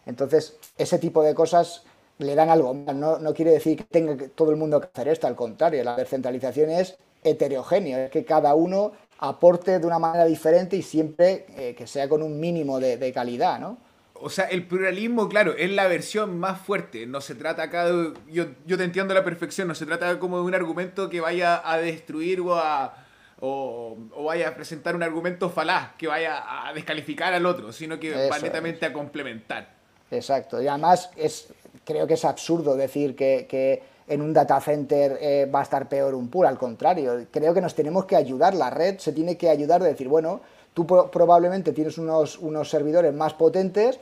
Entonces, 0.05 0.57
ese 0.77 0.99
tipo 0.99 1.23
de 1.23 1.33
cosas 1.33 1.83
le 2.17 2.35
dan 2.35 2.49
algo 2.49 2.73
más. 2.73 2.95
No, 2.95 3.19
no 3.19 3.33
quiere 3.33 3.51
decir 3.51 3.77
que 3.77 3.83
tenga 3.85 4.15
todo 4.35 4.51
el 4.51 4.57
mundo 4.57 4.79
que 4.79 4.87
hacer 4.87 5.07
esto, 5.07 5.27
al 5.27 5.35
contrario, 5.35 5.83
la 5.83 5.95
descentralización 5.95 6.69
es 6.69 6.97
heterogénea, 7.23 8.05
es 8.05 8.11
que 8.11 8.25
cada 8.25 8.53
uno 8.53 8.91
aporte 9.19 9.79
de 9.79 9.87
una 9.87 9.99
manera 9.99 10.25
diferente 10.25 10.75
y 10.75 10.81
siempre 10.81 11.45
eh, 11.55 11.75
que 11.77 11.87
sea 11.87 12.09
con 12.09 12.21
un 12.21 12.39
mínimo 12.39 12.79
de, 12.79 13.13
calidad, 13.13 13.59
¿no? 13.59 13.77
O 14.15 14.29
sea, 14.29 14.45
el 14.45 14.67
pluralismo, 14.67 15.27
claro, 15.27 15.53
es 15.57 15.71
la 15.71 15.87
versión 15.87 16.39
más 16.39 16.59
fuerte. 16.59 17.05
No 17.05 17.19
se 17.19 17.35
trata 17.35 17.63
acá 17.63 17.85
de. 17.85 18.13
Yo, 18.31 18.45
yo 18.65 18.77
te 18.77 18.83
entiendo 18.83 19.13
a 19.13 19.17
la 19.17 19.23
perfección, 19.23 19.67
no 19.67 19.75
se 19.75 19.85
trata 19.85 20.17
como 20.19 20.37
de 20.37 20.43
un 20.43 20.55
argumento 20.55 21.09
que 21.09 21.19
vaya 21.19 21.61
a 21.69 21.77
destruir 21.77 22.39
o 22.39 22.55
a. 22.55 23.02
O, 23.45 23.97
vaya 24.23 24.47
a 24.47 24.55
presentar 24.55 24.95
un 24.95 25.03
argumento 25.03 25.49
falaz 25.49 25.95
que 25.97 26.07
vaya 26.07 26.43
a 26.65 26.71
descalificar 26.71 27.33
al 27.33 27.45
otro, 27.45 27.73
sino 27.73 27.99
que 27.99 28.29
va 28.29 28.39
netamente 28.39 28.85
a 28.85 28.93
complementar. 28.93 29.67
Exacto, 30.09 30.61
y 30.61 30.67
además 30.67 31.09
es, 31.17 31.49
creo 31.83 32.07
que 32.07 32.13
es 32.13 32.23
absurdo 32.23 32.77
decir 32.77 33.17
que, 33.17 33.83
en 34.07 34.21
un 34.21 34.33
data 34.33 34.61
center 34.61 35.17
eh, 35.19 35.49
va 35.53 35.59
a 35.59 35.63
estar 35.63 35.89
peor 35.89 36.13
un 36.13 36.29
pool, 36.29 36.45
al 36.45 36.57
contrario, 36.57 37.25
creo 37.31 37.53
que 37.53 37.61
nos 37.61 37.75
tenemos 37.75 38.05
que 38.05 38.15
ayudar, 38.15 38.53
la 38.53 38.69
red 38.69 38.97
se 38.99 39.11
tiene 39.11 39.37
que 39.37 39.49
ayudar 39.49 39.81
de 39.81 39.89
decir, 39.89 40.07
bueno, 40.07 40.39
tú 40.73 40.85
probablemente 40.85 41.73
tienes 41.73 41.97
unos, 41.97 42.37
unos 42.39 42.69
servidores 42.69 43.13
más 43.13 43.33
potentes, 43.33 43.99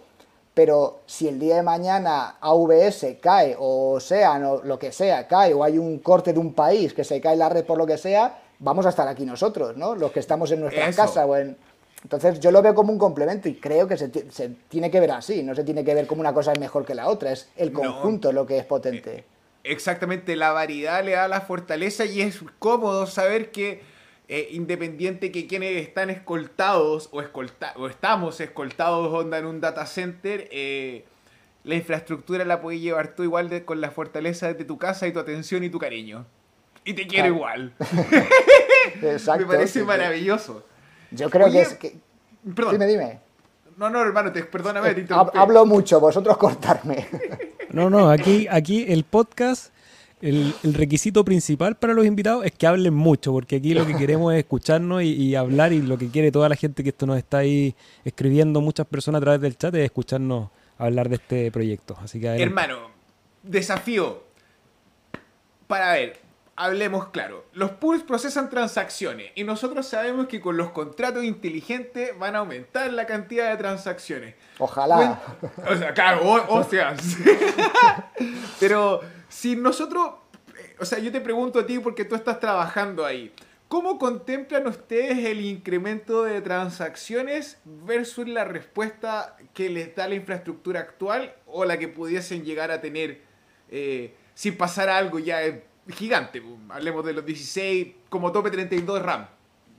pero 0.54 1.00
si 1.06 1.28
el 1.28 1.40
día 1.40 1.56
de 1.56 1.64
mañana 1.64 2.38
AVS 2.42 3.18
cae 3.22 3.56
o 3.58 4.00
sea, 4.00 4.34
o 4.52 4.64
lo 4.64 4.78
que 4.78 4.92
sea, 4.92 5.28
cae 5.28 5.54
o 5.54 5.64
hay 5.64 5.78
un 5.78 6.00
corte 6.00 6.34
de 6.34 6.40
un 6.40 6.54
país 6.54 6.94
que 6.94 7.04
se 7.04 7.22
cae 7.22 7.38
la 7.38 7.50
red 7.50 7.66
por 7.66 7.78
lo 7.78 7.88
que 7.88 7.98
sea, 7.98 8.41
vamos 8.62 8.86
a 8.86 8.90
estar 8.90 9.08
aquí 9.08 9.26
nosotros, 9.26 9.76
¿no? 9.76 9.96
Los 9.96 10.12
que 10.12 10.22
estamos 10.22 10.50
en 10.52 10.62
nuestra 10.62 10.92
casa 10.94 11.26
o 11.26 11.36
en 11.36 11.58
entonces 12.04 12.40
yo 12.40 12.52
lo 12.52 12.62
veo 12.62 12.74
como 12.74 12.92
un 12.92 12.98
complemento 12.98 13.48
y 13.48 13.56
creo 13.56 13.88
que 13.88 13.96
se, 13.98 14.10
tiene 14.70 14.90
que 14.90 15.00
ver 15.00 15.12
así, 15.12 15.44
no 15.44 15.54
se 15.54 15.64
tiene 15.64 15.84
que 15.84 15.94
ver 15.94 16.08
como 16.08 16.22
una 16.22 16.34
cosa 16.34 16.52
es 16.52 16.60
mejor 16.60 16.86
que 16.86 16.96
la 16.96 17.08
otra, 17.08 17.32
es 17.32 17.50
el 17.56 17.72
conjunto 17.72 18.32
lo 18.32 18.46
que 18.46 18.58
es 18.58 18.66
potente. 18.66 19.18
Eh, 19.18 19.24
exactamente, 19.64 20.36
la 20.36 20.52
variedad 20.52 21.04
le 21.04 21.12
da 21.12 21.28
la 21.28 21.42
fortaleza 21.42 22.06
y 22.06 22.22
es 22.22 22.40
cómodo 22.58 23.06
saber 23.06 23.52
que 23.52 23.84
eh, 24.28 24.48
independiente 24.52 25.32
que 25.32 25.46
quienes 25.46 25.76
están 25.76 26.10
escoltados 26.10 27.10
o, 27.12 27.22
o 27.76 27.88
estamos 27.88 28.40
escoltados 28.40 29.14
onda 29.14 29.38
en 29.38 29.46
un 29.46 29.62
data 29.62 29.86
center, 29.86 30.48
eh, 30.52 31.06
la 31.64 31.76
infraestructura 31.76 32.46
la 32.46 32.62
puedes 32.62 32.82
llevar 32.82 33.16
tú 33.16 33.22
igual 33.24 33.64
con 33.64 33.80
la 33.80 33.92
fortaleza 33.92 34.52
de 34.52 34.66
tu 34.66 34.80
casa 34.80 35.08
y 35.08 35.14
tu 35.14 35.20
atención 35.20 35.64
y 35.64 35.70
tu 35.70 35.78
cariño. 35.78 36.26
Y 36.84 36.94
te 36.94 37.08
quiero 37.08 37.28
igual. 37.28 37.74
Me 39.02 39.46
parece 39.46 39.84
maravilloso. 39.84 40.64
Yo 41.12 41.30
creo 41.30 41.52
que 41.52 41.62
es. 41.62 41.74
Que... 41.76 41.96
Perdón. 42.56 42.74
Dime, 42.74 42.88
dime. 42.88 43.20
No, 43.78 43.90
no, 43.90 44.02
hermano, 44.02 44.32
te, 44.32 44.44
perdóname. 44.44 44.94
Te 44.94 45.14
Hablo 45.14 45.66
mucho, 45.66 46.00
vosotros 46.00 46.38
cortarme. 46.38 47.08
No, 47.72 47.90
no, 47.90 48.10
aquí, 48.10 48.48
aquí 48.52 48.84
el 48.90 49.06
podcast, 49.06 49.74
el, 50.22 50.54
requisito 50.74 51.24
principal 51.24 51.78
para 51.78 51.94
los 51.94 52.06
invitados 52.06 52.46
es 52.46 52.52
que 52.52 52.68
hablen 52.68 52.94
mucho, 52.94 53.32
porque 53.32 53.56
aquí 53.56 53.74
lo 53.74 53.88
que 53.88 53.96
queremos 53.96 54.34
es 54.34 54.40
escucharnos 54.40 55.02
y, 55.04 55.36
hablar, 55.36 55.72
y 55.72 55.82
lo 55.82 55.98
que 55.98 56.10
quiere 56.10 56.34
toda 56.34 56.50
la 56.50 56.58
gente 56.58 56.84
que 56.84 56.90
esto 56.90 57.06
nos 57.06 57.18
está 57.18 57.38
ahí 57.38 57.74
escribiendo, 58.04 58.60
muchas 58.60 58.86
personas 58.88 59.20
a 59.20 59.22
través 59.22 59.40
del 59.40 59.58
chat, 59.58 59.74
es 59.76 59.86
escucharnos 59.86 60.50
hablar 60.78 61.08
de 61.08 61.16
este 61.16 61.50
proyecto. 61.50 61.98
Así 62.04 62.20
que 62.20 62.28
Hermano, 62.28 62.90
desafío. 63.42 64.24
Para 65.68 65.94
ver, 65.94 66.20
hablemos 66.64 67.08
claro. 67.08 67.46
Los 67.54 67.72
pools 67.72 68.04
procesan 68.04 68.50
transacciones 68.50 69.32
y 69.36 69.44
nosotros 69.44 69.88
sabemos 69.88 70.28
que 70.28 70.40
con 70.40 70.58
los 70.58 70.70
contratos 70.70 71.24
inteligentes 71.24 72.18
van 72.20 72.36
a 72.36 72.40
aumentar 72.40 72.94
la 72.94 73.08
cantidad 73.08 73.50
de 73.50 73.58
transacciones. 73.58 74.36
Ojalá. 74.60 75.22
o 75.68 75.76
sea, 75.76 75.94
claro, 75.94 76.46
o, 76.48 76.64
sea. 76.64 76.96
Pero 78.60 79.02
si 79.28 79.56
nosotros, 79.56 80.12
eh, 80.56 80.76
o 80.80 80.86
sea, 80.86 81.00
yo 81.00 81.12
te 81.12 81.20
pregunto 81.20 81.60
a 81.60 81.66
ti 81.66 81.80
porque 81.80 82.06
tú 82.06 82.16
estás 82.16 82.40
trabajando 82.40 83.06
ahí. 83.06 83.34
¿Cómo 83.68 83.98
contemplan 83.98 84.68
ustedes 84.68 85.18
el 85.26 85.42
incremento 85.42 86.24
de 86.24 86.42
transacciones 86.42 87.58
versus 87.64 88.28
la 88.28 88.44
respuesta 88.44 89.38
que 89.54 89.70
les 89.70 89.96
da 89.96 90.08
la 90.08 90.16
infraestructura 90.16 90.82
actual 90.82 91.34
o 91.48 91.66
la 91.66 91.80
que 91.80 91.88
pudiesen 91.88 92.44
llegar 92.44 92.70
a 92.70 92.82
tener 92.82 93.22
eh, 93.70 94.14
si 94.34 94.52
pasara 94.52 94.98
algo 94.98 95.20
ya 95.20 95.40
gigante? 95.90 96.42
Hablemos 96.70 97.06
de 97.06 97.14
los 97.14 97.26
16 97.26 97.96
como 98.10 98.32
tope 98.32 98.52
32 98.52 99.02
RAM. 99.02 99.28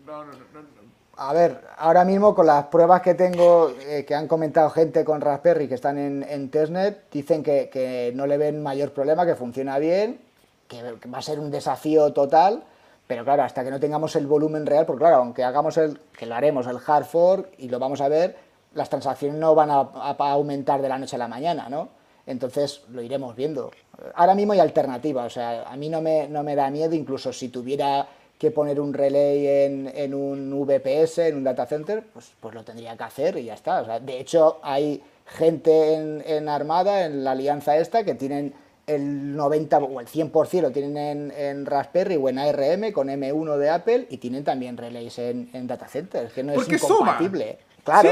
No, 0.07 0.25
no, 0.25 0.33
no, 0.33 0.83
a 1.15 1.33
ver, 1.35 1.63
ahora 1.77 2.05
mismo 2.05 2.35
con 2.35 2.47
las 2.47 2.65
pruebas 2.65 3.03
que 3.03 3.15
tengo, 3.15 3.71
eh, 3.81 4.05
que 4.07 4.15
han 4.15 4.27
comentado 4.27 4.71
gente 4.71 5.05
con 5.05 5.21
Raspberry 5.21 5.69
que 5.69 5.75
están 5.75 5.99
en, 5.99 6.23
en 6.23 6.51
testnet, 6.51 7.11
dicen 7.11 7.43
que, 7.43 7.69
que 7.71 8.13
no 8.15 8.27
le 8.27 8.39
ven 8.39 8.63
mayor 8.63 8.93
problema, 8.93 9.27
que 9.27 9.35
funciona 9.35 9.79
bien, 9.79 10.21
que 10.69 10.83
va 10.83 11.19
a 11.19 11.23
ser 11.23 11.39
un 11.39 11.51
desafío 11.51 12.13
total 12.15 12.65
pero 13.13 13.25
claro, 13.25 13.43
hasta 13.43 13.63
que 13.63 13.71
no 13.71 13.79
tengamos 13.79 14.17
el 14.17 14.27
volumen 14.27 14.65
real, 14.65 14.87
porque 14.87 15.01
claro, 15.01 15.17
aunque 15.17 15.45
hagamos 15.45 15.77
el, 15.77 15.99
que 16.17 16.25
lo 16.25 16.35
haremos, 16.35 16.67
el 16.67 16.79
hard 16.87 17.05
fork 17.05 17.49
y 17.59 17.69
lo 17.69 17.79
vamos 17.79 18.01
a 18.01 18.09
ver, 18.09 18.39
las 18.73 18.89
transacciones 18.89 19.39
no 19.39 19.55
van 19.55 19.71
a, 19.71 19.81
aumentar 19.81 20.81
de 20.81 20.89
la 20.89 20.99
noche 20.99 21.17
a 21.17 21.19
la 21.19 21.29
mañana, 21.29 21.69
¿no? 21.69 21.91
Entonces 22.27 22.83
lo 22.91 23.03
iremos 23.03 23.35
viendo. 23.37 23.71
Ahora 24.15 24.35
mismo 24.35 24.53
hay 24.53 24.61
alternativa, 24.61 25.25
o 25.25 25.31
sea, 25.31 25.63
a 25.63 25.77
mí 25.77 25.89
no 25.89 26.01
me, 26.01 26.29
no 26.29 26.43
me 26.43 26.55
da 26.55 26.71
miedo, 26.71 26.95
incluso 26.95 27.33
si 27.33 27.49
tuviera 27.49 28.09
que 28.39 28.51
poner 28.51 28.81
un 28.81 28.93
relay 28.93 29.47
en, 29.47 30.15
un 30.15 30.67
VPS, 30.67 31.19
en 31.19 31.37
un 31.37 31.45
data 31.45 31.65
center, 31.67 32.05
pues, 32.13 32.33
pues 32.41 32.55
lo 32.55 32.65
tendría 32.65 32.97
que 32.97 33.05
hacer 33.05 33.37
y 33.37 33.45
ya 33.45 33.55
está. 33.55 34.01
de 34.01 34.19
hecho, 34.19 34.59
hay 34.63 35.01
gente 35.27 35.95
en, 35.95 36.25
en 36.27 36.49
Armada, 36.49 37.05
en 37.05 37.23
la 37.23 37.33
alianza 37.33 37.77
esta, 37.77 38.05
que 38.05 38.15
tienen 38.15 38.55
el 38.87 39.37
90 39.37 39.79
o 39.79 40.01
el 40.01 40.07
100% 40.07 40.61
lo 40.61 40.71
tienen 40.73 41.33
en, 41.37 41.67
Raspberry 41.67 42.17
o 42.17 42.29
en 42.29 42.39
ARM 42.39 42.93
con 42.93 43.09
M1 43.09 43.57
de 43.57 43.71
Apple 43.71 44.07
y 44.11 44.19
tienen 44.19 44.45
también 44.45 44.77
relays 44.77 45.19
en, 45.19 45.51
en 45.53 45.67
data 45.67 45.87
centers, 45.87 46.33
que 46.33 46.43
no 46.43 46.53
es 46.53 46.69
incompatible. 46.69 47.59
Claro, 47.85 48.11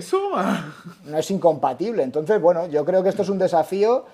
suma. 0.00 0.74
no 1.04 1.18
es 1.18 1.30
incompatible. 1.30 2.02
Entonces, 2.02 2.40
bueno, 2.40 2.68
yo 2.68 2.84
creo 2.84 3.02
que 3.02 3.08
esto 3.08 3.22
es 3.22 3.28
un 3.28 3.38
desafío 3.38 4.04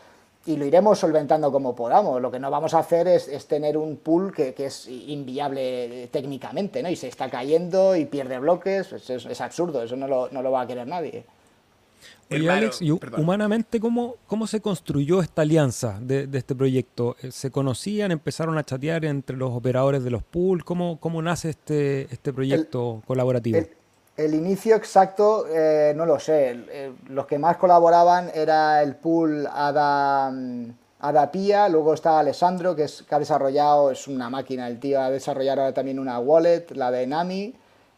y 0.47 0.57
lo 0.57 0.65
iremos 0.65 0.99
solventando 0.99 1.53
como 1.53 1.75
podamos. 1.75 2.21
Lo 2.21 2.31
que 2.31 2.39
no 2.39 2.51
vamos 2.51 2.75
a 2.75 2.79
hacer 2.79 3.09
es, 3.09 3.47
tener 3.47 3.77
un 3.77 3.97
pool 3.97 4.33
que, 4.33 4.55
es 4.57 4.89
inviable 4.89 6.09
técnicamente, 6.11 6.83
¿no? 6.83 6.89
Y 6.89 6.97
se 6.97 7.09
está 7.09 7.31
cayendo 7.31 7.97
y 7.97 8.07
pierde 8.07 8.39
bloques, 8.39 8.93
es, 8.93 9.41
absurdo, 9.41 9.83
eso 9.83 9.97
no 9.97 10.09
lo, 10.09 10.29
no 10.31 10.43
lo 10.43 10.51
va 10.51 10.63
a 10.63 10.67
querer 10.67 10.87
nadie. 10.87 11.25
Oye, 12.31 12.51
Alex, 12.51 12.81
y 12.81 12.91
humanamente, 12.91 13.79
¿cómo, 13.79 14.17
¿cómo 14.27 14.47
se 14.47 14.61
construyó 14.61 15.21
esta 15.21 15.43
alianza 15.43 15.99
de, 16.01 16.29
este 16.33 16.55
proyecto? 16.55 17.17
Eh, 17.23 17.31
¿Se 17.31 17.51
conocían, 17.51 18.13
empezaron 18.13 18.57
a 18.57 18.65
chatear 18.65 19.05
entre 19.05 19.37
los 19.37 19.53
operadores 19.53 20.03
de 20.03 20.11
los 20.11 20.23
pools? 20.23 20.65
¿Cómo, 20.65 20.99
cómo 20.99 21.21
nace 21.21 21.51
este, 21.51 22.03
este 22.13 22.33
proyecto 22.33 23.03
colaborativo? 23.07 23.59
El, 23.59 23.69
inicio 24.17 24.77
exacto, 24.77 25.47
eh, 25.49 25.93
no 25.97 26.07
lo 26.07 26.21
sé. 26.21 26.93
los 27.09 27.27
que 27.27 27.39
más 27.39 27.57
colaboraban 27.57 28.31
era 28.35 28.83
el 28.83 28.95
pool 28.97 29.49
Ada, 29.53 30.31
mm, 30.31 30.71
Ada 31.01 31.31
Pia, 31.33 31.69
luego 31.69 31.95
está 31.95 32.19
Alessandro, 32.19 32.77
que, 32.77 32.87
ha 33.11 33.19
desarrollado, 33.19 33.91
es 33.91 34.07
una 34.07 34.31
máquina, 34.31 34.69
el 34.69 34.79
tío 34.79 35.01
ha 35.01 35.11
desarrollado 35.11 35.73
también 35.75 35.99
una 35.99 36.19
wallet, 36.19 36.67
la 36.75 36.91
de 36.91 37.07
Nami, 37.07 37.55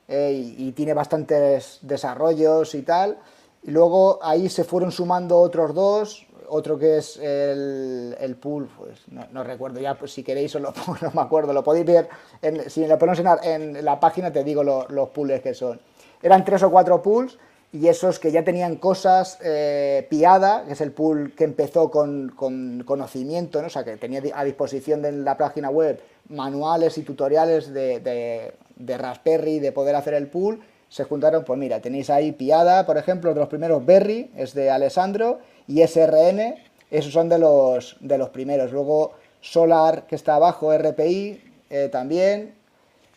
eh, 0.09 0.55
y 0.57 0.73
tiene 0.73 0.95
bastantes 0.95 1.79
desarrollos 1.83 2.75
y 2.75 2.83
tal. 2.83 3.19
Y 3.63 3.73
luego 3.73 4.19
ahí 4.23 4.49
se 4.49 4.65
fueron 4.65 4.93
sumando 4.93 5.39
otros 5.39 5.75
dos, 5.75 6.27
otro 6.49 6.79
que 6.79 6.99
es 6.99 7.17
el, 7.17 8.17
el 8.19 8.37
pool, 8.37 8.69
pues 8.77 9.01
no, 9.09 9.45
recuerdo 9.45 9.81
ya, 9.81 9.95
pues 9.95 10.13
si 10.13 10.23
queréis 10.23 10.55
lo 10.55 10.73
no 11.03 11.11
me 11.13 11.21
acuerdo, 11.21 11.53
lo 11.53 11.63
podéis 11.65 11.87
ver, 11.87 12.09
en, 12.43 12.71
si 12.71 12.87
lo 12.87 12.99
ponemos 12.99 13.21
en, 13.43 13.85
la 13.85 13.99
página 14.01 14.33
te 14.33 14.45
digo 14.45 14.63
los 14.63 15.09
pools 15.11 15.41
que 15.41 15.55
son. 15.55 15.81
Eran 16.23 16.45
tres 16.45 16.63
o 16.63 16.71
cuatro 16.71 17.03
pools 17.03 17.39
y 17.73 17.89
esos 17.89 18.19
que 18.19 18.33
ya 18.33 18.45
tenían 18.45 18.77
cosas, 18.77 19.39
eh, 19.43 20.07
Piada, 20.09 20.65
que 20.67 20.73
es 20.73 20.81
el 20.81 20.93
pool 20.93 21.35
que 21.37 21.45
empezó 21.45 21.91
con, 21.91 22.31
con 22.31 22.85
conocimiento, 22.87 23.61
¿no? 23.61 23.67
o 23.67 23.71
sea, 23.71 23.85
que 23.85 23.97
tenía 23.97 24.23
a 24.35 24.45
disposición 24.45 25.03
de 25.03 25.13
la 25.13 25.37
página 25.37 25.69
web 25.69 26.01
manuales 26.29 26.97
y 26.99 27.03
tutoriales 27.03 27.73
de, 27.73 28.01
de, 28.01 28.55
de 28.77 28.99
Raspberry 28.99 29.59
de 29.59 29.73
poder 29.73 29.95
hacer 29.95 30.15
el 30.15 30.29
pool, 30.29 30.61
se 30.89 31.05
juntaron, 31.05 31.45
pues 31.45 31.59
mira, 31.59 31.81
tenéis 31.81 32.11
ahí 32.11 32.33
Piada, 32.33 32.87
por 32.87 32.97
ejemplo, 32.97 33.35
de 33.35 33.41
los 33.41 33.49
primeros, 33.49 33.85
Berry, 33.85 34.31
es 34.37 34.55
de 34.55 34.71
Alessandro, 34.71 35.41
y 35.67 35.83
SRN, 35.87 36.55
esos 36.91 37.13
son 37.13 37.29
de 37.29 37.39
los, 37.39 37.97
de 38.01 38.19
los 38.19 38.31
primeros. 38.31 38.73
Luego 38.73 39.13
Solar, 39.41 40.07
que 40.07 40.15
está 40.15 40.37
abajo, 40.37 40.77
RPI, 40.77 41.43
eh, 41.71 41.89
también. 41.91 42.55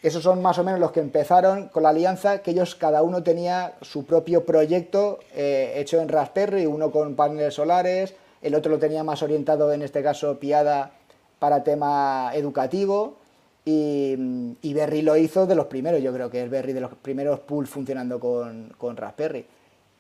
Esos 0.02 0.24
son 0.24 0.42
más 0.42 0.58
o 0.58 0.64
menos 0.64 0.80
los 0.80 0.92
que 0.92 1.02
empezaron 1.02 1.68
con 1.68 1.84
la 1.84 1.90
alianza, 1.90 2.42
que 2.42 2.52
ellos 2.52 2.76
cada 2.76 3.04
uno 3.04 3.22
tenía 3.22 3.74
su 3.82 4.06
propio 4.06 4.46
proyecto 4.46 5.20
eh, 5.34 5.74
hecho 5.76 6.00
en 6.00 6.08
Raspberry, 6.08 6.66
uno 6.66 6.90
con 6.90 7.16
paneles 7.16 7.56
solares, 7.56 8.14
el 8.42 8.56
otro 8.56 8.72
lo 8.72 8.80
tenía 8.80 9.04
más 9.04 9.22
orientado, 9.22 9.74
en 9.74 9.82
este 9.82 10.02
caso 10.02 10.40
Piada, 10.40 10.92
para 11.40 11.64
tema 11.64 12.32
educativo. 12.34 13.18
Y, 13.66 14.74
Berry 14.74 15.04
lo 15.04 15.16
hizo 15.16 15.46
de 15.46 15.54
los 15.54 15.68
primeros, 15.68 16.02
yo 16.02 16.12
creo 16.14 16.30
que 16.32 16.44
es 16.44 16.50
Berry 16.50 16.74
de 16.74 16.82
los 16.82 16.96
primeros 16.96 17.42
pools 17.42 17.70
funcionando 17.70 18.20
con, 18.20 18.74
con 18.78 18.98
Raspberry. 18.98 19.46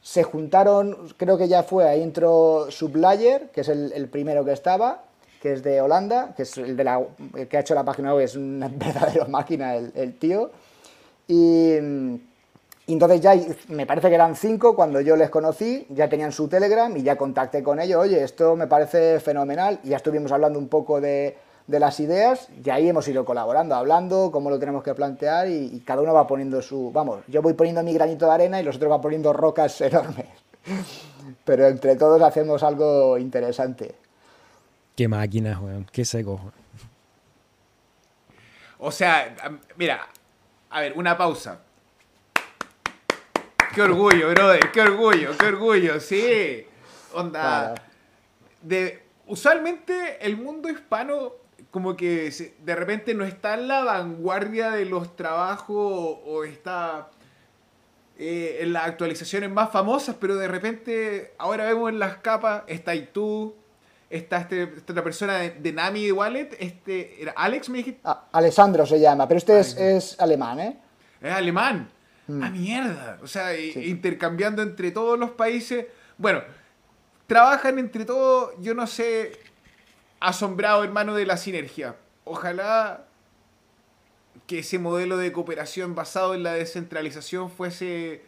Se 0.01 0.23
juntaron, 0.23 1.09
creo 1.17 1.37
que 1.37 1.47
ya 1.47 1.61
fue, 1.61 1.87
ahí 1.87 2.01
entró 2.01 2.71
Sublayer, 2.71 3.49
que 3.49 3.61
es 3.61 3.69
el, 3.69 4.07
primero 4.09 4.45
que 4.45 4.53
estaba, 4.53 5.03
que 5.41 5.53
es 5.53 5.63
de 5.63 5.81
Holanda, 5.81 6.33
que 6.35 6.43
es 6.43 6.57
el, 6.57 6.75
de 6.75 6.83
la, 6.83 7.01
que 7.49 7.57
ha 7.57 7.59
hecho 7.61 7.75
la 7.75 7.83
página 7.83 8.13
web, 8.13 8.25
es 8.25 8.35
una 8.35 8.67
verdadera 8.73 9.25
máquina 9.25 9.75
el, 9.75 10.17
tío. 10.19 10.51
Y, 11.27 11.75
y, 12.87 12.93
entonces 12.93 13.21
ya 13.21 13.35
me 13.69 13.85
parece 13.85 14.09
que 14.09 14.15
eran 14.15 14.35
cinco 14.35 14.75
cuando 14.75 14.99
yo 15.01 15.15
les 15.15 15.29
conocí, 15.29 15.85
ya 15.89 16.09
tenían 16.09 16.31
su 16.31 16.47
Telegram 16.47 16.95
y 16.95 17.03
ya 17.03 17.15
contacté 17.15 17.63
con 17.63 17.79
ellos, 17.79 18.01
oye, 18.01 18.23
esto 18.23 18.55
me 18.55 18.67
parece 18.67 19.19
fenomenal, 19.19 19.79
y 19.83 19.89
ya 19.89 19.97
estuvimos 19.97 20.31
hablando 20.31 20.59
un 20.59 20.67
poco 20.67 20.99
de, 20.99 21.37
de 21.69 21.79
las 21.79 21.99
ideas 21.99 22.47
y 22.65 22.69
ahí 22.71 22.89
hemos 22.89 23.07
ido 23.07 23.23
colaborando, 23.23 23.75
hablando 23.75 24.31
cómo 24.31 24.49
lo 24.49 24.57
tenemos 24.57 24.83
que 24.83 24.95
plantear 24.95 25.47
y, 25.47 25.81
cada 25.85 26.01
uno 26.01 26.13
va 26.13 26.25
poniendo 26.25 26.61
su, 26.63 26.91
vamos, 26.91 27.19
yo 27.27 27.43
voy 27.43 27.53
poniendo 27.53 27.83
mi 27.83 27.93
granito 27.93 28.25
de 28.25 28.31
arena 28.31 28.59
y 28.59 28.63
los 28.63 28.77
otros 28.77 28.89
van 28.89 29.01
poniendo 29.01 29.31
rocas 29.33 29.79
enormes. 29.81 30.25
Pero 31.45 31.67
entre 31.67 31.95
todos 31.95 32.21
hacemos 32.21 32.63
algo 32.63 33.17
interesante. 33.19 33.95
Qué 34.99 35.07
máquina, 35.07 35.57
weón, 35.57 35.87
qué 35.93 36.03
seco. 36.03 36.51
O 38.79 38.91
sea, 38.91 39.33
mira, 39.77 40.05
a 40.69 40.81
ver, 40.81 40.91
una 40.93 41.17
pausa. 41.17 41.61
Qué 43.73 43.81
orgullo, 43.81 44.29
brother, 44.31 44.59
qué 44.73 44.81
orgullo, 44.81 45.37
qué 45.37 45.45
orgullo, 45.45 46.01
sí. 46.01 46.65
Onda. 47.13 47.75
De, 48.61 49.01
usualmente 49.27 50.17
el 50.19 50.35
mundo 50.35 50.67
hispano 50.67 51.31
como 51.71 51.95
que 51.95 52.53
de 52.59 52.75
repente 52.75 53.13
no 53.13 53.23
está 53.23 53.53
en 53.53 53.69
la 53.69 53.85
vanguardia 53.85 54.71
de 54.71 54.83
los 54.83 55.15
trabajos 55.15 56.17
o, 56.25 56.43
está 56.43 57.09
eh, 58.17 58.57
en 58.63 58.73
las 58.73 58.87
actualizaciones 58.87 59.49
más 59.49 59.71
famosas, 59.71 60.17
pero 60.19 60.35
de 60.35 60.49
repente 60.49 61.35
ahora 61.37 61.63
vemos 61.67 61.87
en 61.87 61.99
las 61.99 62.17
capas, 62.17 62.63
está 62.67 62.95
y 62.95 63.05
tú, 63.05 63.55
está 64.09 64.37
este, 64.39 64.63
esta 64.63 64.93
otra 64.93 65.03
persona 65.03 65.37
de, 65.39 65.73
Nami 65.73 66.11
Wallet, 66.11 66.49
este, 66.59 67.21
¿era 67.21 67.33
Alex 67.33 67.69
me 67.69 67.79
dijiste? 67.79 68.01
Ah, 68.03 68.27
Alessandro 68.31 68.85
se 68.85 68.99
llama, 68.99 69.27
pero 69.27 69.37
este 69.37 69.59
es, 69.59 70.19
alemán, 70.19 70.59
¿eh? 70.59 70.79
Es 71.21 71.31
alemán. 71.31 71.89
Mm. 72.27 72.43
¡Ah, 72.43 72.49
mierda! 72.49 73.19
O 73.21 73.27
sea, 73.27 73.57
intercambiando 73.57 74.61
entre 74.61 74.91
todos 74.91 75.17
los 75.17 75.31
países. 75.31 75.85
Bueno, 76.17 76.41
trabajan 77.27 77.77
entre 77.79 78.05
todos, 78.05 78.53
yo 78.59 78.73
no 78.73 78.87
sé, 78.87 79.39
asombrado, 80.19 80.83
hermano, 80.83 81.15
de 81.15 81.25
la 81.25 81.37
sinergia. 81.37 81.95
Ojalá 82.23 83.05
que 84.47 84.59
ese 84.59 84.79
modelo 84.79 85.17
de 85.17 85.31
cooperación 85.31 85.93
basado 85.93 86.33
en 86.33 86.41
la 86.43 86.53
descentralización 86.53 87.51
fuese 87.51 88.23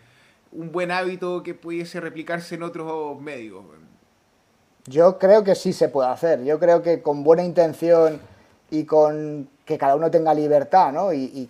un 0.52 0.72
buen 0.72 0.92
hábito 0.92 1.42
que 1.44 1.54
pudiese 1.54 2.00
replicarse 2.00 2.56
en 2.56 2.64
otros 2.64 3.20
medios. 3.20 3.64
Yo 4.88 5.20
creo 5.20 5.44
que 5.44 5.56
sí 5.56 5.74
se 5.74 5.90
puede 5.90 6.10
hacer. 6.10 6.44
Yo 6.44 6.60
creo 6.60 6.82
que 6.82 7.02
con 7.02 7.24
buena 7.24 7.44
intención 7.44 8.20
y 8.72 8.86
con 8.86 9.50
que 9.66 9.78
cada 9.78 9.96
uno 9.96 10.10
tenga 10.10 10.34
libertad, 10.34 10.92
¿no? 10.92 11.14
Y, 11.14 11.50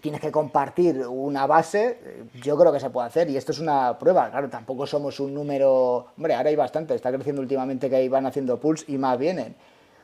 tienes 0.00 0.20
que 0.20 0.32
compartir 0.32 1.06
una 1.06 1.46
base, 1.46 1.98
yo 2.42 2.56
creo 2.58 2.72
que 2.72 2.80
se 2.80 2.90
puede 2.90 3.06
hacer. 3.06 3.30
Y 3.30 3.36
esto 3.36 3.52
es 3.52 3.58
una 3.58 3.98
prueba, 3.98 4.30
claro, 4.30 4.48
tampoco 4.48 4.86
somos 4.86 5.20
un 5.20 5.32
número. 5.32 6.06
Hombre, 6.16 6.34
ahora 6.34 6.50
hay 6.50 6.56
bastante, 6.56 6.94
está 6.94 7.12
creciendo 7.12 7.42
últimamente 7.42 7.88
que 7.88 8.08
van 8.08 8.26
haciendo 8.26 8.58
pools 8.58 8.84
y 8.88 8.98
más 8.98 9.18
vienen. 9.18 9.54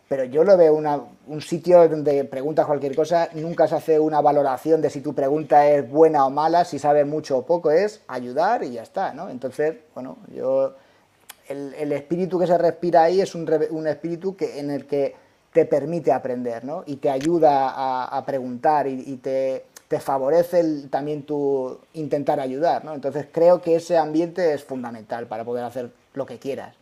Pero 0.09 0.25
yo 0.25 0.43
lo 0.43 0.57
veo 0.57 0.75
una, 0.75 1.01
un 1.29 1.41
sitio 1.41 1.89
donde 1.89 2.25
preguntas 2.25 2.67
cualquier 2.67 2.97
cosa, 2.97 3.29
nunca 3.35 3.69
se 3.69 3.77
hace 3.77 4.01
una 4.01 4.21
valoración 4.21 4.81
de 4.81 4.91
si 4.91 5.01
tu 5.01 5.15
pregunta 5.15 5.69
es 5.69 5.89
buena 5.89 6.27
o 6.27 6.31
mala, 6.31 6.65
si 6.65 6.79
sabe 6.79 7.05
mucho 7.05 7.39
o 7.39 7.47
poco, 7.47 7.71
es 7.71 8.03
ayudar 8.09 8.65
y 8.65 8.73
ya 8.73 8.83
está, 8.83 9.13
¿no? 9.15 9.29
Entonces, 9.29 9.77
bueno, 9.95 10.19
yo. 10.35 10.75
El, 11.51 11.93
espíritu 11.93 12.39
que 12.39 12.47
se 12.47 12.57
respira 12.57 13.03
ahí 13.03 13.21
es 13.21 13.35
un, 13.35 13.87
espíritu 13.87 14.37
que, 14.37 14.61
en 14.61 14.71
el 14.71 14.87
que 14.87 15.15
te 15.53 15.67
permite 15.67 16.13
aprender, 16.13 16.65
¿no? 16.65 16.85
Y 16.87 16.97
te 16.97 17.11
ayuda 17.11 18.17
a, 18.17 18.25
preguntar 18.25 18.87
y, 18.87 19.17
te, 19.17 19.65
favorece 19.99 20.87
también 20.89 21.25
tu 21.25 21.77
intentar 21.95 22.39
ayudar, 22.39 22.85
¿no? 22.85 22.95
Entonces 22.95 23.27
creo 23.33 23.61
que 23.61 23.75
ese 23.75 23.99
ambiente 23.99 24.55
es 24.55 24.63
fundamental 24.63 25.27
para 25.27 25.45
poder 25.45 25.65
hacer 25.65 25.91
lo 26.15 26.25
que 26.25 26.39
quieras. 26.39 26.77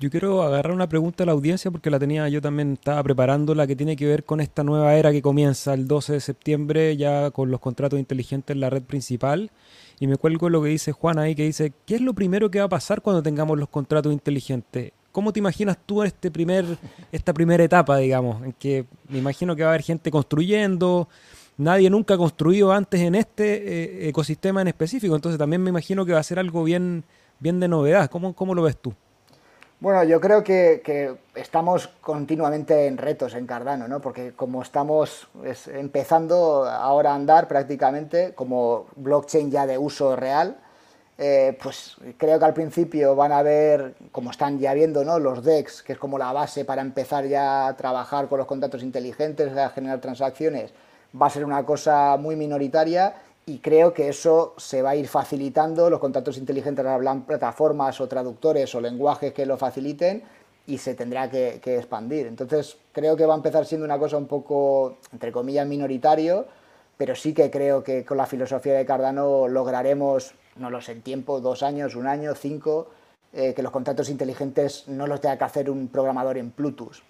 Yo 0.00 0.10
quiero 0.10 0.42
agarrar 0.42 0.72
una 0.72 0.88
pregunta 0.88 1.22
a 1.22 1.26
la 1.26 1.32
audiencia 1.32 1.70
porque 1.70 1.88
la 1.88 2.00
tenía 2.00 2.28
yo 2.28 2.42
también, 2.42 2.72
estaba 2.72 3.00
preparando 3.04 3.54
la 3.54 3.68
que 3.68 3.76
tiene 3.76 3.94
que 3.94 4.06
ver 4.06 4.24
con 4.24 4.40
esta 4.40 4.64
nueva 4.64 4.96
era 4.96 5.12
que 5.12 5.22
comienza 5.22 5.72
el 5.72 5.86
12 5.86 6.14
de 6.14 6.20
septiembre 6.20 6.96
ya 6.96 7.30
con 7.30 7.52
los 7.52 7.60
contratos 7.60 8.00
inteligentes 8.00 8.54
en 8.54 8.60
la 8.60 8.70
red 8.70 8.82
principal. 8.82 9.52
Y 10.00 10.06
me 10.06 10.16
cuelgo 10.16 10.48
lo 10.50 10.62
que 10.62 10.68
dice 10.68 10.92
Juan 10.92 11.18
ahí, 11.18 11.34
que 11.34 11.44
dice, 11.44 11.72
¿qué 11.86 11.96
es 11.96 12.00
lo 12.00 12.14
primero 12.14 12.50
que 12.50 12.58
va 12.58 12.66
a 12.66 12.68
pasar 12.68 13.00
cuando 13.00 13.22
tengamos 13.22 13.58
los 13.58 13.68
contratos 13.68 14.12
inteligentes? 14.12 14.92
¿Cómo 15.12 15.32
te 15.32 15.38
imaginas 15.38 15.78
tú 15.86 16.02
este 16.02 16.30
primer, 16.30 16.64
esta 17.12 17.32
primera 17.32 17.62
etapa, 17.62 17.98
digamos, 17.98 18.42
en 18.42 18.52
que 18.52 18.86
me 19.08 19.18
imagino 19.18 19.54
que 19.54 19.62
va 19.62 19.68
a 19.68 19.72
haber 19.72 19.82
gente 19.82 20.10
construyendo, 20.10 21.08
nadie 21.56 21.88
nunca 21.88 22.14
ha 22.14 22.18
construido 22.18 22.72
antes 22.72 23.00
en 23.00 23.14
este 23.14 24.06
eh, 24.06 24.08
ecosistema 24.08 24.60
en 24.60 24.68
específico, 24.68 25.14
entonces 25.14 25.38
también 25.38 25.62
me 25.62 25.70
imagino 25.70 26.04
que 26.04 26.12
va 26.12 26.18
a 26.18 26.24
ser 26.24 26.40
algo 26.40 26.64
bien, 26.64 27.04
bien 27.38 27.60
de 27.60 27.68
novedad. 27.68 28.10
¿Cómo, 28.10 28.34
cómo 28.34 28.54
lo 28.54 28.62
ves 28.62 28.76
tú? 28.76 28.92
Bueno, 29.84 30.02
yo 30.02 30.18
creo 30.18 30.42
que, 30.42 31.14
estamos 31.34 31.88
continuamente 32.00 32.86
en 32.86 32.96
retos 32.96 33.34
en 33.34 33.46
Cardano, 33.46 33.86
¿no? 33.86 34.00
Porque 34.00 34.32
como 34.32 34.62
estamos 34.62 35.28
empezando 35.66 36.64
ahora 36.64 37.12
a 37.12 37.14
andar 37.14 37.48
prácticamente 37.48 38.32
como 38.34 38.86
blockchain 38.96 39.50
ya 39.50 39.66
de 39.66 39.76
uso 39.76 40.16
real, 40.16 40.56
eh, 41.18 41.58
pues 41.62 41.98
creo 42.16 42.38
que 42.38 42.44
al 42.46 42.54
principio 42.54 43.14
van 43.14 43.32
a 43.32 43.42
ver, 43.42 43.94
como 44.10 44.30
están 44.30 44.58
ya 44.58 44.72
viendo, 44.72 45.04
¿no? 45.04 45.18
los 45.18 45.44
DEX, 45.44 45.82
que 45.82 45.92
es 45.92 45.98
como 45.98 46.16
la 46.16 46.32
base 46.32 46.64
para 46.64 46.80
empezar 46.80 47.26
ya 47.26 47.66
a 47.66 47.76
trabajar 47.76 48.28
con 48.28 48.38
los 48.38 48.46
contratos 48.46 48.82
inteligentes, 48.82 49.54
a 49.54 49.68
generar 49.68 50.00
transacciones, 50.00 50.72
va 51.14 51.26
a 51.26 51.30
ser 51.30 51.44
una 51.44 51.62
cosa 51.66 52.16
muy 52.16 52.36
minoritaria 52.36 53.16
y 53.46 53.58
creo 53.58 53.92
que 53.92 54.08
eso 54.08 54.54
se 54.56 54.82
va 54.82 54.90
a 54.90 54.96
ir 54.96 55.08
facilitando, 55.08 55.90
los 55.90 56.00
contratos 56.00 56.38
inteligentes 56.38 56.84
hablan 56.84 57.26
plataformas 57.26 58.00
o 58.00 58.08
traductores 58.08 58.74
o 58.74 58.80
lenguajes 58.80 59.32
que 59.32 59.44
lo 59.44 59.56
faciliten 59.58 60.22
y 60.66 60.78
se 60.78 60.94
tendrá 60.94 61.28
que, 61.28 61.60
expandir. 61.64 62.26
Entonces 62.26 62.78
creo 62.92 63.16
que 63.16 63.26
va 63.26 63.34
a 63.34 63.36
empezar 63.36 63.66
siendo 63.66 63.84
una 63.84 63.98
cosa 63.98 64.16
un 64.16 64.26
poco, 64.26 64.98
entre 65.12 65.30
comillas, 65.30 65.66
minoritario, 65.66 66.46
pero 66.96 67.14
sí 67.14 67.34
que 67.34 67.50
creo 67.50 67.84
que 67.84 68.04
con 68.04 68.16
la 68.16 68.26
filosofía 68.26 68.74
de 68.74 68.86
Cardano 68.86 69.46
lograremos 69.48 70.34
no 70.56 70.70
lo 70.70 70.80
sé, 70.80 70.92
en 70.92 71.02
tiempo, 71.02 71.40
dos 71.40 71.62
años, 71.62 71.96
un 71.96 72.06
año, 72.06 72.34
cinco, 72.34 72.88
eh, 73.32 73.54
que 73.54 73.62
los 73.62 73.72
contratos 73.72 74.08
inteligentes 74.08 74.86
no 74.86 75.06
los 75.06 75.20
tenga 75.20 75.36
que 75.36 75.44
hacer 75.44 75.70
un 75.70 75.88
programador 75.88 76.38
en 76.38 76.50
Plutus. 76.50 77.02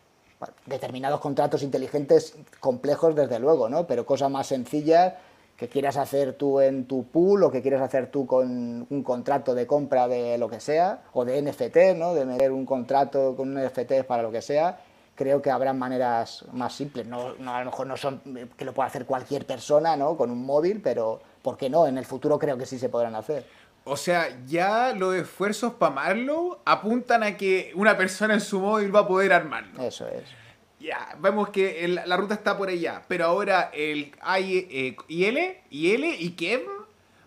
Determinados 0.66 1.20
contratos 1.20 1.62
inteligentes 1.62 2.34
complejos, 2.60 3.14
desde 3.14 3.38
luego, 3.38 3.68
¿no? 3.68 3.86
Pero 3.86 4.04
cosas 4.04 4.30
más 4.30 4.46
sencillas 4.46 5.14
que 5.56 5.68
quieras 5.68 5.96
hacer 5.96 6.34
tú 6.34 6.60
en 6.60 6.86
tu 6.86 7.06
pool 7.06 7.44
o 7.44 7.50
que 7.50 7.62
quieras 7.62 7.80
hacer 7.80 8.10
tú 8.10 8.26
con 8.26 8.86
un 8.88 9.02
contrato 9.02 9.54
de 9.54 9.66
compra 9.66 10.08
de 10.08 10.36
lo 10.38 10.48
que 10.48 10.60
sea, 10.60 11.02
o 11.12 11.24
de 11.24 11.40
NFT, 11.40 11.96
¿no? 11.96 12.14
De 12.14 12.24
meter 12.26 12.52
un 12.52 12.66
contrato 12.66 13.36
con 13.36 13.56
un 13.56 13.64
NFT 13.64 14.04
para 14.06 14.22
lo 14.22 14.32
que 14.32 14.42
sea, 14.42 14.80
creo 15.14 15.40
que 15.40 15.50
habrá 15.50 15.72
maneras 15.72 16.44
más 16.52 16.74
simples. 16.74 17.06
No, 17.06 17.34
no, 17.38 17.54
a 17.54 17.60
lo 17.60 17.66
mejor 17.66 17.86
no 17.86 17.96
son 17.96 18.20
que 18.56 18.64
lo 18.64 18.72
pueda 18.72 18.88
hacer 18.88 19.06
cualquier 19.06 19.46
persona, 19.46 19.96
¿no? 19.96 20.16
Con 20.16 20.30
un 20.30 20.44
móvil, 20.44 20.80
pero 20.82 21.20
¿por 21.42 21.56
qué 21.56 21.70
no? 21.70 21.86
En 21.86 21.98
el 21.98 22.04
futuro 22.04 22.38
creo 22.38 22.58
que 22.58 22.66
sí 22.66 22.78
se 22.78 22.88
podrán 22.88 23.14
hacer. 23.14 23.46
O 23.84 23.96
sea, 23.96 24.28
ya 24.46 24.94
los 24.94 25.14
esfuerzos 25.14 25.74
para 25.74 25.92
armarlo 25.92 26.60
apuntan 26.64 27.22
a 27.22 27.36
que 27.36 27.70
una 27.74 27.96
persona 27.96 28.34
en 28.34 28.40
su 28.40 28.58
móvil 28.58 28.94
va 28.94 29.00
a 29.00 29.06
poder 29.06 29.32
armarlo. 29.32 29.82
Eso 29.82 30.08
es. 30.08 30.24
Ya, 30.84 31.16
vemos 31.18 31.48
que 31.48 31.88
la 31.88 32.16
ruta 32.18 32.34
está 32.34 32.58
por 32.58 32.68
allá. 32.68 33.02
Pero 33.08 33.24
ahora 33.24 33.70
el 33.72 34.12
I, 34.38 34.96
IL, 35.08 35.38
eh, 35.38 35.62
IL 35.70 36.04
y 36.04 36.30
KEM 36.32 36.60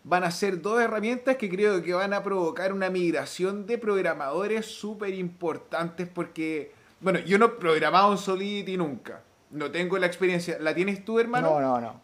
van 0.03 0.23
a 0.23 0.29
ser 0.29 0.61
dos 0.61 0.79
herramientas 0.79 1.37
que 1.37 1.49
creo 1.49 1.81
que 1.81 1.91
van 1.93 2.13
a 2.13 2.21
provocar 2.21 2.71
una 2.71 2.91
migración 2.91 3.65
de 3.65 3.79
programadores 3.79 4.67
súper 4.67 5.15
importantes 5.15 6.07
porque, 6.07 6.71
bueno, 7.01 7.17
yo 7.19 7.39
no 7.39 7.45
he 7.45 7.49
programado 7.49 8.11
en 8.11 8.19
Solidity 8.19 8.77
nunca. 8.77 9.23
No 9.49 9.71
tengo 9.71 9.97
la 9.97 10.05
experiencia. 10.05 10.57
¿La 10.59 10.75
tienes 10.75 11.03
tú, 11.03 11.19
hermano? 11.19 11.49
No, 11.49 11.59
no, 11.59 11.81
no. 11.81 12.01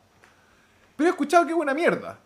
Pero 0.96 1.10
he 1.10 1.12
escuchado 1.12 1.46
que 1.46 1.52
es 1.52 1.58
una 1.58 1.76
mierda. 1.76 2.18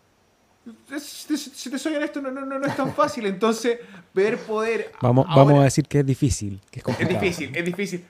Si 1.00 1.70
te 1.70 1.78
soy 1.78 1.96
honesto, 1.96 2.22
no, 2.22 2.32
no, 2.32 2.46
no, 2.46 2.66
es 2.66 2.76
tan 2.78 2.94
fácil. 2.94 3.26
Entonces, 3.26 3.80
ver 4.14 4.38
poder. 4.38 4.94
Vamos, 5.02 5.28
vamos 5.28 5.60
a 5.60 5.64
decir 5.64 5.86
que 5.86 6.00
es 6.00 6.06
difícil. 6.06 6.62
Que 6.72 6.80
es, 6.80 7.00
es 7.00 7.10
difícil, 7.10 7.56
es 7.56 7.66
difícil. 7.66 8.06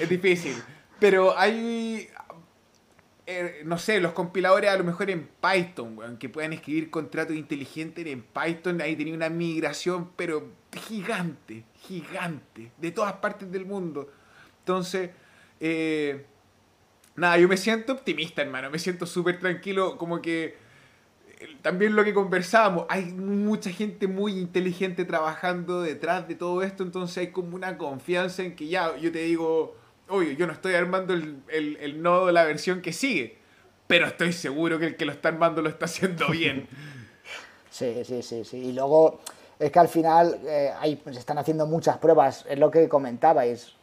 Es 0.00 0.08
difícil. 0.08 0.54
Pero 0.98 1.36
hay. 1.36 2.08
Eh, 3.28 3.62
no 3.64 3.76
sé, 3.76 4.00
los 4.00 4.12
compiladores 4.12 4.70
a 4.70 4.76
lo 4.76 4.84
mejor 4.84 5.10
en 5.10 5.28
Python, 5.40 6.16
que 6.18 6.28
puedan 6.28 6.52
escribir 6.52 6.90
contratos 6.90 7.34
inteligentes 7.34 8.06
en 8.06 8.22
Python. 8.22 8.80
Ahí 8.80 8.94
tenía 8.94 9.14
una 9.14 9.28
migración, 9.28 10.10
pero 10.14 10.48
gigante, 10.88 11.64
gigante, 11.80 12.70
de 12.78 12.90
todas 12.92 13.14
partes 13.14 13.50
del 13.50 13.66
mundo. 13.66 14.10
Entonces. 14.60 15.10
Eh, 15.60 16.24
Nada, 17.16 17.38
yo 17.38 17.48
me 17.48 17.56
siento 17.56 17.94
optimista, 17.94 18.42
hermano. 18.42 18.70
Me 18.70 18.78
siento 18.78 19.06
súper 19.06 19.40
tranquilo. 19.40 19.96
Como 19.96 20.20
que 20.20 20.56
eh, 21.38 21.56
también 21.62 21.96
lo 21.96 22.04
que 22.04 22.12
conversábamos, 22.12 22.86
hay 22.88 23.06
mucha 23.06 23.70
gente 23.70 24.06
muy 24.06 24.38
inteligente 24.38 25.04
trabajando 25.06 25.80
detrás 25.80 26.28
de 26.28 26.34
todo 26.34 26.62
esto, 26.62 26.82
entonces 26.82 27.18
hay 27.18 27.30
como 27.30 27.56
una 27.56 27.78
confianza 27.78 28.42
en 28.42 28.54
que 28.54 28.68
ya, 28.68 28.96
yo 28.96 29.10
te 29.12 29.20
digo, 29.20 29.76
oye, 30.08 30.36
yo 30.36 30.46
no 30.46 30.52
estoy 30.52 30.74
armando 30.74 31.14
el, 31.14 31.40
el, 31.48 32.02
nodo 32.02 32.26
de 32.26 32.32
la 32.32 32.44
versión 32.44 32.82
que 32.82 32.92
sigue, 32.92 33.38
pero 33.86 34.06
estoy 34.06 34.32
seguro 34.32 34.78
que 34.78 34.86
el 34.86 34.96
que 34.96 35.04
lo 35.04 35.12
está 35.12 35.28
armando 35.28 35.62
lo 35.62 35.68
está 35.68 35.86
haciendo 35.86 36.28
bien. 36.30 36.68
Sí, 37.70 38.02
sí, 38.04 38.22
sí, 38.22 38.44
sí. 38.44 38.56
Y 38.56 38.72
luego 38.72 39.20
es 39.58 39.70
que 39.70 39.78
al 39.78 39.88
final 39.88 40.38
eh, 40.44 40.72
se 41.04 41.18
están 41.18 41.38
haciendo 41.38 41.66
muchas 41.66 41.98
pruebas, 41.98 42.44
es 42.48 42.58
lo 42.58 42.70
que 42.70 42.88
comentabais. 42.88 43.74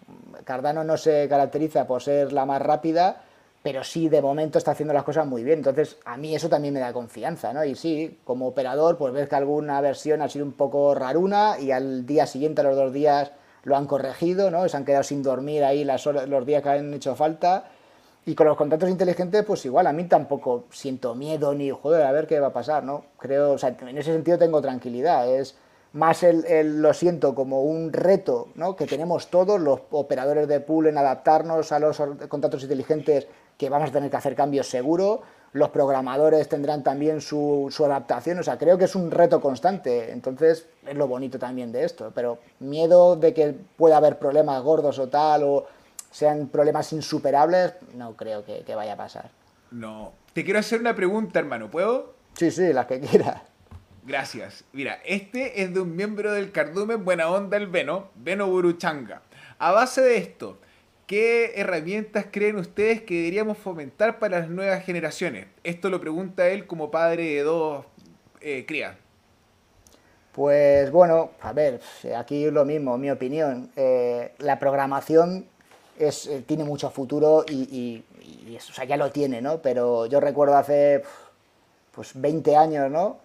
Cardano 0.44 0.84
no 0.84 0.98
se 0.98 1.28
caracteriza 1.30 1.88
por 1.88 2.02
ser 2.02 2.34
la 2.34 2.46
más 2.46 2.62
rápida, 2.62 3.24
pero 3.62 3.84
sí 3.84 4.10
de 4.10 4.22
momento 4.22 4.58
está 4.58 4.72
haciendo 4.72 4.94
las 4.94 5.04
cosas 5.04 5.26
muy 5.26 5.44
bien. 5.44 5.60
Entonces, 5.60 5.98
a 6.06 6.18
mí 6.18 6.36
eso 6.36 6.50
también 6.50 6.74
me 6.74 6.80
da 6.80 6.92
confianza, 6.92 7.54
¿no? 7.54 7.64
Y 7.64 7.76
sí, 7.76 8.20
como 8.26 8.48
operador, 8.48 8.98
pues 8.98 9.14
ves 9.14 9.30
que 9.30 9.36
alguna 9.36 9.80
versión 9.80 10.22
ha 10.22 10.30
sido 10.30 10.46
un 10.46 10.52
poco 10.52 10.94
raruna 10.94 11.58
y 11.60 11.72
al 11.72 12.06
día 12.06 12.28
siguiente, 12.28 12.62
a 12.62 12.66
los 12.66 12.76
dos 12.76 12.92
días, 12.92 13.32
lo 13.64 13.76
han 13.76 13.88
corregido, 13.88 14.52
¿no? 14.52 14.68
Se 14.68 14.78
han 14.78 14.86
quedado 14.86 15.04
sin 15.04 15.24
dormir 15.24 15.64
ahí 15.64 15.84
las 15.84 16.06
los 16.06 16.46
días 16.46 16.62
que 16.64 16.70
han 16.70 16.94
hecho 16.94 17.16
falta. 17.16 17.66
Y 18.26 18.36
con 18.36 18.48
los 18.48 18.56
contratos 18.56 18.90
inteligentes, 18.90 19.44
pues 19.44 19.66
igual, 19.66 19.86
a 19.88 19.94
mí 19.94 20.06
tampoco 20.06 20.66
siento 20.72 21.14
miedo 21.14 21.54
ni, 21.54 21.72
joder, 21.72 22.04
a 22.04 22.12
ver 22.12 22.26
qué 22.26 22.40
va 22.40 22.48
a 22.48 22.54
pasar, 22.54 22.84
¿no? 22.84 23.04
Creo, 23.18 23.52
o 23.52 23.58
sea, 23.58 23.76
en 23.80 23.98
ese 23.98 24.14
sentido 24.14 24.38
tengo 24.38 24.62
tranquilidad. 24.62 25.30
Es 25.30 25.58
más 25.94 26.24
el, 26.24 26.82
lo 26.82 26.94
siento 26.94 27.36
como 27.36 27.62
un 27.62 27.94
reto 27.94 28.50
¿no? 28.56 28.76
que 28.76 28.88
tenemos 28.88 29.28
todos 29.28 29.62
los 29.62 29.82
operadores 29.92 30.48
de 30.48 30.60
pool 30.60 30.88
en 30.88 30.98
adaptarnos 30.98 31.72
a 31.72 31.80
los 31.80 32.02
contratos 32.28 32.64
inteligentes 32.64 33.28
que 33.58 33.70
vamos 33.70 33.90
a 33.90 33.94
tener 33.94 34.10
que 34.10 34.18
hacer 34.18 34.36
cambios 34.36 34.68
seguro, 34.68 35.22
los 35.54 35.70
programadores 35.70 36.50
tendrán 36.50 36.84
también 36.84 37.22
su, 37.22 37.68
su, 37.72 37.86
adaptación, 37.86 38.40
o 38.40 38.44
sea, 38.44 38.58
creo 38.58 38.78
que 38.78 38.86
es 38.86 38.96
un 38.96 39.12
reto 39.12 39.40
constante, 39.40 40.12
entonces 40.12 40.68
es 40.86 40.96
lo 40.96 41.08
bonito 41.08 41.38
también 41.38 41.72
de 41.72 41.86
esto, 41.86 42.12
pero 42.14 42.40
miedo 42.60 43.16
de 43.16 43.34
que 43.34 43.56
pueda 43.78 43.98
haber 43.98 44.18
problemas 44.18 44.62
gordos 44.64 44.98
o 45.00 45.10
tal, 45.10 45.44
o 45.44 45.68
sean 46.12 46.48
problemas 46.48 46.92
insuperables, 46.94 47.74
no 47.96 48.16
creo 48.16 48.44
que, 48.44 48.64
que 48.64 48.76
vaya 48.76 48.94
a 48.94 48.98
pasar. 48.98 49.30
No, 49.72 50.14
te 50.34 50.44
quiero 50.44 50.60
hacer 50.60 50.80
una 50.80 50.96
pregunta, 50.96 51.40
hermano, 51.40 51.70
¿puedo? 51.70 52.14
Sí, 52.34 52.52
sí, 52.52 52.74
las 52.74 52.88
que 52.88 53.00
quieras. 53.00 53.42
Gracias. 54.06 54.66
Mira, 54.74 55.00
este 55.06 55.64
es 55.64 55.74
de 55.74 55.80
un 55.80 55.96
miembro 55.96 56.34
del 56.34 56.52
cardumen 56.52 57.06
Buena 57.06 57.30
Onda, 57.30 57.58
el 57.58 57.68
Veno, 57.68 58.10
Veno 58.16 58.48
Buruchanga. 58.48 59.22
A 59.60 59.72
base 59.72 60.02
de 60.02 60.18
esto, 60.18 60.58
¿qué 61.08 61.54
herramientas 61.56 62.26
creen 62.32 62.58
ustedes 62.58 63.02
que 63.02 63.16
deberíamos 63.16 63.58
fomentar 63.58 64.20
para 64.20 64.40
las 64.40 64.50
nuevas 64.50 64.84
generaciones? 64.84 65.48
Esto 65.64 65.90
lo 65.90 66.00
pregunta 66.00 66.48
él 66.50 66.68
como 66.68 66.92
padre 66.92 67.24
de 67.26 67.44
dos 67.44 67.86
eh, 68.42 68.66
crías. 68.66 68.96
Pues 70.34 70.90
bueno, 70.92 71.32
a 71.42 71.54
ver, 71.54 71.80
aquí 72.18 72.50
lo 72.50 72.66
mismo, 72.66 72.98
mi 72.98 73.12
opinión. 73.12 73.70
Eh, 73.76 74.34
la 74.40 74.58
programación 74.58 75.46
es, 76.00 76.26
eh, 76.26 76.44
tiene 76.46 76.64
mucho 76.64 76.90
futuro 76.90 77.46
y, 77.48 78.04
o 78.58 78.74
sea, 78.74 78.86
ya 78.86 78.98
lo 78.98 79.12
tiene, 79.12 79.42
¿no? 79.42 79.62
Pero 79.62 80.08
yo 80.08 80.20
recuerdo 80.20 80.58
hace 80.58 81.04
pues 81.92 82.20
20 82.20 82.56
años, 82.56 82.90
¿no? 82.90 83.20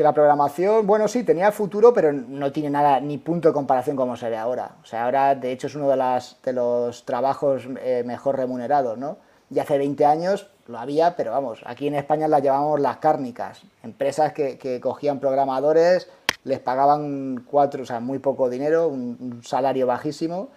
Que 0.00 0.04
la 0.04 0.14
programación, 0.14 0.86
bueno, 0.86 1.08
sí, 1.08 1.24
tenía 1.24 1.52
futuro, 1.52 1.92
pero 1.92 2.10
no 2.10 2.50
tiene 2.52 2.70
nada, 2.70 3.00
ni 3.00 3.18
punto 3.18 3.48
de 3.48 3.52
comparación 3.52 3.96
como 3.96 4.16
se 4.16 4.30
ve 4.30 4.38
ahora. 4.38 4.76
O 4.82 4.86
sea, 4.86 5.04
ahora, 5.04 5.34
de 5.34 5.52
hecho, 5.52 5.66
es 5.66 5.74
uno 5.74 5.90
de, 5.90 6.52
los 6.54 7.04
trabajos 7.04 7.68
eh, 7.82 8.02
mejor 8.06 8.38
remunerados, 8.38 8.96
¿no? 8.96 9.18
Y 9.50 9.58
hace 9.58 9.76
20 9.76 10.06
años 10.06 10.48
lo 10.68 10.78
había, 10.78 11.16
pero 11.16 11.32
vamos, 11.32 11.60
aquí 11.66 11.86
en 11.86 11.96
España 11.96 12.28
las 12.28 12.40
llamamos 12.40 12.80
las 12.80 12.96
cárnicas. 12.96 13.60
Empresas 13.82 14.32
que, 14.32 14.56
que 14.56 14.80
cogían 14.80 15.20
programadores, 15.20 16.08
les 16.44 16.60
pagaban 16.60 17.44
cuatro, 17.44 17.82
o 17.82 17.86
sea, 17.86 18.00
muy 18.00 18.20
poco 18.20 18.48
dinero, 18.48 18.88
un 18.88 19.42
salario 19.44 19.86
bajísimo, 19.86 20.48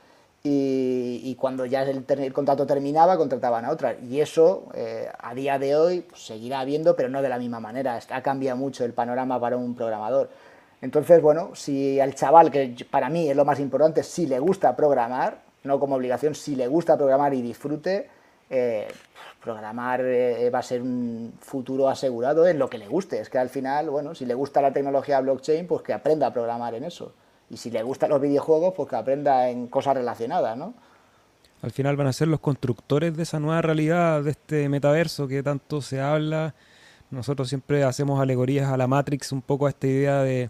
y, 0.45 1.35
cuando 1.35 1.65
ya 1.65 1.83
el, 1.83 2.33
contrato 2.33 2.65
terminaba 2.65 3.17
contrataban 3.17 3.63
a 3.63 3.71
otra. 3.71 3.95
Y 3.95 4.19
eso 4.19 4.67
eh, 4.73 5.09
a 5.17 5.33
día 5.33 5.57
de 5.57 5.75
hoy 5.75 6.01
pues, 6.01 6.25
seguirá 6.25 6.59
habiendo, 6.59 6.97
pero 6.97 7.07
no 7.07 7.21
de 7.21 7.29
la 7.29 7.39
misma 7.39 7.61
manera. 7.61 7.97
Ha 8.09 8.21
cambiado 8.21 8.57
mucho 8.57 8.83
el 8.83 8.93
panorama 8.93 9.39
para 9.39 9.55
un 9.55 9.73
programador. 9.73 10.29
Entonces, 10.81 11.21
bueno, 11.21 11.55
si 11.55 11.99
al 12.01 12.13
chaval, 12.15 12.51
que 12.51 12.75
para 12.91 13.09
mí 13.09 13.29
es 13.29 13.37
lo 13.37 13.45
más 13.45 13.59
importante, 13.61 14.03
si 14.03 14.27
le 14.27 14.39
gusta 14.39 14.75
programar, 14.75 15.43
no 15.63 15.79
como 15.79 15.95
obligación, 15.95 16.35
si 16.35 16.57
le 16.57 16.67
gusta 16.67 16.97
programar 16.97 17.33
y 17.33 17.41
disfrute, 17.41 18.09
eh, 18.49 18.89
programar 19.41 20.01
eh, 20.01 20.49
va 20.49 20.59
a 20.59 20.63
ser 20.63 20.81
un 20.81 21.35
futuro 21.39 21.87
asegurado 21.87 22.45
en 22.47 22.59
lo 22.59 22.69
que 22.69 22.77
le 22.77 22.89
guste. 22.89 23.19
Es 23.21 23.29
que 23.29 23.37
al 23.37 23.49
final, 23.49 23.89
bueno, 23.89 24.13
si 24.13 24.25
le 24.25 24.33
gusta 24.33 24.61
la 24.61 24.73
tecnología 24.73 25.21
blockchain, 25.21 25.67
pues 25.67 25.83
que 25.83 25.93
aprenda 25.93 26.27
a 26.27 26.33
programar 26.33 26.75
en 26.75 26.83
eso 26.83 27.13
y 27.53 27.57
si 27.57 27.69
le 27.69 27.83
gustan 27.83 28.09
los 28.09 28.19
videojuegos, 28.19 28.73
pues 28.75 28.89
que 28.89 28.95
aprenda 28.95 29.49
en 29.49 29.67
cosas 29.67 29.95
relacionadas, 29.95 30.57
¿no? 30.57 30.73
Al 31.61 31.71
final 31.71 31.95
van 31.95 32.07
a 32.07 32.13
ser 32.13 32.27
los 32.27 32.39
constructores 32.39 33.15
de 33.15 33.23
esa 33.23 33.39
nueva 33.39 33.61
realidad, 33.61 34.23
de 34.23 34.31
este 34.31 34.67
metaverso 34.67 35.27
que 35.27 35.43
tanto 35.43 35.81
se 35.81 36.01
habla. 36.01 36.55
Nosotros 37.11 37.47
siempre 37.47 37.83
hacemos 37.83 38.19
alegorías 38.19 38.69
a 38.69 38.75
la 38.75 38.87
Matrix, 38.87 39.31
un 39.31 39.41
poco 39.41 39.67
a 39.67 39.69
esta 39.69 39.87
idea 39.87 40.23
de, 40.23 40.49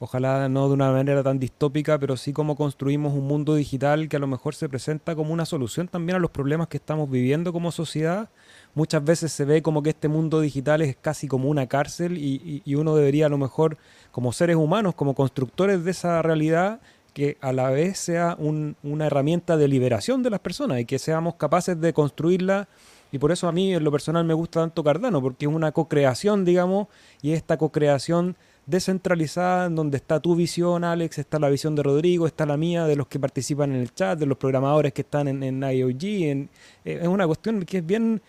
ojalá 0.00 0.48
no 0.48 0.68
de 0.68 0.74
una 0.74 0.90
manera 0.90 1.22
tan 1.22 1.38
distópica, 1.38 1.98
pero 1.98 2.16
sí 2.16 2.32
como 2.32 2.56
construimos 2.56 3.14
un 3.14 3.26
mundo 3.26 3.54
digital 3.54 4.08
que 4.08 4.16
a 4.16 4.20
lo 4.20 4.26
mejor 4.26 4.54
se 4.54 4.68
presenta 4.68 5.14
como 5.14 5.32
una 5.32 5.46
solución 5.46 5.88
también 5.88 6.16
a 6.16 6.18
los 6.18 6.30
problemas 6.30 6.68
que 6.68 6.76
estamos 6.76 7.08
viviendo 7.08 7.52
como 7.52 7.72
sociedad 7.72 8.28
muchas 8.74 9.04
veces 9.04 9.32
se 9.32 9.44
ve 9.44 9.62
como 9.62 9.82
que 9.82 9.90
este 9.90 10.08
mundo 10.08 10.40
digital 10.40 10.82
es 10.82 10.96
casi 10.96 11.28
como 11.28 11.48
una 11.48 11.66
cárcel 11.66 12.18
y, 12.18 12.62
uno 12.74 12.94
debería 12.94 13.26
a 13.26 13.28
lo 13.28 13.38
mejor, 13.38 13.78
como 14.10 14.32
seres 14.32 14.56
humanos, 14.56 14.94
como 14.94 15.14
constructores 15.14 15.84
de 15.84 15.90
esa 15.90 16.22
realidad, 16.22 16.80
que 17.12 17.36
a 17.40 17.52
la 17.52 17.70
vez 17.70 17.98
sea 17.98 18.36
una 18.38 19.06
herramienta 19.06 19.56
de 19.56 19.68
liberación 19.68 20.22
de 20.22 20.30
las 20.30 20.40
personas 20.40 20.80
y 20.80 20.84
que 20.84 20.98
seamos 20.98 21.34
capaces 21.34 21.80
de 21.80 21.92
construirla. 21.92 22.68
Y 23.12 23.18
por 23.18 23.32
eso 23.32 23.48
a 23.48 23.52
mí 23.52 23.74
en 23.74 23.82
lo 23.82 23.90
personal 23.90 24.24
me 24.24 24.34
gusta 24.34 24.60
tanto 24.60 24.84
Cardano, 24.84 25.20
porque 25.20 25.46
es 25.46 25.52
una 25.52 25.72
co-creación, 25.72 26.44
digamos, 26.44 26.86
y 27.22 27.32
esta 27.32 27.56
co-creación 27.56 28.36
descentralizada 28.66 29.66
en 29.66 29.74
donde 29.74 29.96
está 29.96 30.20
tu 30.20 30.36
visión, 30.36 30.84
Alex, 30.84 31.18
está 31.18 31.40
la 31.40 31.48
visión 31.48 31.74
de 31.74 31.82
Rodrigo, 31.82 32.26
está 32.26 32.46
la 32.46 32.56
mía, 32.56 32.84
de 32.84 32.94
los 32.94 33.08
que 33.08 33.18
participan 33.18 33.72
en 33.72 33.80
el 33.80 33.92
chat, 33.92 34.18
de 34.18 34.26
los 34.26 34.38
programadores 34.38 34.92
que 34.92 35.02
están 35.02 35.26
en, 35.26 35.42
en 35.42 35.62
IOG. 35.62 36.04
Eh, 36.04 36.48
es 36.84 37.08
una 37.08 37.26
cuestión 37.26 37.64
que 37.64 37.78
es 37.78 37.86
bien 37.86 38.22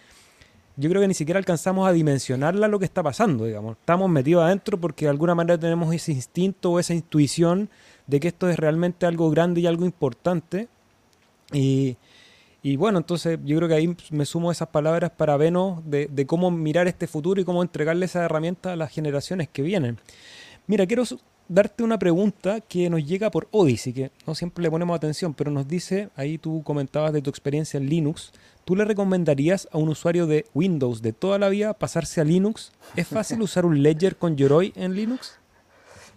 yo 0.77 0.89
creo 0.89 1.01
que 1.01 1.07
ni 1.07 1.13
siquiera 1.13 1.37
alcanzamos 1.37 1.87
a 1.87 1.91
dimensionarla 1.91 2.67
lo 2.67 2.79
que 2.79 2.85
está 2.85 3.03
pasando, 3.03 3.45
digamos. 3.45 3.77
Estamos 3.77 4.09
metidos 4.09 4.43
adentro 4.43 4.79
porque 4.79 5.05
de 5.05 5.11
alguna 5.11 5.35
manera 5.35 5.59
tenemos 5.59 5.93
ese 5.93 6.11
instinto 6.11 6.71
o 6.71 6.79
esa 6.79 6.93
intuición 6.93 7.69
de 8.07 8.19
que 8.19 8.29
esto 8.29 8.49
es 8.49 8.57
realmente 8.57 9.05
algo 9.05 9.29
grande 9.29 9.61
y 9.61 9.67
algo 9.67 9.85
importante. 9.85 10.67
Y, 11.53 11.97
bueno, 12.77 12.99
entonces 12.99 13.39
yo 13.43 13.57
creo 13.57 13.67
que 13.67 13.75
ahí 13.75 13.95
me 14.11 14.25
sumo 14.25 14.51
esas 14.51 14.69
palabras 14.69 15.11
para 15.11 15.35
vernos 15.37 15.81
de, 15.85 16.07
de, 16.07 16.25
cómo 16.25 16.51
mirar 16.51 16.87
este 16.87 17.07
futuro 17.07 17.41
y 17.41 17.45
cómo 17.45 17.61
entregarle 17.61 18.05
esa 18.05 18.23
herramienta 18.23 18.73
a 18.73 18.75
las 18.75 18.91
generaciones 18.91 19.49
que 19.49 19.61
vienen. 19.61 19.97
Mira, 20.67 20.85
quiero 20.85 21.03
darte 21.51 21.83
una 21.83 21.99
pregunta 21.99 22.61
que 22.61 22.89
nos 22.89 23.05
llega 23.05 23.29
por 23.29 23.49
Odyssey, 23.51 23.91
que 23.91 24.11
no 24.25 24.35
siempre 24.35 24.63
le 24.63 24.71
ponemos 24.71 24.95
atención, 24.95 25.33
pero 25.33 25.51
nos 25.51 25.67
dice, 25.67 26.09
ahí 26.15 26.37
tú 26.37 26.63
comentabas 26.63 27.11
de 27.11 27.21
tu 27.21 27.29
experiencia 27.29 27.77
en 27.77 27.89
Linux, 27.89 28.31
¿tú 28.65 28.75
le 28.75 28.85
recomendarías 28.85 29.67
a 29.71 29.77
un 29.77 29.89
usuario 29.89 30.27
de 30.27 30.45
Windows 30.53 31.01
de 31.01 31.13
toda 31.13 31.39
la 31.39 31.49
vida 31.49 31.73
pasarse 31.73 32.21
a 32.21 32.23
Linux? 32.23 32.71
¿Es 32.95 33.07
fácil 33.07 33.41
usar 33.41 33.65
un 33.65 33.81
Ledger 33.81 34.15
con 34.15 34.35
Yoroi 34.35 34.73
en 34.75 34.95
Linux? 34.95 35.37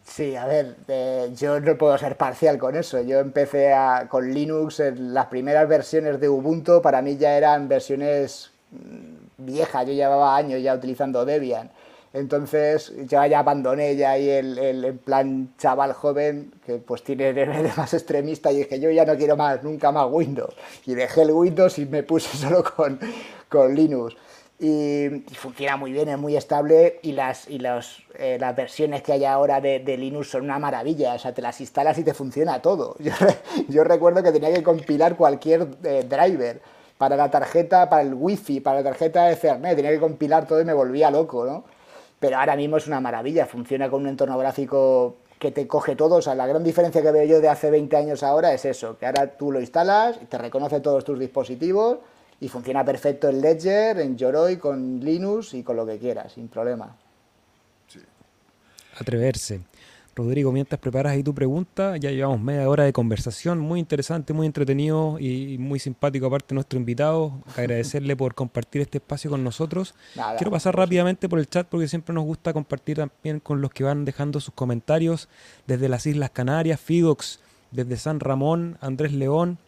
Sí, 0.05 0.37
a 0.37 0.45
ver, 0.47 0.77
eh, 0.87 1.33
yo 1.37 1.59
no 1.61 1.79
puedo 1.79 1.97
ser 1.97 2.17
parcial 2.17 2.59
con 2.59 2.77
eso. 2.77 3.01
Yo 3.01 3.21
empecé 3.21 3.73
con 4.09 4.33
Linux, 4.33 4.81
en 4.81 5.15
las 5.15 5.27
primeras 5.27 5.69
versiones 5.69 6.21
de 6.21 6.29
Ubuntu 6.29 6.83
para 6.83 7.01
mí 7.03 7.17
ya 7.17 7.37
eran 7.37 7.69
versiones 7.69 8.51
mm, 8.71 9.45
viejas, 9.47 9.87
yo 9.87 9.93
llevaba 9.93 10.37
años 10.37 10.63
ya 10.63 10.75
utilizando 10.75 11.25
Debian. 11.25 11.71
Entonces 12.15 12.93
yo 13.09 13.27
ya 13.27 13.41
abandoné 13.41 13.97
ya 13.97 14.13
ahí 14.13 14.31
el, 14.31 14.57
el, 14.57 14.95
plan 14.95 15.53
chaval 15.59 15.93
joven 15.95 16.53
que 16.65 16.79
pues 16.79 17.03
tiene 17.03 17.31
el 17.31 17.71
más 17.77 17.93
extremista 17.93 18.53
y 18.53 18.59
dije 18.59 18.79
yo 18.79 18.89
ya 18.93 19.05
no 19.05 19.17
quiero 19.17 19.37
más, 19.37 19.65
nunca 19.65 19.91
más 19.91 20.07
Windows. 20.09 20.55
Y 20.87 20.95
dejé 20.95 21.23
el 21.23 21.33
Windows 21.33 21.77
y 21.81 21.87
me 21.87 22.05
puse 22.05 22.37
solo 22.37 22.63
con, 22.63 23.01
con 23.49 23.75
Linux. 23.75 24.15
Y, 24.61 25.25
funciona 25.35 25.77
muy 25.77 25.91
bien, 25.91 26.09
es 26.09 26.17
muy 26.17 26.37
estable 26.37 27.01
y 27.03 27.11
las, 27.11 27.51
y 27.51 27.59
los, 27.59 28.05
eh, 28.17 28.39
las 28.41 28.55
versiones 28.55 29.03
que 29.03 29.13
hay 29.13 29.25
ahora 29.25 29.61
de, 29.61 29.81
de, 29.81 29.97
Linux 29.99 30.31
son 30.31 30.45
una 30.45 30.61
maravilla, 30.61 31.15
o 31.15 31.19
sea, 31.19 31.35
te 31.35 31.43
las 31.43 31.61
instalas 31.61 31.99
y 31.99 32.05
te 32.05 32.15
funciona 32.15 32.63
todo. 32.63 32.95
Yo, 33.01 33.13
yo 33.69 33.83
recuerdo 33.83 34.23
que 34.23 34.31
tenía 34.31 34.55
que 34.55 34.63
compilar 34.63 35.17
cualquier 35.17 35.67
eh, 35.83 36.07
driver 36.09 36.63
para 36.97 37.17
la 37.17 37.29
tarjeta, 37.29 37.89
para 37.91 38.03
el 38.03 38.15
wifi, 38.15 38.61
para 38.61 38.79
la 38.79 38.85
tarjeta 38.85 39.25
de 39.25 39.33
Ethernet, 39.33 39.75
tenía 39.75 39.91
que 39.91 39.99
compilar 39.99 40.47
todo 40.47 40.61
y 40.61 40.65
me 40.65 40.73
volvía 40.73 41.11
loco, 41.11 41.45
¿no? 41.45 41.65
Pero 42.25 42.39
ahora 42.39 42.57
mismo 42.57 42.79
es 42.79 42.87
una 42.87 43.01
maravilla, 43.01 43.45
funciona 43.45 43.91
con 43.91 44.01
un 44.01 44.09
entorno 44.09 44.39
gráfico 44.39 45.19
que 45.39 45.51
te 45.51 45.67
coge 45.67 45.95
todo, 45.95 46.15
o 46.15 46.23
sea, 46.23 46.35
la 46.35 46.47
gran 46.47 46.65
diferencia 46.65 47.03
que 47.03 47.11
veo 47.11 47.27
yo 47.27 47.43
de 47.43 47.51
hace 47.51 47.71
20 47.71 47.95
años 47.99 48.23
ahora 48.23 48.55
es 48.55 48.65
eso, 48.65 48.97
que 48.97 49.05
ahora 49.05 49.37
tú 49.37 49.53
lo 49.53 49.61
instalas, 49.61 50.19
te 50.31 50.39
reconoce 50.39 50.81
todos 50.81 51.05
tus 51.05 51.19
dispositivos 51.19 51.99
y 52.41 52.49
funciona 52.49 52.83
perfecto 52.83 53.29
en 53.29 53.43
Ledger, 53.43 54.01
en 54.01 54.17
Yoroi, 54.17 54.57
con 54.57 55.01
Linux 55.01 55.53
y 55.53 55.63
con 55.63 55.77
lo 55.77 55.85
que 55.85 55.99
quieras, 55.99 56.33
sin 56.33 56.49
problema. 56.49 56.97
Atreverse. 58.99 59.61
Rodrigo, 60.15 60.53
mientras 60.53 60.81
preparas 60.81 61.13
ahí 61.13 61.23
tu 61.23 61.35
pregunta, 61.35 61.97
ya 61.97 62.11
llevamos 62.11 62.41
media 62.41 62.69
hora 62.69 62.85
de 62.85 62.93
conversación, 62.93 63.59
muy 63.59 63.81
interesante, 63.81 64.33
muy 64.33 64.47
entretenido 64.47 65.19
y 65.19 65.59
muy 65.59 65.79
simpático 65.81 66.27
aparte 66.27 66.55
nuestro 66.55 66.79
invitado. 66.79 67.33
Agradecerle 67.57 68.15
por 68.15 68.35
compartir 68.35 68.83
este 68.83 68.99
espacio 68.99 69.31
con 69.31 69.43
nosotros. 69.43 69.95
Quiero 70.37 70.51
pasar 70.51 70.77
rápidamente 70.77 71.29
por 71.29 71.39
el 71.39 71.49
chat 71.49 71.67
porque 71.67 71.89
siempre 71.89 72.15
nos 72.15 72.25
gusta 72.25 72.53
compartir 72.53 72.99
también 72.99 73.41
con 73.41 73.61
los 73.61 73.73
que 73.73 73.83
van 73.83 74.05
dejando 74.05 74.39
sus 74.41 74.55
comentarios 74.55 75.29
desde 75.67 75.89
las 75.89 76.07
Islas 76.07 76.31
Canarias, 76.31 76.81
Fidox, 76.81 77.41
desde 77.73 77.97
San 77.97 78.21
Ramón, 78.21 78.79
Andrés 78.81 79.13
León. 79.13 79.59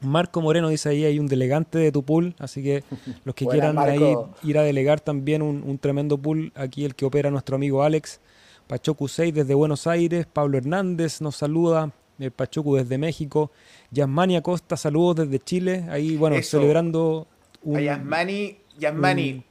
Marco 0.00 0.40
Moreno 0.40 0.68
dice 0.68 0.88
ahí 0.88 1.04
hay 1.04 1.18
un 1.18 1.26
delegante 1.26 1.78
de 1.78 1.90
tu 1.90 2.04
pool, 2.04 2.34
así 2.38 2.62
que 2.62 2.82
los 3.24 3.34
que 3.34 3.46
quieran 3.46 3.78
ahí 3.78 4.16
ir 4.42 4.58
a 4.58 4.62
delegar 4.62 5.00
también 5.00 5.42
un, 5.42 5.62
un 5.64 5.78
tremendo 5.78 6.18
pool, 6.18 6.52
aquí 6.56 6.84
el 6.84 6.94
que 6.94 7.04
opera 7.04 7.30
nuestro 7.30 7.56
amigo 7.56 7.82
Alex 7.82 8.20
Pachocu 8.68 9.08
6 9.08 9.34
desde 9.34 9.54
Buenos 9.54 9.86
Aires, 9.86 10.26
Pablo 10.26 10.58
Hernández 10.58 11.22
nos 11.22 11.36
saluda, 11.36 11.90
el 12.18 12.30
Pachocu 12.30 12.76
desde 12.76 12.98
México, 12.98 13.50
Yasmani 13.90 14.36
Acosta, 14.36 14.76
saludos 14.76 15.16
desde 15.16 15.42
Chile, 15.42 15.86
ahí 15.88 16.18
bueno, 16.18 16.36
celebrando 16.42 17.26
un... 17.62 17.78
A 17.78 17.80
Yasmani, 17.80 18.58
Yasmani, 18.78 19.42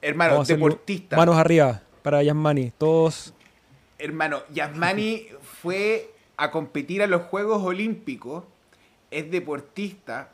hermano, 0.00 0.44
deportista. 0.44 1.16
Manos 1.16 1.36
arriba 1.36 1.82
para 2.02 2.22
Yasmani, 2.22 2.72
todos... 2.78 3.34
Hermano, 3.98 4.38
Yasmani 4.54 5.26
fue 5.60 6.14
a 6.36 6.52
competir 6.52 7.02
a 7.02 7.08
los 7.08 7.22
Juegos 7.22 7.60
Olímpicos, 7.64 8.44
es 9.10 9.28
deportista, 9.28 10.30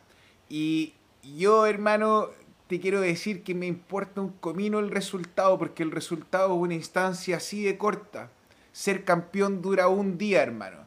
y 0.51 0.92
yo, 1.22 1.64
hermano, 1.64 2.28
te 2.67 2.81
quiero 2.81 3.01
decir 3.01 3.43
que 3.43 3.55
me 3.55 3.67
importa 3.67 4.21
un 4.21 4.31
comino 4.31 4.79
el 4.81 4.91
resultado, 4.91 5.57
porque 5.59 5.83
el 5.83 5.93
resultado 5.93 6.55
es 6.55 6.61
una 6.61 6.75
instancia 6.75 7.37
así 7.37 7.62
de 7.62 7.79
corta. 7.79 8.31
Ser 8.73 9.05
campeón 9.05 9.62
dura 9.62 9.89
un 9.89 10.19
día, 10.19 10.43
hermano. 10.43 10.79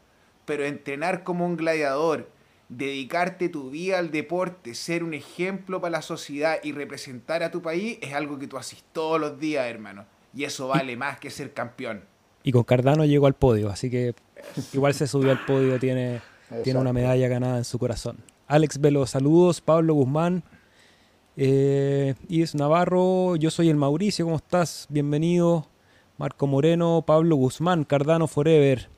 Pero 0.45 0.65
entrenar 0.65 1.23
como 1.23 1.45
un 1.45 1.55
gladiador, 1.55 2.29
dedicarte 2.67 3.49
tu 3.49 3.69
vida 3.69 3.97
al 3.97 4.11
deporte, 4.11 4.75
ser 4.75 5.03
un 5.03 5.13
ejemplo 5.13 5.79
para 5.79 5.91
la 5.91 6.01
sociedad 6.01 6.57
y 6.63 6.71
representar 6.71 7.43
a 7.43 7.51
tu 7.51 7.61
país 7.61 7.97
es 8.01 8.13
algo 8.13 8.37
que 8.37 8.47
tú 8.47 8.57
haces 8.57 8.83
todos 8.91 9.19
los 9.19 9.39
días, 9.39 9.65
hermano. 9.67 10.05
Y 10.33 10.43
eso 10.43 10.67
vale 10.67 10.97
más 10.97 11.19
que 11.19 11.31
ser 11.31 11.53
campeón. 11.53 12.03
Y 12.43 12.51
con 12.51 12.63
Cardano 12.63 13.05
llegó 13.05 13.27
al 13.27 13.35
podio, 13.35 13.69
así 13.69 13.89
que 13.89 14.13
igual 14.73 14.93
se 14.93 15.07
subió 15.07 15.31
al 15.31 15.45
podio, 15.45 15.79
tiene, 15.79 16.21
tiene 16.63 16.79
una 16.79 16.93
medalla 16.93 17.27
ganada 17.27 17.57
en 17.57 17.65
su 17.65 17.79
corazón. 17.79 18.17
Alex 18.47 18.79
Velo, 18.79 19.05
saludos. 19.05 19.61
Pablo 19.61 19.93
Guzmán, 19.93 20.43
eh, 21.37 22.15
Ives 22.27 22.55
Navarro, 22.55 23.35
yo 23.35 23.51
soy 23.51 23.69
el 23.69 23.75
Mauricio, 23.75 24.25
¿cómo 24.25 24.37
estás? 24.37 24.87
Bienvenido. 24.89 25.67
Marco 26.17 26.47
Moreno, 26.47 27.03
Pablo 27.05 27.37
Guzmán, 27.37 27.85
Cardano 27.85 28.27
Forever. 28.27 28.89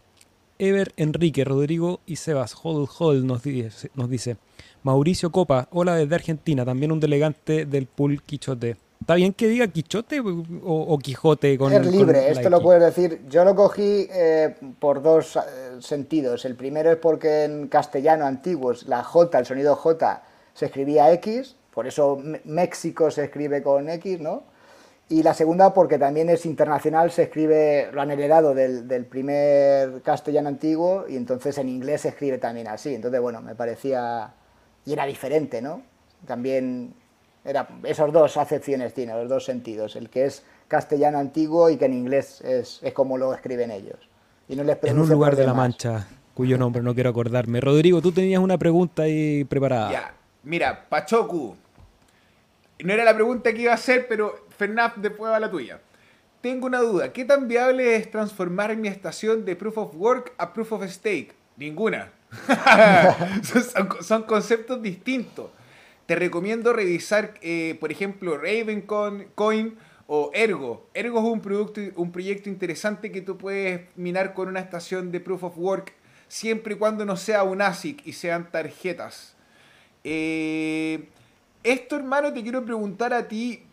Ever 0.57 0.91
Enrique, 0.97 1.43
Rodrigo 1.43 2.01
y 2.05 2.17
Sebas 2.17 2.55
Hodl 2.61 2.87
Hodl 2.99 3.25
nos 3.25 3.43
dice, 3.43 3.89
nos 3.95 4.09
dice 4.09 4.37
Mauricio 4.83 5.31
Copa, 5.31 5.67
hola 5.71 5.95
desde 5.95 6.13
Argentina, 6.13 6.63
también 6.63 6.91
un 6.91 6.99
delegante 6.99 7.65
del 7.65 7.87
pool 7.87 8.21
Quichote. 8.21 8.77
¿Está 8.99 9.15
bien 9.15 9.33
que 9.33 9.47
diga 9.47 9.67
Quichote 9.67 10.21
o, 10.63 10.99
Quijote? 10.99 11.57
Con, 11.57 11.73
es 11.73 11.85
libre, 11.87 12.29
esto 12.29 12.51
lo 12.51 12.61
puedes 12.61 12.83
decir. 12.83 13.21
Yo 13.27 13.43
lo 13.43 13.55
cogí 13.55 14.07
eh, 14.11 14.55
por 14.79 15.01
dos 15.01 15.35
eh, 15.35 15.41
sentidos. 15.79 16.45
El 16.45 16.55
primero 16.55 16.91
es 16.91 16.97
porque 16.97 17.45
en 17.45 17.67
castellano 17.67 18.27
antiguo 18.27 18.73
la 18.85 19.03
J, 19.03 19.39
el 19.39 19.45
sonido 19.47 19.75
J, 19.75 20.21
se 20.53 20.67
escribía 20.67 21.11
X, 21.13 21.55
por 21.73 21.87
eso 21.87 22.21
México 22.45 23.09
se 23.11 23.25
escribe 23.25 23.63
con 23.63 23.89
X, 23.89 24.19
¿no? 24.19 24.43
Y 25.09 25.23
la 25.23 25.33
segunda 25.33 25.73
porque 25.73 25.97
también 25.97 26.29
es 26.29 26.45
internacional, 26.45 27.11
se 27.11 27.23
escribe, 27.23 27.89
lo 27.91 28.01
han 28.01 28.11
heredado 28.11 28.53
del, 28.53 28.87
del, 28.87 29.05
primer 29.05 30.01
castellano 30.03 30.47
antiguo 30.47 31.05
y 31.09 31.17
entonces 31.17 31.57
en 31.57 31.67
inglés 31.67 32.01
se 32.01 32.09
escribe 32.09 32.37
también 32.37 32.69
así. 32.69 32.95
Entonces, 32.95 33.19
bueno, 33.19 33.41
me 33.41 33.53
parecía... 33.53 34.33
y 34.85 34.93
era 34.93 35.05
diferente, 35.05 35.61
¿no? 35.61 35.81
También 36.25 36.93
era, 37.43 37.67
esos 37.83 38.13
dos 38.13 38.37
acepciones 38.37 38.93
tiene, 38.93 39.13
los 39.13 39.27
dos 39.27 39.43
sentidos, 39.43 39.97
el 39.97 40.09
que 40.09 40.25
es 40.25 40.45
castellano 40.67 41.17
antiguo 41.17 41.69
y 41.69 41.75
que 41.75 41.85
en 41.85 41.93
inglés 41.93 42.39
es, 42.41 42.79
es 42.81 42.93
como 42.93 43.17
lo 43.17 43.33
escriben 43.33 43.71
ellos. 43.71 43.97
Y 44.47 44.55
no 44.55 44.63
les 44.63 44.77
en 44.83 44.99
un 44.99 45.09
lugar 45.09 45.35
de 45.35 45.45
la 45.45 45.53
Mancha, 45.53 46.07
cuyo 46.33 46.57
nombre 46.57 46.81
no 46.81 46.93
quiero 46.93 47.09
acordarme. 47.09 47.59
Rodrigo, 47.59 48.01
tú 48.01 48.11
tenías 48.11 48.41
una 48.41 48.57
pregunta 48.57 49.03
ahí 49.03 49.43
preparada. 49.43 49.91
Ya, 49.91 50.13
mira, 50.43 50.87
Pachoku, 50.87 51.55
no 52.83 52.93
era 52.93 53.03
la 53.03 53.13
pregunta 53.13 53.53
que 53.53 53.63
iba 53.63 53.71
a 53.71 53.75
hacer, 53.75 54.07
pero 54.07 54.45
Fernaf, 54.57 54.97
después 54.97 55.31
va 55.31 55.39
la 55.39 55.51
tuya. 55.51 55.81
Tengo 56.41 56.65
una 56.65 56.79
duda. 56.79 57.13
¿Qué 57.13 57.25
tan 57.25 57.47
viable 57.47 57.95
es 57.95 58.09
transformar 58.09 58.75
mi 58.75 58.87
estación 58.87 59.45
de 59.45 59.55
Proof 59.55 59.77
of 59.77 59.95
Work 59.95 60.33
a 60.37 60.53
Proof 60.53 60.71
of 60.73 60.83
Stake? 60.87 61.33
Ninguna. 61.57 62.11
son, 64.01 64.23
conceptos 64.23 64.81
distintos. 64.81 65.51
Te 66.07 66.15
recomiendo 66.15 66.73
revisar, 66.73 67.35
eh, 67.41 67.77
por 67.79 67.91
ejemplo, 67.91 68.37
Ravencoin 68.37 69.77
o 70.07 70.31
Ergo. 70.33 70.89
Ergo 70.93 71.19
es 71.19 71.25
un, 71.25 71.41
producto, 71.41 71.81
un 71.95 72.11
proyecto 72.11 72.49
interesante 72.49 73.11
que 73.11 73.21
tú 73.21 73.37
puedes 73.37 73.81
minar 73.95 74.33
con 74.33 74.47
una 74.47 74.59
estación 74.59 75.11
de 75.11 75.19
Proof 75.19 75.43
of 75.43 75.57
Work 75.57 75.93
siempre 76.27 76.75
y 76.75 76.77
cuando 76.77 77.05
no 77.05 77.17
sea 77.17 77.43
un 77.43 77.61
ASIC 77.61 78.07
y 78.07 78.13
sean 78.13 78.49
tarjetas. 78.51 79.35
Eh, 80.03 81.09
esto, 81.63 81.95
hermano, 81.95 82.33
te 82.33 82.41
quiero 82.43 82.65
preguntar 82.65 83.13
a 83.13 83.27
ti, 83.27 83.63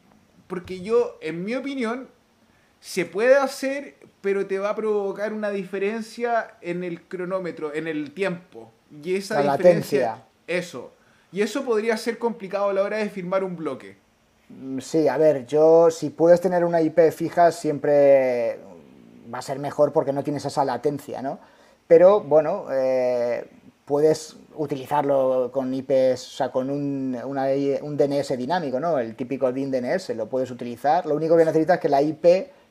porque 0.47 0.81
yo, 0.81 1.19
en 1.21 1.45
mi 1.45 1.55
opinión, 1.55 2.09
se 2.81 3.05
puede 3.05 3.37
hacer, 3.37 3.97
pero 4.21 4.47
te 4.47 4.59
va 4.59 4.71
a 4.71 4.75
provocar 4.75 5.33
una 5.33 5.51
diferencia 5.51 6.57
en 6.61 6.85
el 6.85 7.03
cronómetro, 7.03 7.75
en 7.75 7.87
el 7.87 8.13
tiempo. 8.13 8.71
Y 9.03 9.17
esa 9.17 9.43
la 9.43 9.57
diferencia. 9.57 10.25
Eso. 10.47 10.93
Y 11.31 11.43
eso 11.43 11.65
podría 11.65 11.97
ser 11.97 12.19
complicado 12.19 12.71
a 12.71 12.73
la 12.73 12.83
hora 12.83 12.99
de 12.99 13.11
firmar 13.11 13.45
un 13.45 13.57
bloque. 13.57 13.97
Mm, 14.49 14.79
sí, 14.79 15.09
a 15.09 15.19
ver, 15.19 15.47
yo 15.47 15.91
si 15.91 16.11
puedes 16.11 16.41
tener 16.41 16.65
una 16.65 16.81
IP 16.81 17.11
fija 17.13 17.53
siempre 17.53 18.59
va 19.33 19.39
a 19.39 19.43
ser 19.43 19.59
mejor 19.59 19.93
porque 19.93 20.13
no 20.13 20.25
tienes 20.25 20.45
esa 20.45 20.65
latencia, 20.65 21.21
¿no? 21.21 21.39
Pero 21.87 22.21
bueno, 22.21 22.67
eh, 22.71 23.47
puedes 23.89 24.37
utilizarlo 24.55 25.51
con 25.51 25.73
IPs, 25.73 26.27
o 26.27 26.37
sea, 26.37 26.51
con 26.51 26.69
un, 26.69 27.19
un, 27.25 27.97
DNS 27.97 28.37
dinámico, 28.37 28.79
¿no? 28.79 28.99
El 28.99 29.17
típico 29.17 29.51
DIN 29.51 29.71
DNS, 29.71 30.11
lo 30.11 30.29
puedes 30.29 30.51
utilizar. 30.51 31.07
Lo 31.07 31.15
único 31.15 31.39
que 31.39 31.47
necesitas 31.47 31.77
es 31.77 31.81
que 31.81 31.89
la 31.89 32.03
IP, 32.03 32.23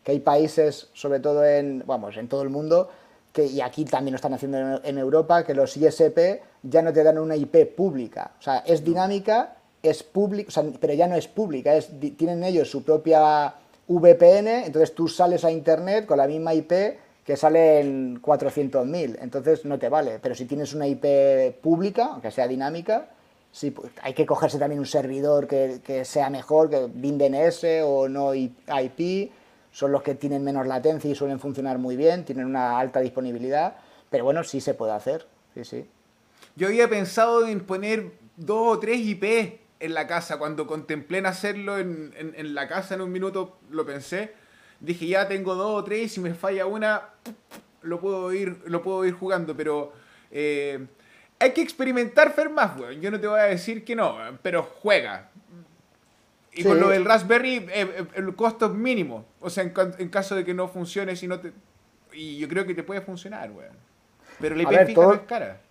que 0.04 0.12
hay 0.12 0.20
países, 0.20 0.90
sobre 0.94 1.20
todo 1.20 1.44
en, 1.44 1.84
vamos, 1.88 2.18
en 2.18 2.28
todo 2.28 2.44
el 2.44 2.50
mundo, 2.50 2.92
que, 3.34 3.48
y 3.48 3.62
aquí 3.62 3.84
también 3.84 4.14
lo 4.14 4.18
están 4.18 4.36
haciendo 4.36 4.80
en, 4.84 4.98
Europa, 5.00 5.44
que 5.44 5.56
los 5.56 5.76
ISP 5.76 6.44
ya 6.62 6.84
no 6.84 6.94
te 6.94 7.04
dan 7.04 7.18
una 7.18 7.36
IP 7.36 7.76
pública. 7.76 8.34
O 8.40 8.42
sea, 8.44 8.60
es 8.60 8.84
dinámica, 8.84 9.56
es 9.82 10.04
pública, 10.04 10.50
o 10.50 10.52
sea, 10.52 10.66
pero 10.80 10.94
ya 10.94 11.08
no 11.08 11.16
es 11.16 11.28
pública, 11.28 11.74
es, 11.74 11.90
tienen 12.16 12.44
ellos 12.44 12.70
su 12.70 12.84
propia 12.84 13.56
VPN, 13.88 14.66
entonces 14.66 14.94
tú 14.94 15.08
sales 15.08 15.44
a 15.44 15.50
Internet 15.50 16.06
con 16.06 16.20
la 16.20 16.28
misma 16.28 16.54
IP 16.54 16.72
que 17.28 17.36
sale 17.36 17.82
en 17.82 18.22
400.000, 18.22 19.18
entonces 19.20 19.66
no 19.66 19.78
te 19.78 19.90
vale. 19.90 20.18
Pero 20.22 20.34
si 20.34 20.46
tienes 20.46 20.74
una 20.74 20.88
IP 20.88 21.60
pública, 21.62 22.06
aunque 22.14 22.32
sea 22.32 22.48
dinámica, 22.48 23.10
sí, 23.52 23.72
pues, 23.72 23.92
hay 24.02 24.14
que 24.14 24.26
cogerse 24.26 24.58
también 24.58 24.80
un 24.80 24.86
servidor 24.86 25.46
que, 25.46 26.06
sea 26.06 26.30
mejor, 26.30 26.70
que 26.70 26.88
BinDNS 26.88 27.66
o 27.84 28.08
no 28.08 28.34
IP, 28.34 29.30
son 29.74 29.92
los 29.92 30.04
que 30.04 30.16
tienen 30.16 30.42
menos 30.42 30.66
latencia 30.68 31.12
y 31.12 31.16
suelen 31.16 31.42
funcionar 31.42 31.80
muy 31.80 31.98
bien, 31.98 32.24
tienen 32.24 32.46
una 32.46 32.80
alta 32.80 33.02
disponibilidad, 33.02 33.76
pero 34.10 34.24
bueno, 34.24 34.46
sí 34.46 34.62
se 34.62 34.74
puede 34.74 34.94
hacer, 34.94 35.28
sí, 35.54 35.66
sí. 35.66 35.86
Yo 36.56 36.68
había 36.68 36.88
pensado 36.88 37.46
en 37.46 37.60
poner 37.60 38.14
dos 38.38 38.78
o 38.78 38.80
tres 38.80 39.00
IP 39.02 39.60
en 39.82 39.94
la 39.94 40.08
casa, 40.08 40.40
cuando 40.40 40.66
contemplé 40.66 41.18
en 41.18 41.26
hacerlo 41.26 41.78
en, 41.78 42.14
en 42.18 42.56
la 42.56 42.70
casa 42.70 42.96
en 42.96 43.02
un 43.02 43.12
minuto, 43.12 43.58
lo 43.70 43.86
pensé 43.86 44.47
dije 44.80 45.08
ya 45.08 45.28
tengo 45.28 45.56
dos 45.56 45.82
o 45.82 45.84
tres 45.84 46.06
y 46.06 46.10
si 46.10 46.20
me 46.20 46.34
falla 46.34 46.66
una 46.66 47.10
lo 47.82 48.00
puedo 48.00 48.34
ir 48.34 48.58
lo 48.66 48.82
puedo 48.82 49.06
ir 49.06 49.14
jugando 49.14 49.56
pero 49.56 49.94
eh, 50.32 50.86
hay 51.40 51.52
que 51.52 51.62
experimentar 51.62 52.34
Fer 52.34 52.50
más 52.50 52.72
yo 53.00 53.12
no 53.12 53.20
te 53.20 53.28
voy 53.28 53.40
a 53.40 53.44
decir 53.44 53.84
que 53.84 53.96
no 53.96 54.18
pero 54.42 54.64
juega. 54.64 55.30
Y 56.54 56.64
con 56.64 56.80
lo 56.80 56.90
del 56.90 57.06
Raspberry 57.06 57.58
eh, 57.58 57.70
eh, 57.72 58.06
el 58.16 58.36
costo 58.36 58.66
es 58.66 58.72
mínimo. 58.72 59.28
O 59.40 59.50
sea 59.52 59.64
en, 59.64 60.10
caso 60.10 60.36
de 60.36 60.44
que 60.44 60.56
no 60.56 60.68
funcione 60.68 61.16
si 61.16 61.28
no 61.28 61.40
te 61.40 61.54
y 62.14 62.40
yo 62.40 62.48
creo 62.48 62.66
que 62.66 62.74
te 62.74 62.82
puede 62.82 63.02
funcionar 63.02 63.52
weón. 63.52 63.78
Pero 64.40 64.56
la 64.56 64.64
IP 64.64 64.98
no 64.98 65.14
es 65.14 65.20
cara 65.22 65.62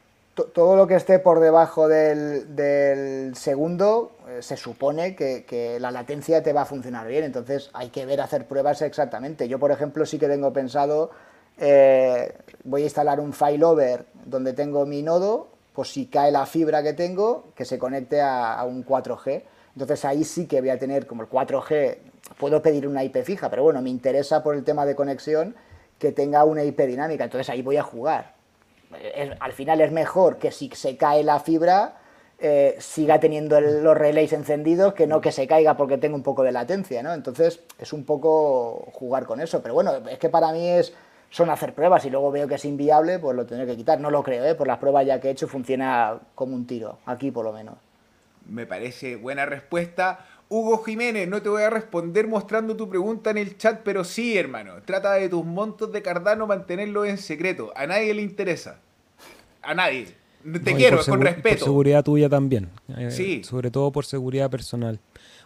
todo 0.44 0.76
lo 0.76 0.86
que 0.86 0.96
esté 0.96 1.18
por 1.18 1.40
debajo 1.40 1.88
del, 1.88 3.32
segundo 3.34 4.12
eh, 4.28 4.42
se 4.42 4.56
supone 4.56 5.16
que, 5.16 5.78
la 5.80 5.90
latencia 5.90 6.42
te 6.42 6.52
va 6.52 6.62
a 6.62 6.64
funcionar 6.66 7.06
bien, 7.06 7.24
entonces 7.24 7.70
hay 7.72 7.88
que 7.88 8.04
ver 8.04 8.20
hacer 8.20 8.46
pruebas 8.46 8.82
exactamente. 8.82 9.48
Yo, 9.48 9.58
por 9.58 9.70
ejemplo, 9.70 10.04
sí 10.04 10.18
que 10.18 10.28
tengo 10.28 10.52
pensado, 10.52 11.10
eh, 11.58 12.36
voy 12.64 12.82
a 12.82 12.84
instalar 12.84 13.18
un 13.18 13.32
failover 13.32 14.06
donde 14.26 14.52
tengo 14.52 14.84
mi 14.84 15.02
nodo, 15.02 15.48
pues 15.72 15.92
si 15.92 16.06
cae 16.06 16.30
la 16.30 16.44
fibra 16.44 16.82
que 16.82 16.92
tengo, 16.92 17.52
que 17.54 17.64
se 17.64 17.78
conecte 17.78 18.20
a, 18.20 18.62
un 18.64 18.84
4G. 18.84 19.42
Entonces 19.74 20.04
ahí 20.04 20.24
sí 20.24 20.46
que 20.46 20.60
voy 20.60 20.70
a 20.70 20.78
tener 20.78 21.06
como 21.06 21.22
el 21.22 21.28
4G, 21.28 21.98
puedo 22.38 22.60
pedir 22.60 22.86
una 22.86 23.04
IP 23.04 23.22
fija, 23.24 23.48
pero 23.48 23.62
bueno, 23.62 23.80
me 23.80 23.90
interesa 23.90 24.42
por 24.42 24.54
el 24.54 24.64
tema 24.64 24.84
de 24.84 24.94
conexión 24.94 25.54
que 25.98 26.12
tenga 26.12 26.44
una 26.44 26.62
IP 26.62 26.80
dinámica, 26.80 27.24
entonces 27.24 27.48
ahí 27.48 27.62
voy 27.62 27.78
a 27.78 27.82
jugar 27.82 28.35
al 29.40 29.52
final 29.52 29.80
es 29.80 29.92
mejor 29.92 30.38
que 30.38 30.50
si 30.50 30.68
se 30.70 30.96
cae 30.96 31.24
la 31.24 31.40
fibra 31.40 31.96
eh, 32.38 32.76
siga 32.78 33.18
teniendo 33.18 33.58
los 33.60 33.96
relays 33.96 34.34
encendidos 34.34 34.92
que 34.92 35.06
no 35.06 35.22
que 35.22 35.32
se 35.32 35.46
caiga 35.46 35.76
porque 35.76 35.96
tenga 35.96 36.14
un 36.14 36.22
poco 36.22 36.42
de 36.42 36.52
latencia, 36.52 37.02
¿no? 37.02 37.14
Entonces 37.14 37.60
es 37.78 37.94
un 37.94 38.04
poco 38.04 38.90
jugar 38.92 39.24
con 39.24 39.40
eso, 39.40 39.62
pero 39.62 39.72
bueno, 39.72 39.92
es 40.10 40.18
que 40.18 40.28
para 40.28 40.52
mí 40.52 40.68
es 40.68 40.92
son 41.30 41.50
hacer 41.50 41.74
pruebas 41.74 42.04
y 42.04 42.10
luego 42.10 42.30
veo 42.30 42.46
que 42.46 42.56
es 42.56 42.64
inviable, 42.64 43.18
pues 43.18 43.34
lo 43.34 43.46
tendré 43.46 43.66
que 43.66 43.76
quitar. 43.76 44.00
No 44.00 44.10
lo 44.10 44.22
creo, 44.22 44.44
¿eh? 44.44 44.54
Por 44.54 44.66
las 44.66 44.78
pruebas 44.78 45.06
ya 45.06 45.20
que 45.20 45.28
he 45.28 45.30
hecho 45.30 45.48
funciona 45.48 46.18
como 46.34 46.54
un 46.54 46.66
tiro, 46.66 46.98
aquí 47.06 47.30
por 47.30 47.44
lo 47.44 47.52
menos. 47.52 47.74
Me 48.48 48.66
parece 48.66 49.16
buena 49.16 49.44
respuesta. 49.44 50.20
Hugo 50.48 50.84
Jiménez, 50.84 51.28
no 51.28 51.42
te 51.42 51.48
voy 51.48 51.62
a 51.62 51.70
responder 51.70 52.28
mostrando 52.28 52.76
tu 52.76 52.88
pregunta 52.88 53.30
en 53.30 53.38
el 53.38 53.56
chat, 53.56 53.80
pero 53.82 54.04
sí, 54.04 54.38
hermano. 54.38 54.74
Trata 54.84 55.14
de 55.14 55.28
tus 55.28 55.44
montos 55.44 55.92
de 55.92 56.02
Cardano 56.02 56.46
mantenerlo 56.46 57.04
en 57.04 57.18
secreto. 57.18 57.72
A 57.74 57.86
nadie 57.86 58.14
le 58.14 58.22
interesa. 58.22 58.78
A 59.62 59.74
nadie. 59.74 60.14
Te 60.62 60.76
quiero, 60.76 61.04
con 61.04 61.20
respeto. 61.20 61.58
Por 61.58 61.64
seguridad 61.64 62.04
tuya 62.04 62.28
también. 62.28 62.68
Eh, 62.96 63.10
sí. 63.10 63.42
Sobre 63.42 63.72
todo 63.72 63.90
por 63.90 64.04
seguridad 64.04 64.48
personal. 64.48 65.00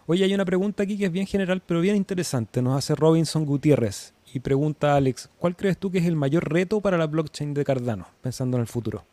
Oye, 0.05 0.23
hay 0.23 0.33
una 0.33 0.45
pregunta 0.45 0.83
aquí 0.83 0.97
que 0.97 1.05
es 1.05 1.11
bien 1.11 1.25
general, 1.25 1.61
pero 1.65 1.81
bien 1.81 1.95
interesante. 1.95 2.61
Nos 2.61 2.77
hace 2.77 2.93
Robinson 2.93 3.45
Gutiérrez 3.45 4.13
y 4.33 4.39
pregunta 4.39 4.93
a 4.93 4.97
Alex, 4.97 5.29
¿cuál 5.39 5.55
crees 5.55 5.77
tú 5.77 5.91
que 5.91 5.97
es 5.97 6.05
el 6.05 6.15
mayor 6.15 6.51
reto 6.51 6.79
para 6.81 6.97
la 6.97 7.07
blockchain 7.07 7.55
de 7.55 7.65
Cardano, 7.65 8.07
pensando 8.21 8.57
en 8.57 8.61
el 8.61 8.67
futuro? 8.67 9.03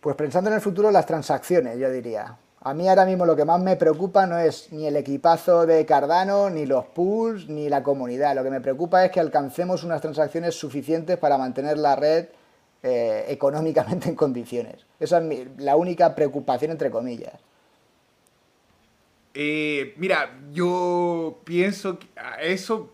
Pues 0.00 0.16
pensando 0.16 0.50
en 0.50 0.56
el 0.56 0.60
futuro, 0.60 0.90
las 0.90 1.06
transacciones, 1.06 1.78
yo 1.78 1.88
diría. 1.90 2.36
A 2.64 2.74
mí 2.74 2.88
ahora 2.88 3.04
mismo 3.04 3.26
lo 3.26 3.34
que 3.34 3.44
más 3.44 3.60
me 3.60 3.74
preocupa 3.74 4.24
no 4.26 4.38
es 4.38 4.72
ni 4.72 4.86
el 4.86 4.96
equipazo 4.96 5.66
de 5.66 5.84
Cardano, 5.84 6.48
ni 6.48 6.64
los 6.64 6.84
pools, 6.86 7.48
ni 7.48 7.68
la 7.68 7.82
comunidad. 7.82 8.36
Lo 8.36 8.44
que 8.44 8.50
me 8.50 8.60
preocupa 8.60 9.04
es 9.04 9.10
que 9.10 9.18
alcancemos 9.18 9.82
unas 9.82 10.00
transacciones 10.00 10.54
suficientes 10.54 11.18
para 11.18 11.36
mantener 11.38 11.76
la 11.76 11.96
red 11.96 12.26
eh, 12.84 13.24
económicamente 13.28 14.08
en 14.08 14.14
condiciones. 14.14 14.86
Esa 15.00 15.18
es 15.18 15.48
la 15.58 15.74
única 15.74 16.14
preocupación, 16.14 16.70
entre 16.70 16.92
comillas. 16.92 17.34
Eh, 19.34 19.94
mira, 19.96 20.38
yo 20.52 21.40
pienso 21.42 21.98
que 21.98 22.06
eso, 22.42 22.90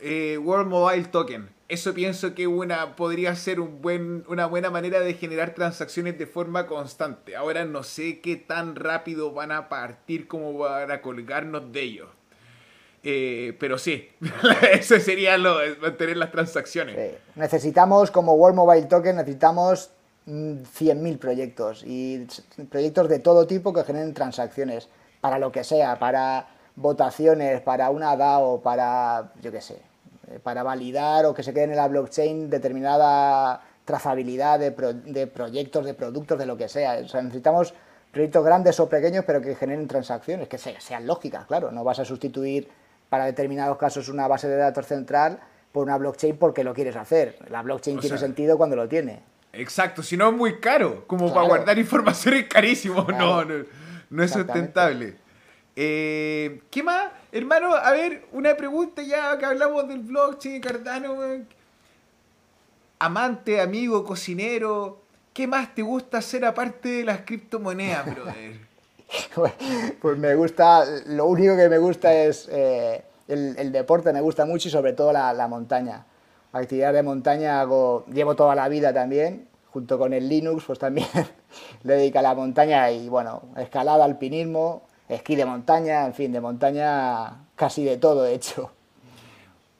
eh, 0.00 0.38
World 0.38 0.68
Mobile 0.68 1.04
Token, 1.06 1.48
eso 1.72 1.94
pienso 1.94 2.34
que 2.34 2.46
una, 2.46 2.96
podría 2.96 3.34
ser 3.34 3.58
un 3.58 3.80
buen, 3.80 4.24
una 4.28 4.44
buena 4.44 4.68
manera 4.68 5.00
de 5.00 5.14
generar 5.14 5.54
transacciones 5.54 6.18
de 6.18 6.26
forma 6.26 6.66
constante. 6.66 7.34
Ahora 7.34 7.64
no 7.64 7.82
sé 7.82 8.20
qué 8.20 8.36
tan 8.36 8.76
rápido 8.76 9.32
van 9.32 9.52
a 9.52 9.70
partir 9.70 10.28
como 10.28 10.58
para 10.58 11.00
colgarnos 11.00 11.72
de 11.72 11.80
ellos. 11.80 12.08
Eh, 13.02 13.56
pero 13.58 13.78
sí, 13.78 14.06
eso 14.72 15.00
sería 15.00 15.38
lo, 15.38 15.56
mantener 15.80 16.18
las 16.18 16.30
transacciones. 16.30 17.16
Necesitamos, 17.36 18.10
como 18.10 18.34
World 18.34 18.56
Mobile 18.56 18.86
Token, 18.86 19.16
necesitamos 19.16 19.90
100.000 20.26 21.18
proyectos 21.18 21.84
y 21.86 22.26
proyectos 22.70 23.08
de 23.08 23.18
todo 23.18 23.46
tipo 23.46 23.72
que 23.72 23.82
generen 23.82 24.12
transacciones 24.12 24.90
para 25.22 25.38
lo 25.38 25.50
que 25.50 25.64
sea, 25.64 25.98
para 25.98 26.48
votaciones, 26.76 27.62
para 27.62 27.88
una 27.88 28.14
DAO, 28.14 28.60
para, 28.60 29.32
yo 29.40 29.50
qué 29.50 29.62
sé, 29.62 29.80
para 30.40 30.62
validar 30.62 31.26
o 31.26 31.34
que 31.34 31.42
se 31.42 31.52
quede 31.52 31.64
en 31.64 31.76
la 31.76 31.88
blockchain 31.88 32.50
determinada 32.50 33.62
trazabilidad 33.84 34.58
de, 34.58 34.70
de 34.70 35.26
proyectos, 35.26 35.84
de 35.84 35.94
productos, 35.94 36.38
de 36.38 36.46
lo 36.46 36.56
que 36.56 36.68
sea. 36.68 37.00
O 37.04 37.08
sea, 37.08 37.22
necesitamos 37.22 37.74
proyectos 38.12 38.44
grandes 38.44 38.78
o 38.78 38.88
pequeños, 38.88 39.24
pero 39.26 39.40
que 39.40 39.54
generen 39.54 39.88
transacciones, 39.88 40.48
que 40.48 40.58
sean 40.58 41.06
lógicas, 41.06 41.46
claro. 41.46 41.72
No 41.72 41.82
vas 41.82 41.98
a 41.98 42.04
sustituir 42.04 42.68
para 43.08 43.24
determinados 43.24 43.76
casos 43.78 44.08
una 44.08 44.28
base 44.28 44.48
de 44.48 44.56
datos 44.56 44.86
central 44.86 45.40
por 45.72 45.84
una 45.84 45.96
blockchain 45.96 46.36
porque 46.36 46.62
lo 46.62 46.74
quieres 46.74 46.96
hacer. 46.96 47.38
La 47.48 47.62
blockchain 47.62 47.98
tiene 47.98 48.18
sentido 48.18 48.56
cuando 48.56 48.76
lo 48.76 48.88
tiene. 48.88 49.20
Exacto, 49.54 50.02
si 50.02 50.16
no 50.16 50.30
es 50.30 50.34
muy 50.34 50.60
caro, 50.60 51.06
como 51.06 51.32
para 51.32 51.46
guardar 51.46 51.78
información 51.78 52.34
es 52.34 52.48
carísimo, 52.48 53.02
no, 53.08 53.44
no, 53.44 53.64
no, 54.10 54.22
es 54.22 54.30
sustentable. 54.30 55.16
Eh, 55.76 56.62
¿Qué 56.70 56.82
más? 56.82 57.10
Hermano, 57.34 57.74
a 57.74 57.90
ver, 57.92 58.26
una 58.32 58.54
pregunta 58.54 59.00
ya 59.02 59.38
que 59.38 59.46
hablamos 59.46 59.88
del 59.88 60.00
blockchain, 60.00 60.60
Cardano. 60.60 61.16
Amante, 62.98 63.58
amigo, 63.58 64.04
cocinero, 64.04 64.98
¿qué 65.32 65.46
más 65.46 65.74
te 65.74 65.80
gusta 65.80 66.18
hacer 66.18 66.44
aparte 66.44 66.90
de 66.90 67.04
las 67.04 67.22
criptomonedas, 67.22 68.04
brother? 68.14 68.72
pues 70.00 70.18
me 70.18 70.34
gusta, 70.34 70.84
lo 71.06 71.24
único 71.26 71.56
que 71.56 71.70
me 71.70 71.78
gusta 71.78 72.12
es 72.14 72.48
eh, 72.52 73.02
el, 73.28 73.72
deporte, 73.72 74.12
me 74.12 74.20
gusta 74.20 74.44
mucho 74.44 74.68
y 74.68 74.70
sobre 74.70 74.92
todo 74.92 75.10
la, 75.12 75.32
la 75.32 75.48
montaña. 75.48 76.04
Actividad 76.52 76.92
de 76.92 77.02
montaña 77.02 77.62
hago, 77.62 78.04
llevo 78.12 78.36
toda 78.36 78.54
la 78.54 78.68
vida 78.68 78.92
también, 78.92 79.48
junto 79.70 79.98
con 79.98 80.12
el 80.12 80.28
Linux, 80.28 80.64
pues 80.66 80.78
también 80.78 81.08
le 81.82 81.94
dedica 81.94 82.18
a 82.18 82.22
la 82.22 82.34
montaña 82.34 82.90
y 82.90 83.08
bueno, 83.08 83.42
escalada, 83.56 84.04
alpinismo, 84.04 84.82
esquí 85.08 85.36
de 85.36 85.44
montaña, 85.44 86.06
en 86.06 86.14
fin, 86.14 86.32
de 86.32 86.40
montaña 86.40 87.44
casi 87.56 87.84
de 87.84 87.96
todo 87.96 88.26
he 88.26 88.34
hecho. 88.34 88.70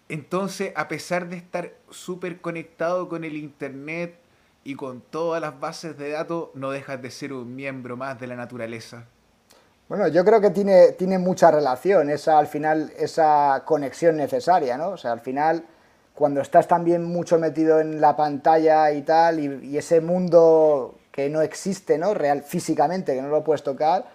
Entonces, 0.09 0.73
a 0.77 0.89
pesar 0.89 1.29
de 1.29 1.37
estar 1.37 1.73
súper 1.91 2.41
conectado 2.41 3.09
con 3.09 3.25
el 3.25 3.37
Internet 3.37 4.16
y 4.62 4.75
con 4.75 5.01
todas 5.01 5.41
las 5.41 5.59
bases 5.59 5.97
de 5.97 6.11
datos, 6.11 6.51
no 6.55 6.70
dejas 6.70 7.01
de 7.01 7.11
ser 7.11 7.33
un 7.33 7.57
miembro 7.57 7.97
más 7.97 8.20
de 8.20 8.27
la 8.27 8.37
naturaleza. 8.37 9.07
Bueno, 9.89 10.09
yo 10.09 10.25
creo 10.25 10.41
que 10.41 10.51
tiene, 10.51 10.93
tiene 10.93 11.18
mucha 11.18 11.51
relación, 11.51 12.11
esa 12.11 12.39
al 12.39 12.47
final, 12.47 12.93
esa 12.99 13.62
conexión 13.64 14.16
necesaria, 14.16 14.77
¿no? 14.77 14.91
O 14.91 14.97
sea, 14.97 15.12
al 15.12 15.20
final, 15.20 15.64
cuando 16.14 16.41
estás 16.41 16.68
también 16.68 17.05
mucho 17.05 17.39
metido 17.39 17.81
en 17.81 18.01
la 18.01 18.16
pantalla 18.16 18.93
y 18.93 19.03
tal, 19.03 19.41
y, 19.41 19.66
y 19.66 19.79
ese 19.79 20.01
mundo 20.01 20.99
que 21.11 21.29
no 21.29 21.43
existe, 21.43 21.99
¿no? 21.99 22.14
Real, 22.14 22.43
físicamente, 22.43 23.14
que 23.14 23.23
no 23.23 23.29
lo 23.29 23.45
puedes 23.45 23.62
tocar, 23.62 24.07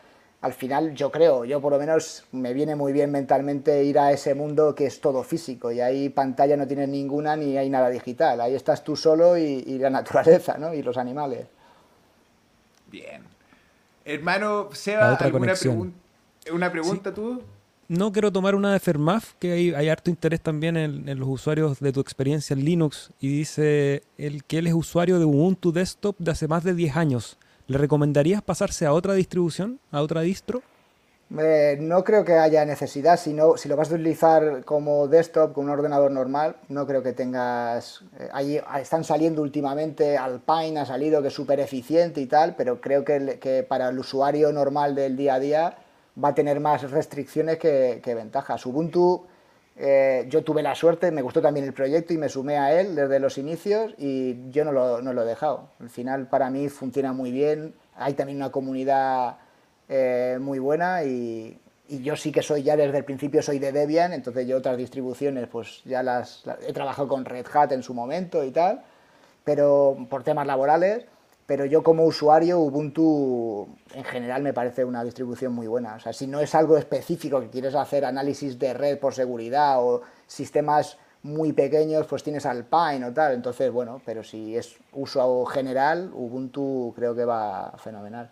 al 0.41 0.53
final 0.53 0.93
yo 0.93 1.11
creo, 1.11 1.45
yo 1.45 1.59
por 1.59 1.71
lo 1.71 1.79
menos 1.79 2.25
me 2.31 2.53
viene 2.53 2.75
muy 2.75 2.93
bien 2.93 3.11
mentalmente 3.11 3.83
ir 3.83 3.97
a 3.97 4.11
ese 4.11 4.35
mundo 4.35 4.75
que 4.75 4.85
es 4.85 5.01
todo 5.01 5.23
físico 5.23 5.71
y 5.71 5.81
ahí 5.81 6.09
pantalla 6.09 6.55
no 6.55 6.67
tienes 6.67 6.89
ninguna 6.89 7.35
ni 7.35 7.57
hay 7.57 7.69
nada 7.69 7.89
digital, 7.89 8.39
ahí 8.41 8.53
estás 8.53 8.83
tú 8.83 8.95
solo 8.95 9.37
y, 9.37 9.77
la 9.79 9.89
naturaleza 9.89 10.57
¿no? 10.57 10.73
y 10.73 10.83
los 10.83 10.97
animales. 10.97 11.47
Bien. 12.89 13.23
Hermano, 14.05 14.69
Seba, 14.73 15.15
¿alguna 15.15 15.53
pregunta? 15.53 15.97
¿Una 16.51 16.71
pregunta 16.71 17.13
tú? 17.13 17.41
No 17.89 18.11
quiero 18.11 18.31
tomar 18.31 18.53
una 18.53 18.73
de 18.73 18.79
Fermaf, 18.79 19.33
que 19.39 19.51
hay, 19.51 19.73
hay 19.73 19.89
harto 19.89 20.09
interés 20.09 20.41
también 20.41 20.77
en, 20.77 21.07
en, 21.09 21.19
los 21.19 21.27
usuarios 21.29 21.79
de 21.79 21.91
tu 21.91 21.99
experiencia 21.99 22.53
en 22.53 22.63
Linux, 22.63 23.11
y 23.19 23.29
dice 23.29 24.03
el 24.17 24.43
que 24.43 24.59
él 24.59 24.67
es 24.67 24.73
usuario 24.73 25.19
de 25.19 25.25
Ubuntu 25.25 25.71
Desktop 25.71 26.17
de 26.19 26.31
hace 26.31 26.47
más 26.47 26.63
de 26.63 26.73
10 26.73 26.95
años 26.95 27.37
¿Le 27.67 27.77
recomendarías 27.77 28.41
pasarse 28.41 28.85
a 28.85 28.93
otra 28.93 29.13
distribución, 29.13 29.79
a 29.91 30.01
otra 30.01 30.21
distro? 30.21 30.61
Eh, 31.37 31.77
no 31.81 32.05
creo 32.05 32.23
que 32.23 32.35
haya 32.35 32.63
necesidad, 32.63 33.19
si, 33.19 33.35
si 33.57 33.67
lo 33.67 33.75
vas 33.75 33.91
a 33.91 33.95
utilizar 33.95 34.63
como 34.63 35.09
desktop, 35.09 35.51
con 35.51 35.65
un 35.65 35.71
ordenador 35.71 36.09
normal, 36.09 36.55
no 36.69 36.87
creo 36.87 37.03
que 37.03 37.11
tengas... 37.11 38.05
Eh, 38.17 38.29
ahí 38.31 38.61
están 38.79 39.03
saliendo 39.03 39.41
últimamente, 39.41 40.17
Alpine 40.17 40.79
ha 40.79 40.85
salido 40.85 41.21
que 41.21 41.27
es 41.27 41.33
súper 41.33 41.59
eficiente 41.59 42.21
y 42.21 42.27
tal, 42.27 42.55
pero 42.55 42.79
creo 42.79 43.03
que, 43.03 43.37
que, 43.41 43.63
para 43.63 43.89
el 43.89 43.99
usuario 43.99 44.53
normal 44.53 44.95
del 44.95 45.17
día 45.17 45.33
a 45.33 45.39
día 45.39 45.77
va 46.23 46.29
a 46.29 46.35
tener 46.35 46.61
más 46.61 46.89
restricciones 46.89 47.57
que, 47.57 47.99
que 48.01 48.15
ventajas. 48.15 48.65
Ubuntu 48.65 49.25
eh, 49.79 50.25
yo 50.27 50.43
tuve 50.43 50.63
la 50.63 50.73
suerte, 50.73 51.11
me 51.11 51.21
gustó 51.21 51.39
también 51.39 51.65
el 51.65 51.73
proyecto 51.73 52.11
y 52.11 52.17
me 52.17 52.29
sumé 52.29 52.57
a 52.57 52.79
él 52.79 52.95
desde 52.95 53.19
los 53.19 53.37
inicios 53.37 53.93
y 53.99 54.49
yo 54.49 54.65
no 54.65 54.71
lo, 54.71 55.01
no 55.03 55.13
lo 55.13 55.21
he 55.21 55.25
dejado. 55.25 55.69
Al 55.79 55.89
final 55.89 56.27
para 56.27 56.49
mí 56.49 56.67
funciona 56.67 57.13
muy 57.13 57.31
bien, 57.31 57.75
hay 57.95 58.13
también 58.13 58.37
una 58.37 58.51
comunidad 58.51 59.37
eh, 59.87 60.39
muy 60.41 60.57
buena 60.57 61.03
y, 61.03 61.59
y, 61.89 62.01
yo 62.01 62.15
sí 62.15 62.31
que 62.31 62.41
soy 62.41 62.63
ya 62.63 62.75
desde 62.75 62.97
el 62.97 63.05
principio 63.05 63.43
soy 63.43 63.59
de 63.59 63.71
Debian, 63.71 64.13
entonces 64.13 64.47
yo 64.47 64.57
otras 64.57 64.77
distribuciones 64.77 65.47
pues 65.47 65.83
ya 65.85 66.01
las, 66.01 66.43
las 66.45 66.57
he 66.67 66.73
trabajado 66.73 67.07
con 67.07 67.23
Red 67.23 67.45
Hat 67.53 67.71
en 67.71 67.83
su 67.83 67.93
momento 67.93 68.43
y 68.43 68.49
tal, 68.49 68.81
pero 69.43 69.95
por 70.09 70.23
temas 70.23 70.47
laborales 70.47 71.05
pero 71.47 71.65
yo 71.65 71.81
como 71.81 72.03
usuario 72.03 72.59
Ubuntu 72.59 73.69
en 73.95 74.03
general 74.03 74.43
me 74.43 74.53
parece 74.53 74.83
una 74.83 75.03
distribución 75.03 75.53
muy 75.53 75.65
buena. 75.65 75.95
O 75.95 75.99
sea, 75.99 76.11
si 76.11 76.27
no 76.27 76.41
es 76.41 76.53
algo 76.53 76.77
específico 76.77 77.39
que 77.39 77.49
quieres 77.49 77.73
hacer 77.73 78.03
análisis 78.03 78.59
de 78.59 78.73
red 78.73 78.99
por 78.99 79.13
seguridad 79.13 79.81
o 79.81 80.01
sistemas 80.27 80.97
muy 81.23 81.53
pequeños, 81.53 82.05
pues 82.05 82.21
tienes 82.21 82.45
Alpine 82.45 83.05
o 83.05 83.13
tal. 83.13 83.33
Entonces, 83.33 83.71
bueno, 83.71 84.01
pero 84.05 84.25
si 84.25 84.57
es 84.57 84.75
uso 84.91 85.45
general, 85.45 86.11
Ubuntu 86.13 86.93
creo 86.95 87.15
que 87.15 87.23
va 87.23 87.73
fenomenal. 87.77 88.29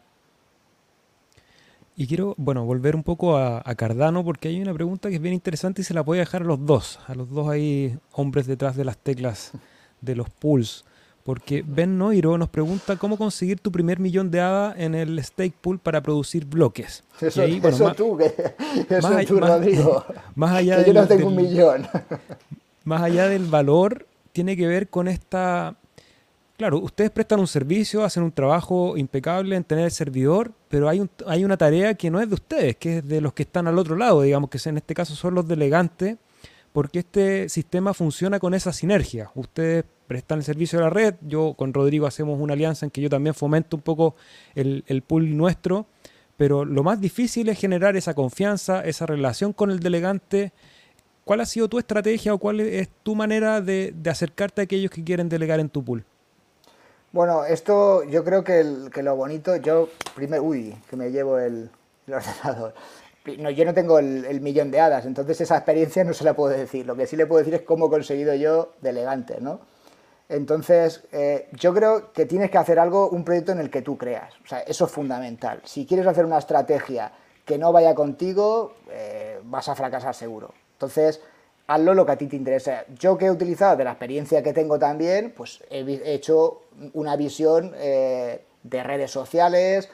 Y 1.96 2.08
quiero, 2.08 2.36
bueno, 2.38 2.66
volver 2.66 2.98
un 2.98 3.04
poco 3.04 3.38
a, 3.38 3.64
Cardano 3.76 4.26
porque 4.26 4.50
hay 4.50 4.62
una 4.62 4.74
pregunta 4.74 5.08
que 5.08 5.16
es 5.16 5.22
bien 5.22 5.34
interesante 5.34 5.82
y 5.82 5.86
se 5.86 5.94
la 5.94 6.02
voy 6.02 6.18
a 6.18 6.22
dejar 6.22 6.42
a 6.42 6.46
los 6.46 6.66
dos, 6.66 7.00
a 7.08 7.16
los 7.16 7.30
dos 7.30 7.48
ahí 7.48 7.98
hombres 8.12 8.46
detrás 8.46 8.76
de 8.76 8.84
las 8.84 8.98
teclas 8.98 9.54
de 10.02 10.16
los 10.16 10.30
pools. 10.30 10.84
Porque 11.26 11.64
Ben 11.66 11.98
Noiro 11.98 12.38
nos 12.38 12.50
pregunta 12.50 12.98
cómo 12.98 13.18
conseguir 13.18 13.60
tu 13.60 13.72
primer 13.72 14.00
millón 14.00 14.30
de 14.30 14.42
ADA 14.42 14.76
en 14.78 14.94
el 14.94 15.24
stake 15.24 15.56
pool 15.60 15.80
para 15.80 16.00
producir 16.00 16.46
bloques. 16.46 17.04
Eso, 17.20 17.42
ahí, 17.42 17.60
eso 17.64 17.92
tú, 17.96 18.16
que, 18.16 18.32
eso 18.96 19.10
más, 19.10 19.26
tú, 19.26 19.40
Rodrigo. 19.40 20.06
Más 20.36 20.52
allá 20.52 20.84
que 20.84 20.94
yo 20.94 21.02
no 21.02 21.08
tengo 21.08 21.30
un 21.30 21.36
millón. 21.36 21.88
Más 22.84 23.02
allá 23.02 23.28
del 23.28 23.46
valor, 23.46 24.06
tiene 24.34 24.56
que 24.56 24.68
ver 24.68 24.88
con 24.88 25.08
esta... 25.08 25.76
Claro, 26.58 26.78
ustedes 26.78 27.10
prestan 27.10 27.40
un 27.40 27.48
servicio, 27.48 28.04
hacen 28.04 28.22
un 28.22 28.32
trabajo 28.32 28.96
impecable 28.96 29.56
en 29.56 29.64
tener 29.64 29.86
el 29.86 29.92
servidor, 29.92 30.52
pero 30.70 30.88
hay, 30.90 31.00
un, 31.00 31.10
hay 31.26 31.44
una 31.44 31.58
tarea 31.58 31.96
que 31.96 32.12
no 32.12 32.22
es 32.22 32.30
de 32.30 32.36
ustedes, 32.36 32.76
que 32.76 33.00
es 33.00 33.08
de 33.08 33.20
los 33.20 33.34
que 33.34 33.42
están 33.42 33.66
al 33.68 33.80
otro 33.80 33.96
lado, 33.96 34.22
digamos 34.22 34.52
que 34.52 34.60
en 34.70 34.78
este 34.78 34.94
caso 34.94 35.16
son 35.16 35.34
los 35.34 35.48
delegantes, 35.48 36.18
porque 36.72 37.00
este 37.00 37.50
sistema 37.50 37.96
funciona 37.96 38.40
con 38.40 38.54
esa 38.54 38.72
sinergia. 38.72 39.32
Ustedes 39.34 39.86
prestan 40.08 40.40
el 40.40 40.44
servicio 40.44 40.80
de 40.80 40.86
la 40.86 40.90
red. 40.90 41.16
Yo 41.22 41.54
con 41.54 41.74
Rodrigo 41.74 42.08
hacemos 42.08 42.40
una 42.40 42.54
alianza 42.54 42.86
en 42.86 42.92
que 42.92 43.02
yo 43.02 43.10
también 43.10 43.34
fomento 43.34 43.78
un 43.78 43.84
poco 43.84 44.16
el, 44.54 45.04
pool 45.06 45.36
nuestro, 45.36 45.86
pero 46.38 46.66
lo 46.66 46.84
más 46.84 47.02
difícil 47.02 47.50
es 47.50 47.60
generar 47.60 47.96
esa 47.96 48.14
confianza, 48.14 48.84
esa 48.84 49.06
relación 49.06 49.54
con 49.54 49.72
el 49.72 49.80
delegante. 49.80 50.52
¿Cuál 51.24 51.42
ha 51.42 51.46
sido 51.46 51.68
tu 51.68 51.80
estrategia 51.80 52.34
o 52.34 52.38
cuál 52.38 52.60
es 52.60 52.90
tu 53.04 53.16
manera 53.16 53.62
de, 53.62 53.94
acercarte 54.10 54.62
a 54.62 54.64
aquellos 54.66 54.92
que 54.92 55.04
quieren 55.04 55.30
delegar 55.30 55.60
en 55.60 55.70
tu 55.70 55.84
pool? 55.84 56.04
Bueno, 57.12 57.46
esto 57.46 58.04
yo 58.04 58.24
creo 58.24 58.44
que, 58.44 58.64
lo 59.02 59.16
bonito, 59.16 59.56
yo 59.56 59.90
primero, 60.16 60.44
uy, 60.44 60.76
que 60.90 60.96
me 60.96 61.12
llevo 61.12 61.40
el, 61.40 61.70
ordenador. 62.08 62.74
No, 63.40 63.50
yo 63.50 63.66
no 63.66 63.74
tengo 63.74 63.98
el, 63.98 64.24
el, 64.26 64.40
millón 64.42 64.70
de 64.70 64.80
hadas, 64.80 65.04
entonces 65.08 65.42
esa 65.42 65.56
experiencia 65.56 66.04
no 66.04 66.14
se 66.14 66.24
la 66.24 66.36
puedo 66.36 66.56
decir. 66.56 66.86
Lo 66.86 66.96
que 66.96 67.08
sí 67.08 67.16
le 67.16 67.26
puedo 67.26 67.40
decir 67.40 67.56
es 67.56 67.62
cómo 67.62 67.88
he 67.88 67.90
conseguido 67.90 68.36
yo 68.36 68.74
delegante, 68.82 69.38
¿no? 69.42 69.62
Entonces, 70.28 71.04
eh, 71.12 71.48
yo 71.54 71.74
creo 71.74 72.12
que 72.12 72.26
tienes 72.26 72.50
que 72.50 72.58
hacer 72.58 72.80
algo, 72.80 73.10
un 73.10 73.24
proyecto 73.24 73.52
en 73.52 73.60
el 73.60 73.70
que 73.70 73.82
tú 73.82 73.98
creas. 73.98 74.34
O 74.44 74.48
sea, 74.48 74.60
eso 74.62 74.86
es 74.86 74.92
fundamental. 74.92 75.62
Si 75.66 75.86
quieres 75.86 76.08
hacer 76.08 76.26
una 76.26 76.40
estrategia 76.40 77.12
que 77.46 77.58
no 77.58 77.72
vaya 77.72 77.94
contigo, 77.94 78.74
eh, 78.90 79.40
vas 79.44 79.70
a 79.70 79.76
fracasar 79.76 80.16
seguro. 80.16 80.54
Entonces, 80.74 81.22
hazlo 81.68 81.94
lo 81.94 82.06
que 82.06 82.12
a 82.14 82.18
ti 82.18 82.26
te 82.28 82.36
interesa. 82.36 82.86
Yo 82.98 83.18
que 83.18 83.26
he 83.26 83.32
utilizado 83.32 83.78
de 83.78 83.84
la 83.84 83.92
experiencia 83.92 84.42
que 84.42 84.52
tengo 84.52 84.80
también, 84.80 85.32
pues 85.36 85.64
he 85.70 86.14
hecho 86.14 86.62
una 86.94 87.16
visión 87.16 87.74
eh, 87.76 88.44
de 88.64 88.84
redes 88.84 89.12
sociales, 89.12 89.90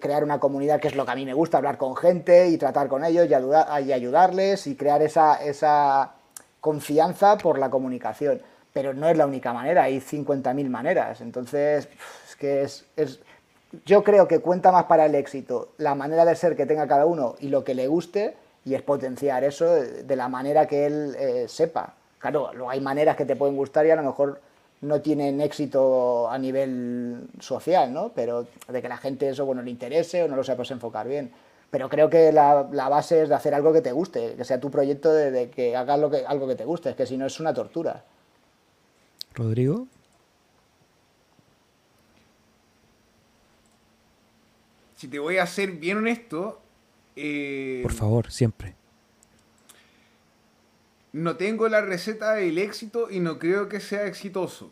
crear 0.00 0.22
una 0.22 0.38
comunidad 0.38 0.78
que 0.78 0.86
es 0.86 0.94
lo 0.94 1.04
que 1.04 1.10
a 1.10 1.16
mí 1.16 1.24
me 1.24 1.34
gusta, 1.34 1.58
hablar 1.58 1.78
con 1.78 1.96
gente 1.96 2.48
y 2.48 2.56
tratar 2.58 2.86
con 2.86 3.04
ellos 3.04 3.26
y, 3.26 3.30
y 3.88 3.92
ayudarles 3.92 4.68
y 4.68 4.76
crear 4.76 5.02
esa, 5.02 5.42
esa 5.44 6.12
confianza 6.60 7.36
por 7.38 7.58
la 7.58 7.70
comunicación 7.70 8.40
pero 8.74 8.92
no 8.92 9.08
es 9.08 9.16
la 9.16 9.24
única 9.24 9.54
manera, 9.54 9.84
hay 9.84 10.00
50.000 10.00 10.68
maneras. 10.68 11.20
Entonces, 11.22 11.88
es 12.28 12.36
que 12.36 12.62
es, 12.62 13.20
yo 13.86 14.02
creo 14.02 14.28
que 14.28 14.40
cuenta 14.40 14.72
más 14.72 14.84
para 14.84 15.06
el 15.06 15.14
éxito 15.14 15.70
la 15.78 15.94
manera 15.94 16.24
de 16.24 16.34
ser 16.34 16.56
que 16.56 16.66
tenga 16.66 16.86
cada 16.88 17.06
uno 17.06 17.36
y 17.38 17.48
lo 17.48 17.64
que 17.64 17.74
le 17.74 17.86
guste 17.86 18.34
y 18.64 18.74
es 18.74 18.82
potenciar 18.82 19.44
eso 19.44 19.66
de, 19.72 20.16
la 20.16 20.28
manera 20.28 20.66
que 20.66 20.86
él 20.86 21.16
eh, 21.18 21.44
sepa. 21.48 21.94
Claro, 22.18 22.50
luego 22.52 22.70
hay 22.70 22.80
maneras 22.80 23.16
que 23.16 23.24
te 23.24 23.36
pueden 23.36 23.56
gustar 23.56 23.86
y 23.86 23.90
a 23.90 23.96
lo 23.96 24.02
mejor 24.02 24.40
no 24.80 25.00
tienen 25.00 25.40
éxito 25.40 26.28
a 26.28 26.36
nivel 26.36 27.28
social, 27.38 27.92
¿no? 27.92 28.10
Pero 28.12 28.46
de 28.68 28.82
que 28.82 28.88
la 28.88 28.96
gente 28.96 29.28
eso 29.28 29.46
bueno 29.46 29.62
le 29.62 29.70
interese 29.70 30.24
o 30.24 30.28
no 30.28 30.34
lo 30.34 30.42
sepas 30.42 30.70
enfocar 30.72 31.06
bien. 31.06 31.30
Pero 31.70 31.88
creo 31.88 32.10
que 32.10 32.32
la, 32.32 32.62
base 32.62 33.22
es 33.22 33.28
de 33.28 33.34
hacer 33.36 33.54
algo 33.54 33.72
que 33.72 33.82
te 33.82 33.92
guste, 33.92 34.34
que 34.34 34.44
sea 34.44 34.58
tu 34.58 34.70
proyecto 34.70 35.12
de, 35.12 35.50
que 35.50 35.76
hagas 35.76 35.98
lo 35.98 36.10
que, 36.10 36.24
algo 36.26 36.48
que 36.48 36.56
te 36.56 36.64
guste, 36.64 36.90
es 36.90 36.96
que 36.96 37.06
si 37.06 37.16
no 37.16 37.26
es 37.26 37.38
una 37.38 37.54
tortura. 37.54 38.02
Rodrigo. 39.34 39.88
Si 44.96 45.08
te 45.08 45.18
voy 45.18 45.38
a 45.38 45.46
ser 45.46 45.72
bien 45.72 45.98
honesto. 45.98 46.62
Eh, 47.16 47.80
Por 47.82 47.92
favor, 47.92 48.30
siempre. 48.30 48.74
No 51.12 51.36
tengo 51.36 51.68
la 51.68 51.80
receta 51.80 52.34
del 52.34 52.58
éxito 52.58 53.10
y 53.10 53.20
no 53.20 53.38
creo 53.38 53.68
que 53.68 53.80
sea 53.80 54.06
exitoso. 54.06 54.70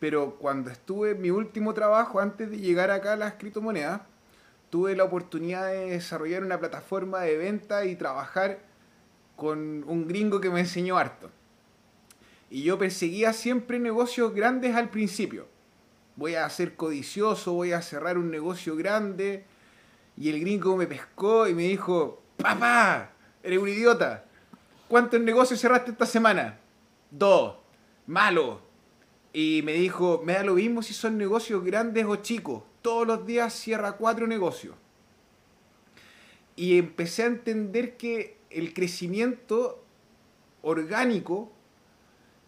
Pero 0.00 0.36
cuando 0.36 0.70
estuve 0.70 1.12
en 1.12 1.22
mi 1.22 1.30
último 1.30 1.74
trabajo, 1.74 2.20
antes 2.20 2.50
de 2.50 2.58
llegar 2.58 2.90
acá 2.90 3.12
a 3.12 3.16
las 3.16 3.34
criptomonedas, 3.34 4.02
tuve 4.68 4.96
la 4.96 5.04
oportunidad 5.04 5.66
de 5.68 5.90
desarrollar 5.90 6.42
una 6.42 6.58
plataforma 6.58 7.20
de 7.20 7.36
venta 7.36 7.84
y 7.84 7.94
trabajar 7.94 8.58
con 9.36 9.84
un 9.86 10.08
gringo 10.08 10.40
que 10.40 10.50
me 10.50 10.60
enseñó 10.60 10.98
harto. 10.98 11.30
Y 12.52 12.64
yo 12.64 12.76
perseguía 12.76 13.32
siempre 13.32 13.78
negocios 13.78 14.34
grandes 14.34 14.76
al 14.76 14.90
principio. 14.90 15.48
Voy 16.16 16.34
a 16.34 16.46
ser 16.50 16.76
codicioso, 16.76 17.54
voy 17.54 17.72
a 17.72 17.80
cerrar 17.80 18.18
un 18.18 18.30
negocio 18.30 18.76
grande. 18.76 19.46
Y 20.18 20.28
el 20.28 20.38
gringo 20.38 20.76
me 20.76 20.86
pescó 20.86 21.48
y 21.48 21.54
me 21.54 21.62
dijo, 21.62 22.22
papá, 22.36 23.12
eres 23.42 23.58
un 23.58 23.70
idiota 23.70 24.26
¿cuántos 24.86 25.18
negocios 25.22 25.58
cerraste 25.58 25.92
esta 25.92 26.04
semana? 26.04 26.58
Dos. 27.10 27.56
Malo. 28.06 28.60
Y 29.32 29.62
me 29.64 29.72
dijo, 29.72 30.20
me 30.22 30.34
da 30.34 30.42
lo 30.42 30.52
mismo 30.52 30.82
si 30.82 30.92
son 30.92 31.16
negocios 31.16 31.64
grandes 31.64 32.04
o 32.04 32.16
chicos. 32.16 32.64
Todos 32.82 33.06
los 33.06 33.24
días 33.24 33.54
cierra 33.54 33.92
cuatro 33.92 34.26
negocios. 34.26 34.74
Y 36.54 36.76
empecé 36.76 37.22
a 37.22 37.28
entender 37.28 37.96
que 37.96 38.36
el 38.50 38.74
crecimiento 38.74 39.82
orgánico 40.60 41.50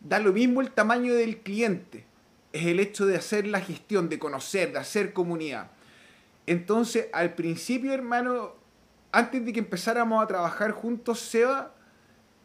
da 0.04 0.20
lo 0.20 0.32
mismo 0.32 0.60
el 0.60 0.70
tamaño 0.70 1.14
del 1.14 1.38
cliente. 1.38 2.04
Es 2.52 2.66
el 2.66 2.78
hecho 2.78 3.06
de 3.06 3.16
hacer 3.16 3.48
la 3.48 3.60
gestión, 3.60 4.08
de 4.08 4.20
conocer, 4.20 4.72
de 4.72 4.78
hacer 4.78 5.12
comunidad. 5.12 5.72
Entonces, 6.46 7.08
al 7.12 7.34
principio, 7.34 7.92
hermano, 7.92 8.52
antes 9.10 9.44
de 9.44 9.52
que 9.52 9.58
empezáramos 9.60 10.22
a 10.22 10.26
trabajar 10.26 10.70
juntos, 10.70 11.18
Seba, 11.20 11.74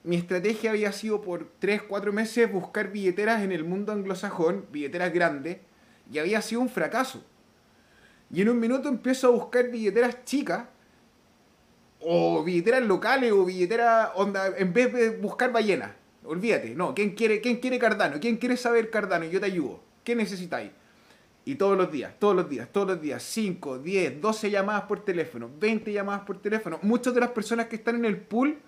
mi 0.04 0.16
estrategia 0.16 0.72
había 0.72 0.92
sido 0.94 1.22
por 1.22 1.52
3, 1.60 1.84
4 1.84 2.14
meses 2.14 2.52
buscar 2.52 2.92
billeteras 2.92 3.44
en 3.44 3.52
el 3.52 3.66
mundo 3.66 3.92
anglosajón, 3.92 4.66
billeteras 4.72 5.14
grandes, 5.14 5.58
y 6.12 6.18
había 6.18 6.42
sido 6.42 6.62
un 6.62 6.70
fracaso. 6.70 7.24
Y 8.32 8.42
en 8.42 8.50
un 8.50 8.60
minuto 8.60 8.88
empiezo 8.88 9.28
a 9.28 9.32
buscar 9.32 9.70
billeteras 9.70 10.24
chicas, 10.24 10.66
o 12.00 12.44
billeteras 12.44 12.84
locales, 12.84 13.34
o 13.34 13.44
billeteras, 13.44 14.12
onda, 14.16 14.48
en 14.58 14.72
vez 14.72 14.94
de 14.94 15.10
buscar 15.10 15.52
ballenas. 15.52 15.99
Olvídate, 16.24 16.76
no, 16.76 16.94
¿quién 16.94 17.12
quiere, 17.12 17.42
¿quién 17.42 17.58
quiere 17.58 17.80
Cardano? 17.80 18.20
¿Quién 18.20 18.38
quiere 18.38 18.58
saber 18.58 18.90
Cardano? 18.90 19.26
Yo 19.26 19.40
te 19.40 19.48
ayudo. 19.48 19.80
¿Qué 20.04 20.16
necesitáis? 20.16 20.72
Y 21.46 21.56
todos 21.56 21.78
los 21.78 21.92
días, 21.92 22.14
todos 22.20 22.36
los 22.36 22.50
días, 22.50 22.70
todos 22.72 22.88
los 22.88 23.02
días, 23.02 23.24
5, 23.24 23.80
10, 23.80 24.22
12 24.22 24.52
llamadas 24.52 24.84
por 24.84 25.04
teléfono, 25.04 25.50
20 25.60 25.92
llamadas 25.92 26.22
por 26.22 26.42
teléfono. 26.42 26.80
Muchas 26.82 27.14
de 27.14 27.22
las 27.22 27.32
personas 27.32 27.68
que 27.68 27.78
están 27.78 27.96
en 27.96 28.06
el 28.06 28.18
pool 28.18 28.60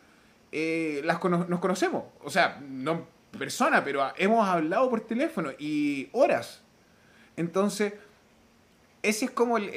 eh, 0.52 1.02
las 1.04 1.24
nos 1.24 1.60
conocemos. 1.60 2.06
O 2.24 2.30
sea, 2.30 2.62
no 2.68 3.06
persona, 3.38 3.84
pero 3.84 4.12
hemos 4.18 4.48
hablado 4.48 4.90
por 4.90 5.02
teléfono 5.02 5.52
y 5.58 6.10
horas. 6.12 6.62
Entonces, 7.38 7.94
ese 9.02 9.26
es 9.26 9.32
como 9.32 9.58
el, 9.58 9.70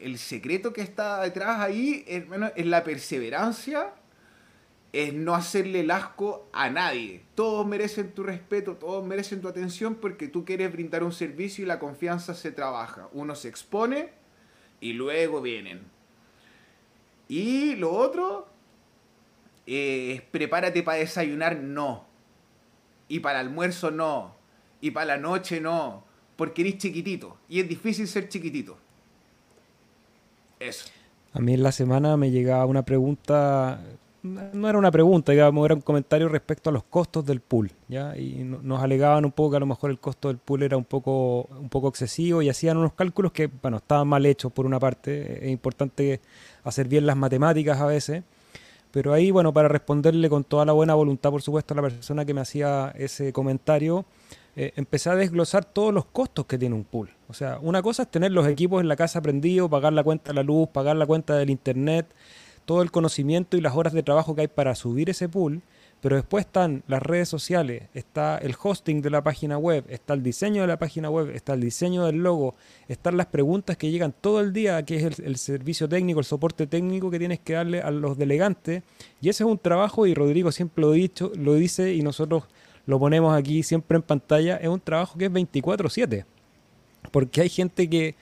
el, 0.00 0.18
secreto 0.18 0.72
que 0.72 0.82
está 0.82 1.22
detrás 1.22 1.60
ahí, 1.60 2.04
hermano, 2.06 2.50
es 2.54 2.66
la 2.66 2.84
perseverancia, 2.84 3.92
es 4.98 5.14
no 5.14 5.36
hacerle 5.36 5.80
el 5.80 5.92
asco 5.92 6.48
a 6.52 6.70
nadie. 6.70 7.22
Todos 7.36 7.64
merecen 7.64 8.10
tu 8.10 8.24
respeto, 8.24 8.74
todos 8.74 9.06
merecen 9.06 9.40
tu 9.40 9.46
atención 9.46 9.94
porque 9.94 10.26
tú 10.26 10.44
quieres 10.44 10.72
brindar 10.72 11.04
un 11.04 11.12
servicio 11.12 11.64
y 11.64 11.68
la 11.68 11.78
confianza 11.78 12.34
se 12.34 12.50
trabaja. 12.50 13.08
Uno 13.12 13.36
se 13.36 13.48
expone 13.48 14.10
y 14.80 14.94
luego 14.94 15.40
vienen. 15.40 15.82
Y 17.28 17.76
lo 17.76 17.92
otro 17.92 18.48
eh, 19.68 20.22
prepárate 20.32 20.82
para 20.82 20.98
desayunar, 20.98 21.58
no. 21.58 22.04
Y 23.06 23.20
para 23.20 23.40
el 23.40 23.46
almuerzo, 23.46 23.92
no. 23.92 24.34
Y 24.80 24.90
para 24.90 25.06
la 25.06 25.16
noche, 25.18 25.60
no. 25.60 26.02
Porque 26.34 26.62
eres 26.62 26.78
chiquitito. 26.78 27.38
Y 27.48 27.60
es 27.60 27.68
difícil 27.68 28.08
ser 28.08 28.28
chiquitito. 28.28 28.76
Eso. 30.58 30.88
A 31.34 31.38
mí 31.38 31.54
en 31.54 31.62
la 31.62 31.70
semana 31.70 32.16
me 32.16 32.32
llegaba 32.32 32.66
una 32.66 32.84
pregunta, 32.84 33.80
no 34.22 34.68
era 34.68 34.78
una 34.78 34.90
pregunta, 34.90 35.32
digamos, 35.32 35.64
era 35.64 35.74
un 35.74 35.80
comentario 35.80 36.28
respecto 36.28 36.70
a 36.70 36.72
los 36.72 36.82
costos 36.84 37.24
del 37.24 37.40
pool, 37.40 37.70
¿ya? 37.88 38.16
Y 38.16 38.42
nos 38.42 38.82
alegaban 38.82 39.24
un 39.24 39.32
poco 39.32 39.50
que 39.50 39.56
a 39.58 39.60
lo 39.60 39.66
mejor 39.66 39.90
el 39.90 39.98
costo 39.98 40.28
del 40.28 40.38
pool 40.38 40.62
era 40.62 40.76
un 40.76 40.84
poco, 40.84 41.42
un 41.58 41.68
poco 41.68 41.88
excesivo 41.88 42.42
y 42.42 42.48
hacían 42.48 42.76
unos 42.76 42.94
cálculos 42.94 43.32
que, 43.32 43.46
bueno, 43.46 43.78
estaban 43.78 44.08
mal 44.08 44.26
hechos 44.26 44.52
por 44.52 44.66
una 44.66 44.80
parte, 44.80 45.46
es 45.46 45.50
importante 45.50 46.20
hacer 46.64 46.88
bien 46.88 47.06
las 47.06 47.16
matemáticas 47.16 47.80
a 47.80 47.86
veces, 47.86 48.24
pero 48.90 49.12
ahí, 49.12 49.30
bueno, 49.30 49.52
para 49.52 49.68
responderle 49.68 50.28
con 50.28 50.44
toda 50.44 50.64
la 50.64 50.72
buena 50.72 50.94
voluntad, 50.94 51.30
por 51.30 51.42
supuesto, 51.42 51.74
a 51.74 51.76
la 51.76 51.82
persona 51.82 52.24
que 52.24 52.34
me 52.34 52.40
hacía 52.40 52.92
ese 52.96 53.32
comentario, 53.32 54.04
eh, 54.56 54.72
empecé 54.76 55.10
a 55.10 55.14
desglosar 55.14 55.64
todos 55.64 55.94
los 55.94 56.06
costos 56.06 56.46
que 56.46 56.58
tiene 56.58 56.74
un 56.74 56.84
pool. 56.84 57.10
O 57.28 57.34
sea, 57.34 57.58
una 57.60 57.82
cosa 57.82 58.02
es 58.02 58.10
tener 58.10 58.32
los 58.32 58.48
equipos 58.48 58.80
en 58.80 58.88
la 58.88 58.96
casa 58.96 59.20
prendidos, 59.20 59.70
pagar 59.70 59.92
la 59.92 60.02
cuenta 60.02 60.30
de 60.30 60.34
la 60.34 60.42
luz, 60.42 60.68
pagar 60.70 60.96
la 60.96 61.06
cuenta 61.06 61.36
del 61.36 61.50
internet, 61.50 62.12
todo 62.68 62.82
el 62.82 62.90
conocimiento 62.90 63.56
y 63.56 63.62
las 63.62 63.74
horas 63.74 63.94
de 63.94 64.02
trabajo 64.02 64.34
que 64.34 64.42
hay 64.42 64.46
para 64.46 64.74
subir 64.74 65.08
ese 65.08 65.26
pool. 65.26 65.62
Pero 66.02 66.16
después 66.16 66.44
están 66.44 66.84
las 66.86 67.02
redes 67.02 67.26
sociales, 67.26 67.84
está 67.94 68.36
el 68.36 68.54
hosting 68.62 69.00
de 69.00 69.08
la 69.08 69.22
página 69.22 69.56
web, 69.56 69.86
está 69.88 70.12
el 70.12 70.22
diseño 70.22 70.60
de 70.60 70.68
la 70.68 70.78
página 70.78 71.08
web, 71.08 71.30
está 71.30 71.54
el 71.54 71.62
diseño 71.62 72.04
del 72.04 72.16
logo, 72.16 72.54
están 72.86 73.16
las 73.16 73.26
preguntas 73.26 73.78
que 73.78 73.90
llegan 73.90 74.12
todo 74.20 74.40
el 74.40 74.52
día, 74.52 74.84
que 74.84 74.96
es 74.96 75.18
el, 75.18 75.38
servicio 75.38 75.88
técnico, 75.88 76.20
el 76.20 76.26
soporte 76.26 76.66
técnico 76.66 77.10
que 77.10 77.18
tienes 77.18 77.40
que 77.40 77.54
darle 77.54 77.80
a 77.80 77.90
los 77.90 78.18
delegantes. 78.18 78.82
Y 79.22 79.30
ese 79.30 79.44
es 79.44 79.50
un 79.50 79.58
trabajo, 79.58 80.06
y 80.06 80.14
Rodrigo 80.14 80.52
siempre 80.52 80.82
lo, 80.82 80.92
dicho, 80.92 81.32
lo 81.36 81.54
dice 81.54 81.94
y 81.94 82.02
nosotros 82.02 82.44
lo 82.84 82.98
ponemos 82.98 83.36
aquí 83.36 83.62
siempre 83.62 83.96
en 83.96 84.02
pantalla, 84.02 84.58
es 84.58 84.68
un 84.68 84.80
trabajo 84.80 85.18
que 85.18 85.24
es 85.24 85.32
24/7. 85.32 86.26
Porque 87.10 87.40
hay 87.40 87.48
gente 87.48 87.88
que, 87.88 88.14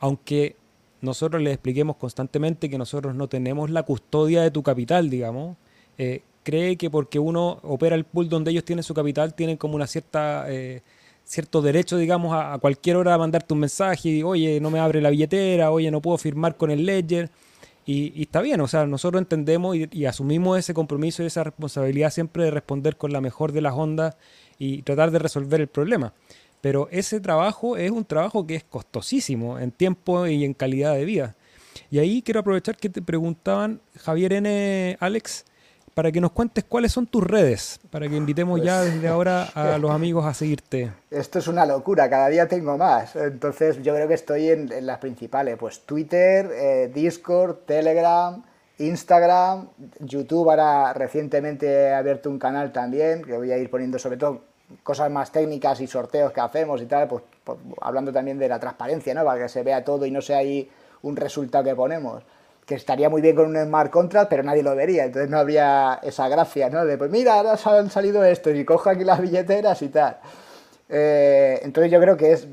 aunque 0.00 0.56
nosotros 1.02 1.42
les 1.42 1.52
expliquemos 1.54 1.96
constantemente 1.96 2.70
que 2.70 2.78
nosotros 2.78 3.14
no 3.14 3.28
tenemos 3.28 3.70
la 3.70 3.82
custodia 3.82 4.42
de 4.42 4.50
tu 4.50 4.62
capital, 4.62 5.10
digamos, 5.10 5.56
eh, 5.98 6.22
cree 6.42 6.76
que 6.76 6.88
porque 6.90 7.18
uno 7.18 7.60
opera 7.62 7.94
el 7.94 8.04
pool 8.04 8.28
donde 8.28 8.50
ellos 8.50 8.64
tienen 8.64 8.82
su 8.82 8.94
capital, 8.94 9.34
tienen 9.34 9.56
como 9.56 9.74
una 9.76 9.86
cierta 9.86 10.46
eh, 10.48 10.82
cierto 11.24 11.62
derecho, 11.62 11.96
digamos, 11.96 12.34
a, 12.34 12.58
cualquier 12.58 12.96
hora 12.96 13.14
a 13.14 13.18
mandarte 13.18 13.54
un 13.54 13.60
mensaje 13.60 14.08
y, 14.08 14.22
oye, 14.22 14.60
no 14.60 14.70
me 14.70 14.80
abre 14.80 15.00
la 15.00 15.10
billetera, 15.10 15.70
oye, 15.70 15.90
no 15.90 16.00
puedo 16.00 16.18
firmar 16.18 16.56
con 16.56 16.70
el 16.70 16.84
ledger. 16.84 17.30
Y, 17.84 18.22
está 18.22 18.40
bien, 18.42 18.60
o 18.60 18.68
sea, 18.68 18.86
nosotros 18.86 19.20
entendemos 19.20 19.76
y, 19.76 20.06
asumimos 20.06 20.58
ese 20.58 20.74
compromiso 20.74 21.22
y 21.22 21.26
esa 21.26 21.44
responsabilidad 21.44 22.10
siempre 22.10 22.44
de 22.44 22.50
responder 22.50 22.96
con 22.96 23.12
la 23.12 23.20
mejor 23.20 23.52
de 23.52 23.60
las 23.60 23.74
ondas 23.74 24.16
y 24.58 24.82
tratar 24.82 25.10
de 25.10 25.18
resolver 25.18 25.60
el 25.60 25.68
problema. 25.68 26.12
Pero 26.62 26.88
ese 26.92 27.20
trabajo 27.20 27.76
es 27.76 27.90
un 27.90 28.04
trabajo 28.04 28.46
que 28.46 28.54
es 28.54 28.64
costosísimo 28.64 29.58
en 29.58 29.72
tiempo 29.72 30.26
y 30.26 30.44
en 30.44 30.54
calidad 30.54 30.94
de 30.94 31.04
vida. 31.04 31.34
Y 31.90 31.98
ahí 31.98 32.22
quiero 32.22 32.40
aprovechar 32.40 32.76
que 32.76 32.88
te 32.88 33.02
preguntaban, 33.02 33.80
Javier 33.98 34.32
N. 34.34 34.96
Alex, 35.00 35.44
para 35.92 36.12
que 36.12 36.20
nos 36.20 36.30
cuentes 36.30 36.64
cuáles 36.64 36.92
son 36.92 37.06
tus 37.06 37.24
redes, 37.24 37.80
para 37.90 38.08
que 38.08 38.16
invitemos 38.16 38.62
ya 38.62 38.80
pues, 38.80 38.94
desde 38.94 39.08
ahora 39.08 39.50
a 39.54 39.76
los 39.80 39.90
amigos 39.90 40.24
a 40.24 40.32
seguirte. 40.34 40.92
Esto 41.10 41.40
es 41.40 41.48
una 41.48 41.66
locura, 41.66 42.08
cada 42.08 42.28
día 42.28 42.46
tengo 42.46 42.78
más. 42.78 43.16
Entonces 43.16 43.82
yo 43.82 43.92
creo 43.94 44.06
que 44.06 44.14
estoy 44.14 44.48
en, 44.48 44.86
las 44.86 44.98
principales, 44.98 45.56
pues 45.58 45.80
Twitter, 45.80 46.48
eh, 46.54 46.90
Discord, 46.94 47.64
Telegram, 47.66 48.40
Instagram, 48.78 49.68
YouTube. 49.98 50.48
Ahora 50.48 50.92
recientemente 50.92 51.66
he 51.66 51.92
abierto 51.92 52.30
un 52.30 52.38
canal 52.38 52.72
también, 52.72 53.22
que 53.22 53.36
voy 53.36 53.50
a 53.50 53.58
ir 53.58 53.68
poniendo 53.68 53.98
sobre 53.98 54.16
todo 54.16 54.51
cosas 54.82 55.10
más 55.10 55.32
técnicas 55.32 55.80
y 55.80 55.86
sorteos 55.86 56.32
que 56.32 56.40
hacemos 56.40 56.80
y 56.82 56.86
tal, 56.86 57.08
pues, 57.08 57.22
pues 57.44 57.58
hablando 57.80 58.12
también 58.12 58.38
de 58.38 58.48
la 58.48 58.58
transparencia, 58.58 59.14
¿no? 59.14 59.24
Para 59.24 59.42
que 59.42 59.48
se 59.48 59.62
vea 59.62 59.84
todo 59.84 60.06
y 60.06 60.10
no 60.10 60.20
sea 60.20 60.38
ahí 60.38 60.70
un 61.02 61.16
resultado 61.16 61.64
que 61.64 61.74
ponemos 61.74 62.22
que 62.66 62.76
estaría 62.76 63.08
muy 63.08 63.20
bien 63.20 63.34
con 63.34 63.46
un 63.46 63.56
smart 63.56 63.90
contract, 63.90 64.30
pero 64.30 64.42
nadie 64.42 64.62
lo 64.62 64.74
vería, 64.76 65.04
entonces 65.04 65.28
no 65.28 65.38
habría 65.38 65.98
esa 66.02 66.28
gracia, 66.28 66.70
¿no? 66.70 66.84
De 66.84 66.96
pues 66.96 67.10
mira, 67.10 67.34
ahora 67.34 67.58
han 67.78 67.90
salido 67.90 68.24
estos 68.24 68.54
y 68.54 68.64
cojo 68.64 68.90
aquí 68.90 69.04
las 69.04 69.20
billeteras 69.20 69.82
y 69.82 69.88
tal. 69.88 70.18
Eh, 70.88 71.60
entonces 71.62 71.90
yo 71.90 72.00
creo 72.00 72.16
que 72.16 72.32
es, 72.32 72.46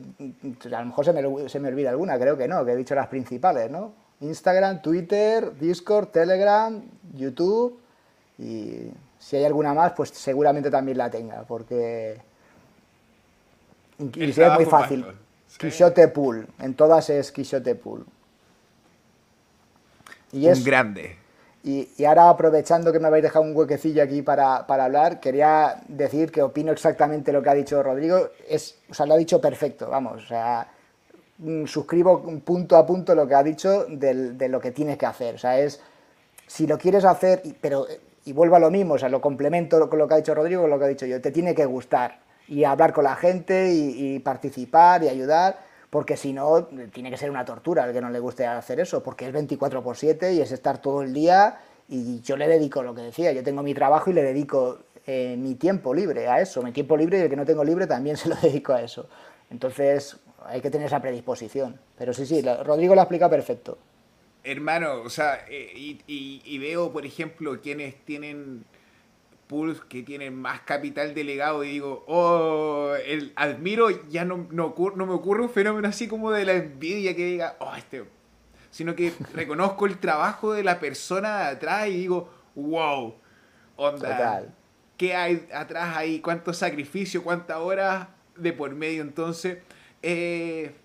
a 0.66 0.80
lo 0.80 0.86
mejor 0.86 1.06
se 1.06 1.14
me, 1.14 1.50
se 1.50 1.60
me, 1.60 1.68
olvida 1.68 1.90
alguna, 1.90 2.18
creo 2.18 2.38
que 2.38 2.48
no, 2.48 2.66
que 2.66 2.72
he 2.72 2.76
dicho 2.76 2.96
las 2.96 3.08
principales, 3.08 3.70
¿no? 3.70 3.94
Instagram, 4.22 4.82
Twitter, 4.82 5.58
Discord, 5.58 6.08
Telegram, 6.08 6.82
YouTube 7.14 7.80
y 8.38 8.92
si 9.20 9.36
hay 9.36 9.46
alguna 9.46 9.74
más, 9.74 9.92
pues 9.92 10.10
seguramente 10.10 10.72
también 10.72 10.98
la 10.98 11.12
tenga, 11.12 11.44
porque 11.44 12.20
y, 14.00 14.30
es 14.30 14.38
muy 14.54 14.66
fácil. 14.66 15.06
Quixote 15.58 16.08
Pool, 16.08 16.48
en 16.60 16.74
todas 16.74 17.10
es 17.10 17.32
Quixote 17.32 17.76
Pool. 17.76 18.06
Y 20.32 20.48
es, 20.48 20.60
un 20.60 20.64
grande. 20.64 21.18
Y, 21.64 22.06
ahora 22.06 22.30
aprovechando 22.30 22.92
que 22.94 23.00
me 23.00 23.08
habéis 23.08 23.24
dejado 23.24 23.44
un 23.44 23.56
huequecillo 23.56 24.02
aquí 24.02 24.22
para, 24.22 24.58
hablar, 24.58 25.20
quería 25.20 25.82
decir 25.88 26.32
que 26.32 26.42
opino 26.42 26.72
exactamente 26.72 27.34
lo 27.34 27.44
que 27.44 27.50
ha 27.50 27.54
dicho 27.54 27.84
Rodrigo. 27.84 28.30
Es, 28.48 28.78
o 28.90 28.94
sea, 28.94 29.06
lo 29.06 29.16
ha 29.16 29.18
dicho 29.18 29.42
perfecto, 29.42 29.90
vamos. 29.90 30.24
O 30.24 30.28
sea, 30.28 30.68
mm, 31.40 31.66
suscribo 31.66 32.22
punto 32.40 32.78
a 32.78 32.86
punto 32.86 33.14
lo 33.14 33.28
que 33.28 33.36
ha 33.36 33.44
dicho 33.44 33.86
de, 33.90 34.48
lo 34.48 34.62
que 34.62 34.72
tienes 34.72 34.98
que 34.98 35.06
hacer. 35.06 35.36
O 35.36 35.40
sea, 35.40 35.60
es, 35.60 35.82
si 36.48 36.68
lo 36.68 36.78
quieres 36.78 37.04
hacer, 37.04 37.42
pero, 37.60 37.86
y 38.26 38.34
vuelvo 38.34 38.56
a 38.56 38.60
lo 38.60 38.72
mismo, 38.72 38.96
o 38.96 38.98
sea, 38.98 39.10
lo 39.10 39.22
complemento 39.22 39.90
con 39.90 40.00
lo 40.00 40.08
que 40.08 40.14
ha 40.14 40.18
dicho 40.18 40.36
Rodrigo, 40.36 40.62
con 40.62 40.70
lo 40.70 40.80
que 40.80 40.86
ha 40.86 40.90
dicho 40.90 41.06
yo, 41.06 41.22
te 41.22 41.32
tiene 41.32 41.56
que 41.56 41.66
gustar 41.66 42.20
y 42.48 42.64
hablar 42.64 42.94
con 42.94 43.04
la 43.04 43.16
gente 43.16 43.72
y, 43.72 44.20
participar 44.20 45.04
y 45.04 45.10
ayudar 45.10 45.60
porque 45.90 46.18
si 46.18 46.34
no, 46.34 46.66
tiene 46.94 47.10
que 47.10 47.18
ser 47.18 47.30
una 47.30 47.46
tortura 47.46 47.86
el 47.86 47.94
que 47.94 48.02
no 48.02 48.10
le 48.10 48.20
guste 48.20 48.46
hacer 48.46 48.80
eso, 48.80 49.02
porque 49.02 49.28
es 49.28 49.34
24 49.34 49.82
por 49.84 49.98
7 49.98 50.34
y 50.34 50.42
es 50.42 50.52
estar 50.52 50.80
todo 50.80 51.02
el 51.02 51.14
día 51.14 51.58
y 51.88 52.22
yo 52.22 52.38
le 52.38 52.48
dedico 52.48 52.84
lo 52.84 52.94
que 52.94 53.02
decía, 53.02 53.32
yo 53.32 53.44
tengo 53.44 53.64
mi 53.64 53.74
trabajo 53.74 54.12
y 54.12 54.14
le 54.14 54.22
dedico 54.22 54.80
eh, 55.08 55.36
mi 55.38 55.56
tiempo 55.56 55.94
libre 55.94 56.28
a 56.28 56.42
eso, 56.42 56.62
mi 56.62 56.72
tiempo 56.72 56.96
libre 56.96 57.18
y 57.18 57.22
el 57.22 57.30
que 57.30 57.36
no 57.36 57.46
tengo 57.46 57.64
libre 57.64 57.88
también 57.88 58.18
se 58.18 58.30
lo 58.30 58.36
dedico 58.36 58.74
a 58.74 58.82
eso. 58.82 59.08
Entonces 59.50 60.18
hay 60.46 60.62
que 60.62 60.70
tener 60.70 60.88
esa 60.88 61.02
predisposición. 61.02 61.80
Pero 61.98 62.14
sí, 62.14 62.26
sí, 62.26 62.42
Rodrigo 62.42 62.94
lo 62.94 63.02
explica 63.02 63.30
perfecto. 63.30 63.78
Hermano, 64.44 65.02
o 65.02 65.10
sea, 65.10 65.46
eh, 65.50 65.98
y 66.08 66.58
veo, 66.58 66.92
por 66.92 67.06
ejemplo, 67.06 67.60
quienes 67.62 67.96
tienen 68.06 68.66
pools 69.50 69.82
que 69.82 70.04
tienen 70.04 70.40
más 70.40 70.62
capital 70.62 71.16
delegado 71.16 71.64
y 71.64 71.72
digo, 71.72 72.06
oh, 72.08 72.94
el, 73.04 73.34
admiro, 73.36 73.90
ya 74.08 74.24
no, 74.24 74.48
no, 74.52 74.76
no, 74.96 75.06
me 75.08 75.14
ocurre 75.14 75.42
un 75.42 75.50
fenómeno 75.50 75.88
así 75.88 76.08
como 76.08 76.32
de 76.32 76.46
la 76.46 76.54
envidia 76.54 77.16
que 77.16 77.26
diga, 77.26 77.56
oh, 77.60 77.74
este, 77.76 78.06
sino 78.70 78.96
que 78.96 79.12
reconozco 79.34 79.88
el 79.88 79.98
trabajo 79.98 80.54
de 80.54 80.64
la 80.64 80.80
persona 80.80 81.40
de 81.40 81.46
atrás 81.48 81.88
y 81.88 81.98
digo, 81.98 82.30
wow, 82.54 83.16
onda, 83.76 84.44
¿qué 84.98 85.16
hay 85.16 85.48
atrás 85.52 85.98
ahí? 85.98 86.20
¿Cuánto 86.20 86.54
sacrificio? 86.54 87.24
¿Cuántas 87.24 87.58
horas 87.58 88.08
de 88.38 88.54
por 88.54 88.76
medio? 88.76 89.02
Entonces, 89.02 89.58
eh, 90.04 90.76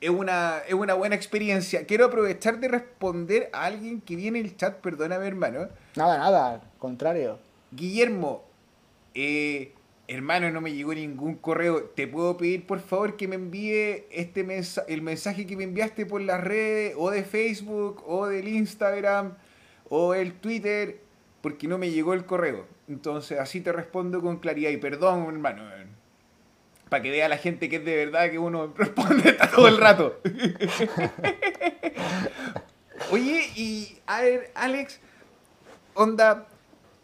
es 0.00 0.10
una, 0.10 0.58
es 0.66 0.74
una 0.74 0.94
buena 0.94 1.14
experiencia. 1.14 1.86
Quiero 1.86 2.06
aprovechar 2.06 2.60
de 2.60 2.68
responder 2.68 3.48
a 3.52 3.64
alguien 3.64 4.00
que 4.00 4.16
viene 4.16 4.40
en 4.40 4.46
el 4.46 4.56
chat, 4.56 4.80
perdóname 4.80 5.26
hermano. 5.26 5.68
Nada, 5.94 6.18
nada, 6.18 6.62
contrario. 6.78 7.38
Guillermo, 7.70 8.44
eh, 9.14 9.72
hermano, 10.08 10.50
no 10.50 10.60
me 10.60 10.72
llegó 10.72 10.94
ningún 10.94 11.36
correo. 11.36 11.84
¿Te 11.84 12.06
puedo 12.06 12.36
pedir 12.36 12.66
por 12.66 12.80
favor 12.80 13.16
que 13.16 13.26
me 13.26 13.36
envíe 13.36 14.04
este 14.10 14.46
el 14.88 15.02
mensaje 15.02 15.46
que 15.46 15.56
me 15.56 15.64
enviaste 15.64 16.06
por 16.06 16.20
las 16.20 16.42
redes 16.42 16.94
o 16.96 17.10
de 17.10 17.24
Facebook 17.24 18.02
o 18.06 18.26
del 18.26 18.48
Instagram 18.48 19.34
o 19.88 20.14
el 20.14 20.34
Twitter? 20.34 21.00
Porque 21.40 21.68
no 21.68 21.78
me 21.78 21.90
llegó 21.90 22.12
el 22.12 22.26
correo. 22.26 22.66
Entonces 22.88 23.38
así 23.38 23.60
te 23.60 23.72
respondo 23.72 24.20
con 24.20 24.38
claridad 24.38 24.70
y 24.70 24.76
perdón, 24.76 25.24
hermano. 25.28 25.62
Para 26.88 27.02
que 27.02 27.10
vea 27.10 27.28
la 27.28 27.38
gente 27.38 27.68
que 27.68 27.76
es 27.76 27.84
de 27.84 27.96
verdad 27.96 28.30
que 28.30 28.38
uno 28.38 28.72
responde 28.76 29.36
todo 29.54 29.68
el 29.68 29.78
rato. 29.78 30.20
Oye, 33.10 33.50
y 33.54 33.98
a 34.06 34.22
ver, 34.22 34.50
Alex, 34.54 35.00
onda, 35.94 36.46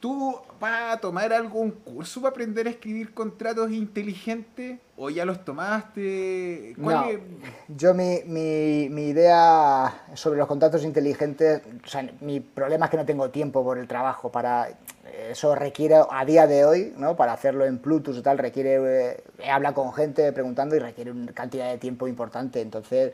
¿Tú 0.02 0.36
vas 0.58 0.94
a 0.94 0.96
tomar 0.98 1.32
algún 1.32 1.70
curso 1.70 2.20
para 2.20 2.32
aprender 2.32 2.66
a 2.66 2.70
escribir 2.70 3.14
contratos 3.14 3.70
inteligentes? 3.70 4.80
¿O 4.96 5.10
ya 5.10 5.24
los 5.24 5.44
tomaste? 5.44 6.74
no, 6.76 7.04
yo 7.68 7.94
mi, 7.94 8.18
mi, 8.26 8.88
mi, 8.90 9.10
idea 9.10 9.94
sobre 10.14 10.40
los 10.40 10.48
contratos 10.48 10.82
inteligentes, 10.82 11.62
o 11.84 11.88
sea, 11.88 12.10
mi 12.20 12.40
problema 12.40 12.86
es 12.86 12.90
que 12.90 12.96
no 12.96 13.06
tengo 13.06 13.30
tiempo 13.30 13.62
por 13.62 13.78
el 13.78 13.86
trabajo 13.86 14.32
para... 14.32 14.70
Eso 15.30 15.54
requiere, 15.54 15.96
a 16.10 16.24
día 16.24 16.46
de 16.46 16.64
hoy, 16.64 16.92
¿no? 16.96 17.16
para 17.16 17.32
hacerlo 17.32 17.64
en 17.64 17.78
Plutus 17.78 18.18
y 18.18 18.22
tal, 18.22 18.38
requiere, 18.38 19.12
eh, 19.12 19.22
habla 19.50 19.74
con 19.74 19.92
gente 19.92 20.32
preguntando 20.32 20.76
y 20.76 20.78
requiere 20.78 21.10
una 21.10 21.32
cantidad 21.32 21.70
de 21.70 21.78
tiempo 21.78 22.08
importante. 22.08 22.60
Entonces, 22.60 23.12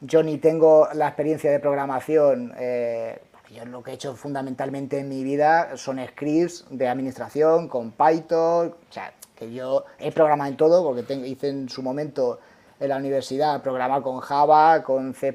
yo 0.00 0.22
ni 0.22 0.38
tengo 0.38 0.88
la 0.94 1.08
experiencia 1.08 1.50
de 1.50 1.60
programación 1.60 2.54
eh, 2.58 3.20
yo 3.54 3.64
lo 3.64 3.82
que 3.82 3.90
he 3.90 3.94
hecho 3.94 4.14
fundamentalmente 4.14 4.98
en 4.98 5.08
mi 5.08 5.24
vida 5.24 5.76
son 5.76 6.00
scripts 6.06 6.66
de 6.70 6.88
administración 6.88 7.68
con 7.68 7.90
Python, 7.90 8.68
o 8.68 8.92
sea, 8.92 9.12
que 9.34 9.52
yo 9.52 9.84
he 9.98 10.12
programado 10.12 10.50
en 10.50 10.56
todo 10.56 10.84
porque 10.84 11.02
tengo, 11.02 11.24
hice 11.24 11.48
en 11.48 11.68
su 11.68 11.82
momento 11.82 12.38
en 12.80 12.88
la 12.88 12.96
universidad 12.96 13.60
programar 13.60 14.00
con 14.00 14.20
Java, 14.20 14.82
con 14.82 15.12
C++, 15.12 15.34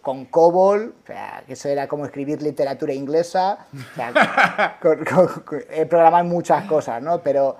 con 0.00 0.24
COBOL, 0.24 0.94
o 1.02 1.06
sea, 1.06 1.44
que 1.46 1.52
eso 1.52 1.68
era 1.68 1.86
como 1.86 2.06
escribir 2.06 2.42
literatura 2.42 2.94
inglesa, 2.94 3.66
o 3.72 3.94
sea, 3.94 4.78
he 5.70 5.84
programado 5.84 6.24
muchas 6.24 6.64
cosas, 6.64 7.02
¿no? 7.02 7.20
Pero, 7.20 7.56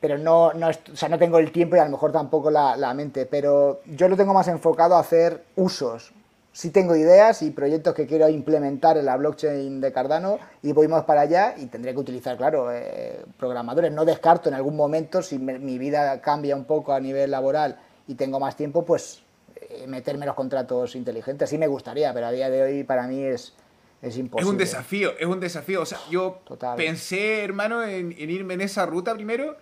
pero 0.00 0.18
no, 0.18 0.52
no, 0.52 0.68
o 0.68 0.96
sea, 0.96 1.08
no 1.08 1.18
tengo 1.18 1.40
el 1.40 1.50
tiempo 1.50 1.74
y 1.74 1.80
a 1.80 1.84
lo 1.84 1.90
mejor 1.90 2.12
tampoco 2.12 2.48
la, 2.48 2.76
la 2.76 2.94
mente, 2.94 3.26
pero 3.26 3.80
yo 3.86 4.08
lo 4.08 4.16
tengo 4.16 4.32
más 4.32 4.46
enfocado 4.46 4.94
a 4.94 5.00
hacer 5.00 5.42
usos, 5.56 6.12
sí 6.52 6.70
tengo 6.70 6.94
ideas 6.94 7.42
y 7.42 7.50
proyectos 7.50 7.92
que 7.92 8.06
quiero 8.06 8.28
implementar 8.28 8.96
en 8.96 9.06
la 9.06 9.16
blockchain 9.16 9.80
de 9.80 9.92
Cardano 9.92 10.38
y 10.62 10.70
voy 10.70 10.86
más 10.86 11.02
para 11.02 11.22
allá 11.22 11.56
y 11.56 11.66
tendré 11.66 11.92
que 11.92 11.98
utilizar, 11.98 12.36
claro, 12.36 12.72
eh, 12.72 13.24
programadores. 13.36 13.90
No 13.90 14.04
descarto 14.04 14.48
en 14.48 14.54
algún 14.54 14.76
momento, 14.76 15.22
si 15.22 15.40
mi 15.40 15.76
vida 15.78 16.20
cambia 16.20 16.54
un 16.54 16.66
poco 16.66 16.92
a 16.92 17.00
nivel 17.00 17.32
laboral 17.32 17.80
y 18.06 18.14
tengo 18.14 18.40
más 18.40 18.56
tiempo, 18.56 18.84
pues 18.84 19.22
eh, 19.56 19.86
meterme 19.86 20.26
los 20.26 20.34
contratos 20.34 20.94
inteligentes. 20.94 21.48
Sí 21.48 21.58
me 21.58 21.66
gustaría, 21.66 22.12
pero 22.12 22.26
a 22.26 22.32
día 22.32 22.50
de 22.50 22.62
hoy 22.62 22.84
para 22.84 23.06
mí 23.06 23.22
es, 23.22 23.54
es 24.02 24.16
imposible. 24.16 24.48
Es 24.48 24.52
un 24.52 24.58
desafío, 24.58 25.12
es 25.18 25.26
un 25.26 25.40
desafío. 25.40 25.82
O 25.82 25.86
sea, 25.86 25.98
yo 26.10 26.40
pensé, 26.76 27.44
hermano, 27.44 27.82
en, 27.82 28.12
irme 28.12 28.54
en 28.54 28.60
esa 28.60 28.86
ruta 28.86 29.14
primero, 29.14 29.56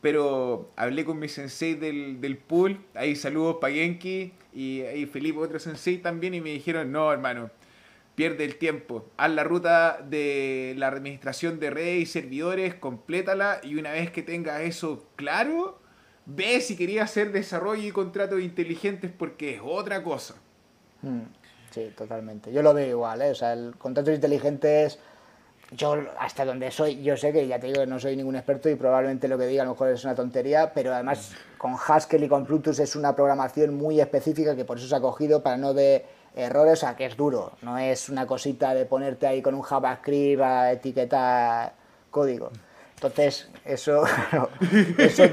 pero 0.00 0.70
hablé 0.76 1.04
con 1.04 1.18
mi 1.18 1.28
sensei 1.28 1.74
del, 1.74 2.20
del 2.20 2.38
pool, 2.38 2.80
ahí 2.94 3.14
saludos 3.16 3.56
para 3.60 3.74
Genki, 3.74 4.32
y, 4.52 4.82
y 4.82 5.06
Felipe, 5.06 5.38
otro 5.38 5.58
sensei 5.58 5.98
también, 5.98 6.34
y 6.34 6.40
me 6.40 6.50
dijeron, 6.50 6.90
no, 6.90 7.12
hermano, 7.12 7.50
pierde 8.20 8.44
el 8.44 8.56
tiempo. 8.56 9.06
Haz 9.16 9.30
la 9.30 9.44
ruta 9.44 10.04
de 10.06 10.74
la 10.76 10.88
administración 10.88 11.58
de 11.58 11.70
redes 11.70 12.02
y 12.02 12.06
servidores, 12.06 12.74
complétala 12.74 13.60
y 13.62 13.76
una 13.76 13.92
vez 13.92 14.10
que 14.10 14.22
tengas 14.22 14.60
eso 14.60 15.06
claro, 15.16 15.79
ve 16.34 16.60
si 16.60 16.76
querías 16.76 17.10
hacer 17.10 17.32
desarrollo 17.32 17.82
y 17.82 17.92
contratos 17.92 18.40
inteligentes 18.40 19.10
porque 19.16 19.56
es 19.56 19.60
otra 19.64 20.02
cosa. 20.02 20.34
Hmm, 21.02 21.22
sí, 21.70 21.92
totalmente. 21.96 22.52
Yo 22.52 22.62
lo 22.62 22.74
veo 22.74 22.88
igual, 22.88 23.22
¿eh? 23.22 23.30
O 23.30 23.34
sea, 23.34 23.52
el 23.52 23.74
contratos 23.76 24.14
inteligentes, 24.14 24.98
yo 25.72 25.96
hasta 26.18 26.44
donde 26.44 26.70
soy, 26.70 27.02
yo 27.02 27.16
sé 27.16 27.32
que 27.32 27.46
ya 27.46 27.58
te 27.58 27.68
digo 27.68 27.80
que 27.80 27.86
no 27.86 27.98
soy 27.98 28.16
ningún 28.16 28.36
experto 28.36 28.68
y 28.68 28.74
probablemente 28.74 29.28
lo 29.28 29.38
que 29.38 29.46
diga 29.46 29.62
a 29.62 29.66
lo 29.66 29.72
mejor 29.72 29.88
es 29.88 30.04
una 30.04 30.14
tontería, 30.14 30.72
pero 30.72 30.94
además 30.94 31.32
con 31.58 31.74
Haskell 31.74 32.24
y 32.24 32.28
con 32.28 32.44
Plutus 32.44 32.78
es 32.78 32.96
una 32.96 33.14
programación 33.14 33.74
muy 33.74 34.00
específica 34.00 34.54
que 34.56 34.64
por 34.64 34.78
eso 34.78 34.88
se 34.88 34.96
ha 34.96 35.00
cogido 35.00 35.42
para 35.42 35.56
no 35.56 35.74
de 35.74 36.04
errores, 36.36 36.74
o 36.74 36.76
sea, 36.76 36.96
que 36.96 37.06
es 37.06 37.16
duro, 37.16 37.52
no 37.62 37.78
es 37.78 38.08
una 38.08 38.26
cosita 38.26 38.72
de 38.74 38.84
ponerte 38.84 39.26
ahí 39.26 39.42
con 39.42 39.54
un 39.54 39.62
JavaScript 39.62 40.42
a 40.42 40.72
etiquetar 40.72 41.72
código. 42.10 42.50
Entonces, 42.94 43.48
eso, 43.64 44.04
eso 44.98 45.24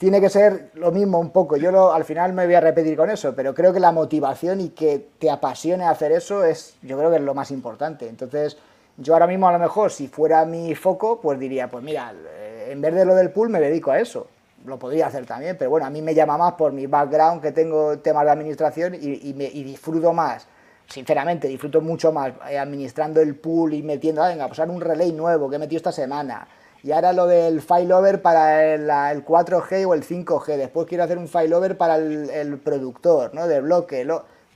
tiene 0.00 0.18
que 0.18 0.30
ser 0.30 0.70
lo 0.76 0.92
mismo 0.92 1.18
un 1.18 1.28
poco. 1.28 1.58
Yo 1.58 1.92
al 1.92 2.06
final 2.06 2.32
me 2.32 2.46
voy 2.46 2.54
a 2.54 2.60
repetir 2.62 2.96
con 2.96 3.10
eso, 3.10 3.34
pero 3.36 3.52
creo 3.52 3.70
que 3.70 3.80
la 3.80 3.92
motivación 3.92 4.62
y 4.62 4.70
que 4.70 5.08
te 5.18 5.28
apasione 5.30 5.84
hacer 5.84 6.10
eso 6.10 6.42
es, 6.42 6.78
yo 6.80 6.96
creo 6.96 7.10
que 7.10 7.16
es 7.16 7.22
lo 7.22 7.34
más 7.34 7.50
importante. 7.50 8.08
Entonces, 8.08 8.56
yo 8.96 9.12
ahora 9.12 9.26
mismo 9.26 9.46
a 9.46 9.52
lo 9.52 9.58
mejor 9.58 9.92
si 9.92 10.08
fuera 10.08 10.46
mi 10.46 10.74
foco, 10.74 11.20
pues 11.20 11.38
diría, 11.38 11.68
pues 11.68 11.84
mira, 11.84 12.14
eh, 12.14 12.68
en 12.70 12.80
vez 12.80 12.94
de 12.94 13.04
lo 13.04 13.14
del 13.14 13.30
pool 13.30 13.50
me 13.50 13.60
dedico 13.60 13.90
a 13.90 13.98
eso 14.00 14.26
lo 14.64 14.78
podría 14.78 15.06
hacer 15.06 15.26
también, 15.26 15.56
pero 15.58 15.70
bueno, 15.70 15.86
a 15.86 15.90
mí 15.90 16.00
me 16.00 16.14
llama 16.14 16.38
más 16.38 16.52
por 16.54 16.72
mi 16.72 16.86
background 16.86 17.42
que 17.42 17.52
tengo 17.52 17.98
temas 17.98 18.24
de 18.24 18.30
administración 18.30 18.94
y, 18.94 19.32
disfruto 19.32 20.12
más, 20.14 20.46
sinceramente, 20.86 21.46
disfruto 21.48 21.80
mucho 21.80 22.10
más 22.10 22.32
eh, 22.48 22.58
administrando 22.58 23.20
el 23.20 23.36
pool 23.36 23.74
y 23.74 23.82
metiendo, 23.82 24.22
ah, 24.22 24.28
venga, 24.28 24.48
pues 24.48 24.58
un 24.60 24.80
relay 24.80 25.12
nuevo 25.12 25.48
que 25.48 25.56
he 25.56 25.58
metido 25.58 25.78
esta 25.78 25.92
semana. 25.92 26.46
Y 26.82 26.92
ahora 26.92 27.12
lo 27.12 27.26
del 27.26 27.60
failover 27.60 28.22
para 28.22 28.74
el, 28.74 28.88
4G 28.88 29.86
o 29.86 29.94
el 29.94 30.02
5G. 30.02 30.56
Después 30.56 30.86
quiero 30.86 31.04
hacer 31.04 31.18
un 31.18 31.28
failover 31.28 31.76
para 31.76 31.96
el, 31.96 32.58
productor, 32.58 33.34
¿no? 33.34 33.46
De 33.46 33.60
bloque. 33.60 34.06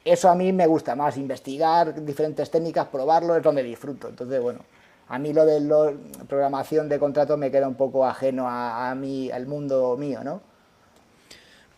eso 0.04 0.30
a 0.30 0.34
mí 0.34 0.52
me 0.52 0.66
gusta 0.66 0.94
más, 0.94 1.16
investigar 1.18 2.02
diferentes 2.04 2.50
técnicas, 2.50 2.88
probarlo, 2.88 3.36
es 3.36 3.42
donde 3.42 3.62
disfruto. 3.62 4.08
Entonces, 4.08 4.40
bueno, 4.40 4.60
a 5.08 5.18
mí 5.18 5.34
lo 5.34 5.44
de 5.44 5.60
la 5.60 5.92
programación 6.26 6.88
de 6.88 6.98
contratos 6.98 7.36
me 7.38 7.50
queda 7.50 7.68
un 7.68 7.74
poco 7.74 8.06
ajeno 8.06 8.46
a, 8.48 8.94
mí, 8.94 9.30
al 9.30 9.46
mundo 9.46 9.96
mío, 9.98 10.24
¿no? 10.24 10.40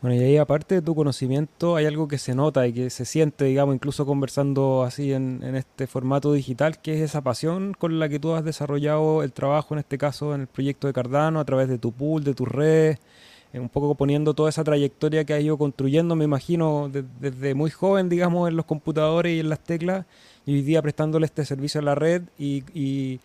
Bueno, 0.02 0.16
y 0.16 0.24
ahí 0.24 0.36
aparte 0.36 0.76
de 0.76 0.82
tu 0.82 0.94
conocimiento, 0.94 1.74
hay 1.76 1.86
algo 1.86 2.06
que 2.06 2.18
se 2.18 2.34
nota 2.34 2.66
y 2.66 2.72
que 2.72 2.90
se 2.90 3.06
siente, 3.06 3.46
digamos, 3.46 3.74
incluso 3.74 4.04
conversando 4.04 4.82
así 4.84 5.12
en, 5.12 5.42
este 5.56 5.86
formato 5.86 6.32
digital, 6.34 6.80
que 6.80 6.94
es 6.94 7.00
esa 7.00 7.22
pasión 7.22 7.72
con 7.72 7.98
la 7.98 8.08
que 8.08 8.18
tú 8.18 8.34
has 8.34 8.44
desarrollado 8.44 9.22
el 9.22 9.32
trabajo, 9.32 9.74
en 9.74 9.78
este 9.80 9.96
caso 9.96 10.34
en 10.34 10.42
el 10.42 10.46
proyecto 10.48 10.86
de 10.86 10.92
Cardano, 10.92 11.40
a 11.40 11.44
través 11.46 11.68
de 11.68 11.78
tu 11.78 11.92
pool, 11.92 12.24
de 12.24 12.34
tus 12.34 12.46
redes, 12.46 12.98
eh, 13.54 13.58
un 13.58 13.70
poco 13.70 13.94
poniendo 13.94 14.34
toda 14.34 14.50
esa 14.50 14.64
trayectoria 14.64 15.24
que 15.24 15.32
has 15.34 15.42
ido 15.42 15.56
construyendo, 15.56 16.14
me 16.14 16.24
imagino, 16.24 16.90
desde 16.90 17.54
muy 17.54 17.70
joven, 17.70 18.08
digamos, 18.10 18.48
en 18.48 18.56
los 18.56 18.66
computadores 18.66 19.34
y 19.34 19.40
en 19.40 19.48
las 19.48 19.60
teclas, 19.60 20.04
y 20.44 20.54
hoy 20.54 20.62
día 20.62 20.82
prestándole 20.82 21.26
este 21.26 21.44
servicio 21.46 21.80
a 21.80 21.84
la 21.84 21.94
red 21.94 22.22
y 22.38 22.64
y 22.74 23.20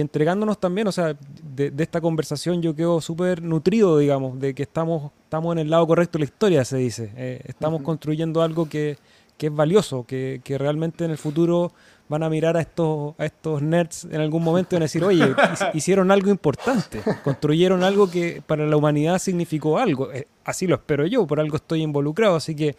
entregándonos 0.00 0.58
también, 0.58 0.86
o 0.88 0.92
sea, 0.92 1.16
de, 1.54 1.72
esta 1.78 2.00
conversación 2.00 2.62
yo 2.62 2.74
quedo 2.74 3.00
súper 3.00 3.42
nutrido, 3.42 3.98
digamos, 3.98 4.38
de 4.40 4.54
que 4.54 4.62
estamos, 4.62 5.12
estamos 5.22 5.52
en 5.54 5.60
el 5.60 5.70
lado 5.70 5.86
correcto 5.86 6.18
de 6.18 6.20
la 6.20 6.24
historia, 6.24 6.64
se 6.64 6.76
dice. 6.78 7.12
Eh, 7.16 7.40
estamos 7.44 7.82
construyendo 7.82 8.42
algo 8.42 8.68
que, 8.68 8.96
que 9.36 9.46
es 9.46 9.54
valioso, 9.54 10.04
que, 10.06 10.40
que, 10.44 10.58
realmente 10.58 11.04
en 11.04 11.10
el 11.10 11.18
futuro 11.18 11.72
van 12.08 12.22
a 12.22 12.28
mirar 12.28 12.56
a 12.56 12.60
estos, 12.60 13.14
a 13.18 13.24
estos 13.24 13.62
nerds 13.62 14.04
en 14.04 14.20
algún 14.20 14.42
momento 14.42 14.74
y 14.74 14.76
van 14.76 14.82
a 14.82 14.84
decir, 14.84 15.04
oye, 15.04 15.34
hicieron 15.74 16.10
algo 16.10 16.30
importante, 16.30 17.00
construyeron 17.22 17.82
algo 17.82 18.10
que 18.10 18.42
para 18.46 18.66
la 18.66 18.76
humanidad 18.76 19.18
significó 19.18 19.78
algo. 19.78 20.12
Eh, 20.12 20.26
así 20.44 20.66
lo 20.66 20.76
espero 20.76 21.06
yo, 21.06 21.26
por 21.26 21.40
algo 21.40 21.56
estoy 21.56 21.82
involucrado, 21.82 22.36
así 22.36 22.54
que 22.54 22.76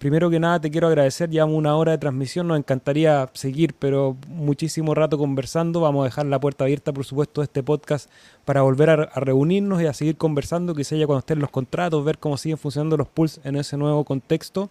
Primero 0.00 0.30
que 0.30 0.40
nada 0.40 0.58
te 0.58 0.70
quiero 0.70 0.86
agradecer, 0.86 1.28
llevamos 1.28 1.58
una 1.58 1.76
hora 1.76 1.92
de 1.92 1.98
transmisión, 1.98 2.48
nos 2.48 2.56
encantaría 2.56 3.28
seguir, 3.34 3.74
pero 3.78 4.16
muchísimo 4.28 4.94
rato 4.94 5.18
conversando. 5.18 5.82
Vamos 5.82 6.00
a 6.00 6.04
dejar 6.04 6.24
la 6.24 6.40
puerta 6.40 6.64
abierta, 6.64 6.90
por 6.90 7.04
supuesto, 7.04 7.42
de 7.42 7.44
este 7.44 7.62
podcast 7.62 8.08
para 8.46 8.62
volver 8.62 8.88
a, 8.88 8.96
reunirnos 9.20 9.82
y 9.82 9.84
a 9.84 9.92
seguir 9.92 10.16
conversando, 10.16 10.74
quizá 10.74 10.96
ya 10.96 11.06
cuando 11.06 11.18
estén 11.18 11.38
los 11.38 11.50
contratos, 11.50 12.02
ver 12.02 12.16
cómo 12.16 12.38
siguen 12.38 12.56
funcionando 12.56 12.96
los 12.96 13.08
pools 13.08 13.42
en 13.44 13.56
ese 13.56 13.76
nuevo 13.76 14.02
contexto. 14.04 14.70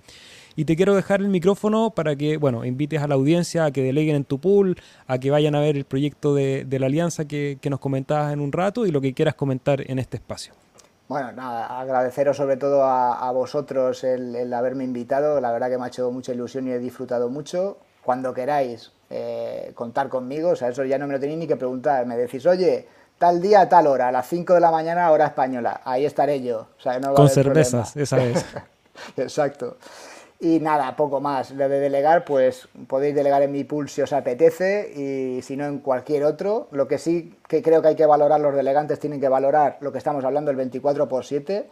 Y 0.55 0.65
te 0.65 0.75
quiero 0.75 0.95
dejar 0.95 1.21
el 1.21 1.29
micrófono 1.29 1.91
para 1.91 2.15
que, 2.15 2.37
bueno, 2.37 2.65
invites 2.65 2.99
a 2.99 3.07
la 3.07 3.13
audiencia 3.13 3.65
a 3.65 3.71
que 3.71 3.83
deleguen 3.83 4.15
en 4.15 4.23
tu 4.23 4.39
pool, 4.39 4.77
a 5.05 5.19
que 5.19 5.29
vayan 5.29 5.53
a 5.53 5.59
ver 5.59 5.77
el 5.77 5.85
proyecto 5.85 6.33
de, 6.33 6.65
la 6.71 6.87
alianza 6.87 7.27
que, 7.27 7.59
que 7.61 7.69
nos 7.69 7.79
comentabas 7.79 8.33
en 8.33 8.39
un 8.39 8.51
rato 8.51 8.87
y 8.87 8.91
lo 8.91 8.99
que 8.99 9.13
quieras 9.13 9.35
comentar 9.35 9.83
en 9.91 9.99
este 9.99 10.17
espacio. 10.17 10.55
Bueno, 11.09 11.31
nada, 11.31 11.79
agradeceros 11.79 12.37
sobre 12.37 12.55
todo 12.55 12.83
a, 12.83 13.31
vosotros 13.31 14.03
el, 14.03 14.53
haberme 14.53 14.83
invitado. 14.83 15.41
La 15.41 15.51
verdad 15.51 15.67
que 15.67 15.79
me 15.79 15.85
ha 15.85 15.87
hecho 15.87 16.11
mucha 16.11 16.33
ilusión 16.33 16.67
y 16.67 16.71
he 16.71 16.77
disfrutado 16.77 17.29
mucho. 17.29 17.77
Cuando 18.03 18.31
queráis 18.31 18.91
eh, 19.09 19.71
contar 19.73 20.07
conmigo, 20.07 20.51
o 20.51 20.55
sea, 20.55 20.69
eso 20.69 20.85
ya 20.85 20.99
no 20.99 21.07
me 21.07 21.13
lo 21.13 21.19
tenéis 21.19 21.39
ni 21.39 21.47
que 21.47 21.55
preguntar. 21.55 22.05
Me 22.05 22.15
decís, 22.15 22.45
oye, 22.45 22.87
tal 23.17 23.41
día, 23.41 23.67
tal 23.67 23.87
hora, 23.87 24.09
a 24.09 24.11
las 24.11 24.27
5 24.27 24.53
de 24.53 24.59
la 24.59 24.69
mañana, 24.69 25.09
hora 25.09 25.25
española. 25.25 25.81
Ahí 25.83 26.05
estaré 26.05 26.43
yo. 26.43 26.67
Con 27.15 27.27
cervezas, 27.27 27.97
esa 27.97 28.23
es. 28.23 28.45
Exacto. 29.17 29.77
Y 30.41 30.59
nada, 30.61 30.95
poco 30.95 31.19
más. 31.19 31.51
Lo 31.51 31.67
de 31.67 31.79
delegar, 31.79 32.23
pues 32.23 32.69
podéis 32.87 33.13
delegar 33.13 33.41
en 33.41 33.51
mi 33.51 33.65
pool 33.65 33.89
si 33.89 34.01
os 34.01 34.13
apetece 34.13 34.91
y 34.95 35.41
si 35.41 35.57
no 35.57 35.65
en 35.65 35.79
cualquier 35.79 36.23
otro. 36.23 36.69
Lo 36.71 36.87
que 36.87 36.97
sí 36.97 37.35
que 37.47 37.61
creo 37.61 37.81
que 37.81 37.89
hay 37.89 37.95
que 37.95 38.05
valorar, 38.05 38.39
los 38.39 38.55
delegantes 38.55 38.99
tienen 38.99 39.19
que 39.19 39.27
valorar 39.27 39.77
lo 39.81 39.91
que 39.91 39.97
estamos 39.97 40.23
hablando, 40.23 40.49
el 40.49 40.57
24 40.57 41.03
x 41.03 41.27
7 41.27 41.69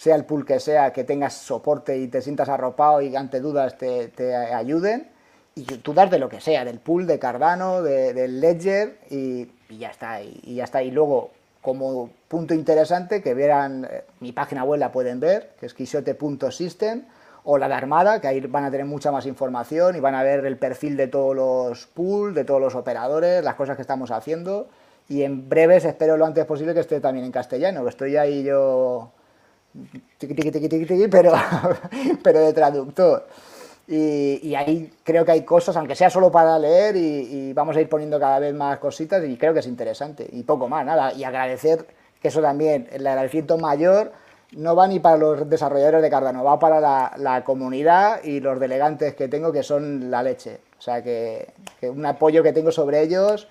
sea 0.00 0.16
el 0.16 0.24
pool 0.24 0.46
que 0.46 0.60
sea, 0.60 0.94
que 0.94 1.04
tengas 1.04 1.34
soporte 1.34 1.98
y 1.98 2.08
te 2.08 2.22
sientas 2.22 2.48
arropado 2.48 3.02
y 3.02 3.14
ante 3.14 3.38
dudas 3.38 3.76
te, 3.76 4.34
ayuden. 4.34 5.10
Y 5.54 5.64
tú 5.64 5.92
das 5.92 6.10
de 6.10 6.18
lo 6.18 6.30
que 6.30 6.40
sea, 6.40 6.64
del 6.64 6.78
pool, 6.78 7.06
de 7.06 7.18
Cardano, 7.18 7.82
del 7.82 8.40
Ledger 8.40 8.98
y, 9.10 9.46
ya 9.68 9.90
está. 9.90 10.22
Y, 10.22 10.54
ya 10.54 10.64
está. 10.64 10.82
Y 10.82 10.90
luego, 10.90 11.32
como 11.60 12.08
punto 12.28 12.54
interesante, 12.54 13.20
que 13.20 13.34
vieran 13.34 13.86
eh, 13.90 14.04
mi 14.20 14.32
página 14.32 14.64
web, 14.64 14.80
la 14.80 14.90
pueden 14.90 15.20
ver, 15.20 15.50
que 15.60 15.66
es 15.66 15.74
quixote.system 15.74 17.04
o 17.44 17.58
la 17.58 17.68
de 17.68 17.74
Armada, 17.74 18.20
que 18.20 18.28
ahí 18.28 18.40
van 18.40 18.64
a 18.64 18.70
tener 18.70 18.86
mucha 18.86 19.10
más 19.10 19.26
información 19.26 19.96
y 19.96 20.00
van 20.00 20.14
a 20.14 20.22
ver 20.22 20.44
el 20.44 20.58
perfil 20.58 20.96
de 20.96 21.08
todos 21.08 21.34
los 21.34 21.86
pools, 21.86 22.34
de 22.34 22.44
todos 22.44 22.60
los 22.60 22.74
operadores, 22.74 23.42
las 23.42 23.54
cosas 23.54 23.76
que 23.76 23.82
estamos 23.82 24.10
haciendo. 24.10 24.68
Y 25.08 25.22
en 25.22 25.48
breves 25.48 25.84
espero 25.84 26.16
lo 26.16 26.26
antes 26.26 26.44
posible 26.44 26.74
que 26.74 26.80
esté 26.80 27.00
también 27.00 27.26
en 27.26 27.32
castellano, 27.32 27.82
que 27.82 27.90
estoy 27.90 28.16
ahí 28.16 28.44
yo 28.44 29.10
pero, 31.10 31.32
pero 32.22 32.40
de 32.40 32.52
traductor. 32.52 33.26
Y, 33.88 34.54
ahí 34.54 34.92
creo 35.02 35.24
que 35.24 35.32
hay 35.32 35.44
cosas, 35.44 35.76
aunque 35.76 35.96
sea 35.96 36.10
solo 36.10 36.30
para 36.30 36.58
leer, 36.58 36.94
y, 36.96 37.52
vamos 37.52 37.76
a 37.76 37.80
ir 37.80 37.88
poniendo 37.88 38.20
cada 38.20 38.38
vez 38.38 38.54
más 38.54 38.78
cositas, 38.78 39.24
y 39.24 39.36
creo 39.36 39.52
que 39.52 39.60
es 39.60 39.66
interesante. 39.66 40.28
Y 40.30 40.44
poco 40.44 40.68
más, 40.68 40.86
nada. 40.86 41.12
Y 41.12 41.24
agradecer 41.24 41.86
que 42.22 42.28
eso 42.28 42.40
también, 42.40 42.88
el 42.92 43.04
agradecimiento 43.06 43.58
mayor 43.58 44.12
no 44.52 44.74
va 44.74 44.88
ni 44.88 44.98
para 44.98 45.16
los 45.16 45.48
desarrolladores 45.48 46.02
de 46.02 46.10
Cardano, 46.10 46.42
va 46.42 46.58
para 46.58 47.16
la, 47.16 47.44
comunidad 47.44 48.22
y 48.24 48.40
los 48.40 48.58
delegantes 48.58 49.14
que 49.14 49.28
tengo 49.28 49.52
que 49.52 49.62
son 49.62 50.10
la 50.10 50.22
leche. 50.22 50.60
O 50.78 50.82
sea 50.82 51.02
que, 51.02 51.52
un 51.82 52.04
apoyo 52.06 52.42
que 52.42 52.52
tengo 52.52 52.72
sobre 52.72 53.00
ellos 53.02 53.48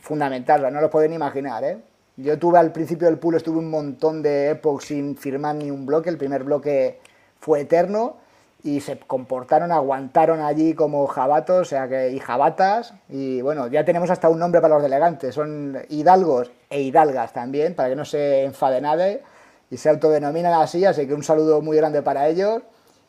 fundamental, 0.00 0.72
no 0.72 0.80
lo 0.80 0.90
pueden 0.90 1.12
imaginar. 1.12 1.64
¿eh? 1.64 1.78
Yo 2.16 2.38
tuve 2.38 2.58
al 2.58 2.72
principio 2.72 3.06
del 3.06 3.18
pool, 3.18 3.36
estuve 3.36 3.58
un 3.58 3.70
montón 3.70 4.22
de 4.22 4.50
épocas 4.50 4.86
sin 4.86 5.16
firmar 5.16 5.56
ni 5.56 5.70
un 5.70 5.86
bloque, 5.86 6.10
el 6.10 6.18
primer 6.18 6.44
bloque 6.44 7.00
fue 7.40 7.60
eterno 7.60 8.16
y 8.62 8.80
se 8.80 8.98
comportaron, 8.98 9.70
aguantaron 9.70 10.40
allí 10.40 10.74
como 10.74 11.06
jabatos, 11.06 11.60
o 11.60 11.64
sea 11.64 11.88
que 11.88 12.10
y 12.10 12.18
jabatas 12.18 12.94
y 13.08 13.40
bueno, 13.40 13.68
ya 13.68 13.84
tenemos 13.84 14.10
hasta 14.10 14.28
un 14.28 14.40
nombre 14.40 14.60
para 14.60 14.74
los 14.74 14.82
delegantes, 14.82 15.34
son 15.34 15.78
hidalgos 15.88 16.50
e 16.68 16.80
hidalgas 16.80 17.32
también, 17.32 17.74
para 17.74 17.90
que 17.90 17.96
no 17.96 18.04
se 18.04 18.42
enfade 18.42 18.80
nadie 18.80 19.22
y 19.70 19.76
se 19.76 19.88
autodenominan 19.88 20.54
así, 20.54 20.84
así 20.84 21.06
que 21.06 21.14
un 21.14 21.22
saludo 21.22 21.60
muy 21.60 21.76
grande 21.76 22.02
para 22.02 22.28
ellos. 22.28 22.62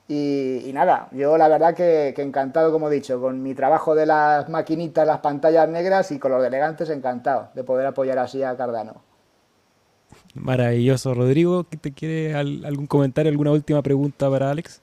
Y, 0.09 0.71
nada, 0.73 1.09
yo 1.11 1.37
la 1.37 1.49
verdad 1.49 1.75
que, 1.75 2.13
encantado, 2.17 2.71
como 2.71 2.89
he 2.89 2.93
dicho, 2.93 3.19
con 3.19 3.43
mi 3.43 3.53
trabajo 3.53 3.93
de 3.93 4.05
las 4.05 4.47
maquinitas, 4.47 5.05
las 5.05 5.19
pantallas 5.19 5.67
negras 5.67 6.11
y 6.11 6.19
con 6.19 6.31
los 6.31 6.41
delegantes, 6.41 6.89
encantado 6.89 7.49
de 7.53 7.63
poder 7.65 7.85
apoyar 7.87 8.17
así 8.17 8.41
a 8.41 8.55
Cardano. 8.55 9.01
Maravilloso, 10.33 11.13
Rodrigo. 11.13 11.65
¿Te 11.65 11.91
quiere 11.91 12.35
algún 12.35 12.87
comentario, 12.87 13.29
alguna 13.29 13.51
última 13.51 13.81
pregunta 13.81 14.29
para 14.29 14.49
Alex? 14.49 14.81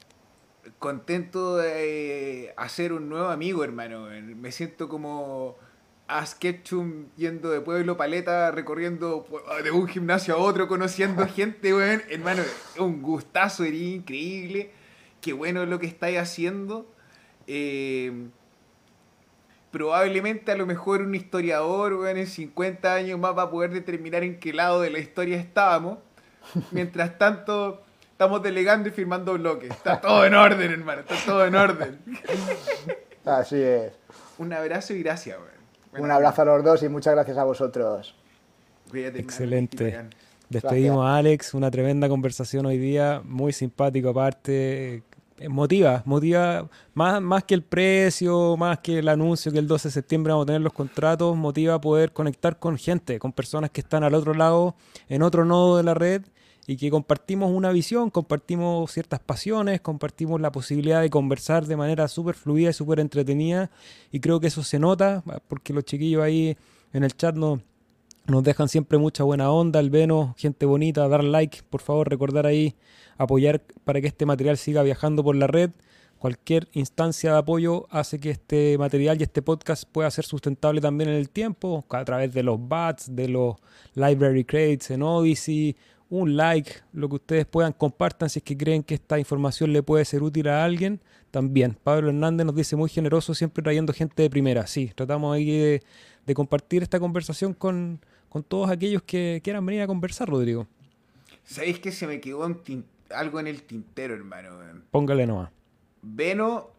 Contento 0.79 1.57
de 1.57 2.53
hacer 2.59 2.93
un 2.93 3.09
nuevo 3.09 3.29
amigo, 3.29 3.65
hermano. 3.65 4.09
Me 4.11 4.53
siento 4.53 4.91
como 4.91 5.57
a 6.07 6.27
Sketchum 6.27 7.07
yendo 7.17 7.51
de 7.51 7.61
pueblo 7.61 7.97
paleta, 7.97 8.51
recorriendo 8.51 9.27
de 9.63 9.71
un 9.71 9.89
gimnasio 9.89 10.35
a 10.35 10.39
otro, 10.39 10.69
conociendo 10.69 11.27
gente, 11.35 11.75
weón. 11.75 12.03
Hermano, 12.11 12.43
un 12.79 13.01
gustazo, 13.03 13.65
era 13.65 13.77
increíble. 13.77 14.71
Qué 15.21 15.33
bueno 15.33 15.65
lo 15.65 15.79
que 15.79 15.87
estáis 15.87 16.19
haciendo. 16.19 16.87
Eh, 17.47 18.29
probablemente 19.71 20.53
a 20.53 20.57
lo 20.57 20.67
mejor 20.67 21.01
un 21.01 21.15
historiador, 21.15 21.95
weón, 21.95 22.19
en 22.19 22.27
50 22.27 22.95
años 22.95 23.19
más 23.19 23.37
va 23.37 23.45
a 23.45 23.51
poder 23.51 23.71
determinar 23.71 24.23
en 24.23 24.39
qué 24.39 24.53
lado 24.53 24.83
de 24.83 24.91
la 24.91 24.99
historia 24.99 25.39
estábamos. 25.39 25.99
Mientras 26.71 27.17
tanto, 27.19 27.83
estamos 28.13 28.43
delegando 28.43 28.91
y 28.91 28.93
firmando 28.93 29.33
bloques. 29.33 29.71
Está 29.71 30.03
todo 30.03 30.27
en 30.27 30.35
orden, 30.35 30.71
hermano. 30.71 31.01
Está 31.01 31.17
todo 31.25 31.47
en 31.47 31.55
orden. 31.55 31.99
Así 33.25 33.57
es. 33.63 33.93
Un 34.37 34.53
abrazo 34.53 34.93
y 34.93 35.03
gracias, 35.03 35.39
weón. 35.39 35.54
Un 35.99 36.11
abrazo 36.11 36.43
a 36.43 36.45
los 36.45 36.65
dos 36.65 36.83
y 36.83 36.89
muchas 36.89 37.15
gracias 37.15 37.37
a 37.39 37.45
vosotros. 37.45 38.15
Excelente. 38.93 40.09
Despedimos 40.49 41.05
a 41.07 41.17
Alex, 41.17 41.55
una 41.55 41.71
tremenda 41.71 42.09
conversación 42.09 42.67
hoy 42.67 42.79
día, 42.79 43.23
muy 43.25 43.53
simpático 43.53 44.11
aparte. 44.11 45.03
Eh, 45.39 45.49
motiva, 45.49 46.03
motiva 46.05 46.69
más, 46.95 47.21
más 47.21 47.43
que 47.43 47.55
el 47.55 47.63
precio, 47.63 48.57
más 48.57 48.79
que 48.79 49.01
el 49.01 49.09
anuncio 49.09 49.51
que 49.51 49.59
el 49.59 49.67
12 49.67 49.89
de 49.89 49.93
septiembre 49.93 50.33
vamos 50.33 50.45
a 50.45 50.47
tener 50.47 50.61
los 50.61 50.73
contratos, 50.73 51.37
motiva 51.37 51.81
poder 51.81 52.13
conectar 52.13 52.61
con 52.61 52.79
gente, 52.79 53.19
con 53.19 53.33
personas 53.33 53.71
que 53.71 53.81
están 53.81 54.05
al 54.05 54.15
otro 54.15 54.33
lado, 54.33 54.77
en 55.09 55.23
otro 55.23 55.45
nodo 55.45 55.77
de 55.77 55.83
la 55.83 55.95
red 55.95 56.23
y 56.67 56.77
que 56.77 56.91
compartimos 56.91 57.51
una 57.51 57.71
visión, 57.73 58.11
compartimos 58.11 58.91
ciertas 58.91 59.21
pasiones, 59.21 59.81
compartimos 59.81 60.41
la 60.41 60.51
posibilidad 60.51 61.03
de 61.03 61.11
conversar 61.11 61.67
de 61.67 61.77
manera 61.77 62.09
súper 62.09 62.35
fluida 62.35 62.71
y 62.71 62.73
súper 62.73 63.01
entretenida 63.01 63.71
y 64.11 64.21
creo 64.21 64.41
que 64.41 64.47
eso 64.47 64.63
se 64.63 64.79
nota 64.79 65.23
porque 65.49 65.73
los 65.73 65.85
chiquillos 65.85 66.23
ahí 66.23 66.57
en 66.93 67.05
el 67.05 67.15
chat 67.17 67.35
nos, 67.35 67.61
nos 68.27 68.43
dejan 68.43 68.69
siempre 68.69 68.99
mucha 68.99 69.25
buena 69.25 69.51
onda, 69.51 69.81
al 69.81 69.91
menos 69.91 70.35
gente 70.37 70.65
bonita, 70.65 71.07
dar 71.09 71.25
like, 71.25 71.63
por 71.69 71.83
favor 71.83 72.09
recordar 72.09 72.47
ahí, 72.47 72.75
apoyar 73.19 73.63
para 73.85 74.01
que 74.01 74.07
este 74.07 74.25
material 74.25 74.57
siga 74.57 74.83
viajando 74.83 75.23
por 75.23 75.37
la 75.37 75.47
red. 75.47 75.71
Cualquier 76.19 76.69
instancia 76.73 77.33
de 77.33 77.39
apoyo 77.39 77.87
hace 77.91 78.19
que 78.19 78.31
este 78.31 78.79
material 78.79 79.21
y 79.21 79.25
este 79.25 79.43
podcast 79.43 79.85
pueda 79.85 80.11
ser 80.11 80.25
sustentable 80.25 80.81
también 80.81 81.11
en 81.11 81.17
el 81.17 81.29
tiempo, 81.29 81.85
a 81.91 82.05
través 82.05 82.33
de 82.33 82.43
los 82.43 82.67
bats, 82.67 83.15
de 83.15 83.29
los 83.29 83.57
library 83.95 84.45
credits 84.45 84.91
en 84.91 85.03
Odyssey, 85.03 85.77
un 86.11 86.37
like, 86.37 86.71
lo 86.93 87.09
que 87.09 87.17
ustedes 87.17 87.47
puedan, 87.47 87.73
compartan 87.73 88.29
si 88.29 88.39
es 88.39 88.43
que 88.43 88.57
creen 88.57 88.83
que 88.83 88.95
esta 88.95 89.19
información 89.19 89.73
le 89.73 89.83
puede 89.83 90.05
ser 90.05 90.23
útil 90.23 90.49
a 90.49 90.65
alguien. 90.65 91.01
También, 91.31 91.77
Pablo 91.83 92.09
Hernández 92.09 92.47
nos 92.47 92.55
dice 92.55 92.77
muy 92.77 92.89
generoso, 92.89 93.35
siempre 93.35 93.63
trayendo 93.63 93.93
gente 93.93 94.23
de 94.23 94.31
primera. 94.31 94.67
Sí, 94.67 94.93
tratamos 94.95 95.35
ahí 95.35 95.81
de, 96.25 96.35
compartir 96.35 96.83
esta 96.83 97.01
conversación 97.01 97.55
con, 97.55 98.01
todos 98.49 98.71
aquellos 98.71 99.03
que 99.03 99.41
quieran 99.43 99.65
venir 99.65 99.83
a 99.83 99.87
conversar, 99.87 100.29
Rodrigo. 100.29 100.67
¿Sabéis 101.45 101.79
que 101.79 101.93
se 101.93 102.07
me 102.07 102.21
quedó 102.21 102.45
algo 103.11 103.41
en 103.41 103.47
el 103.47 103.63
tintero, 103.63 104.15
hermano. 104.15 104.51
Póngale 104.91 105.27
nomás. 105.27 105.51
Veno, 106.03 106.71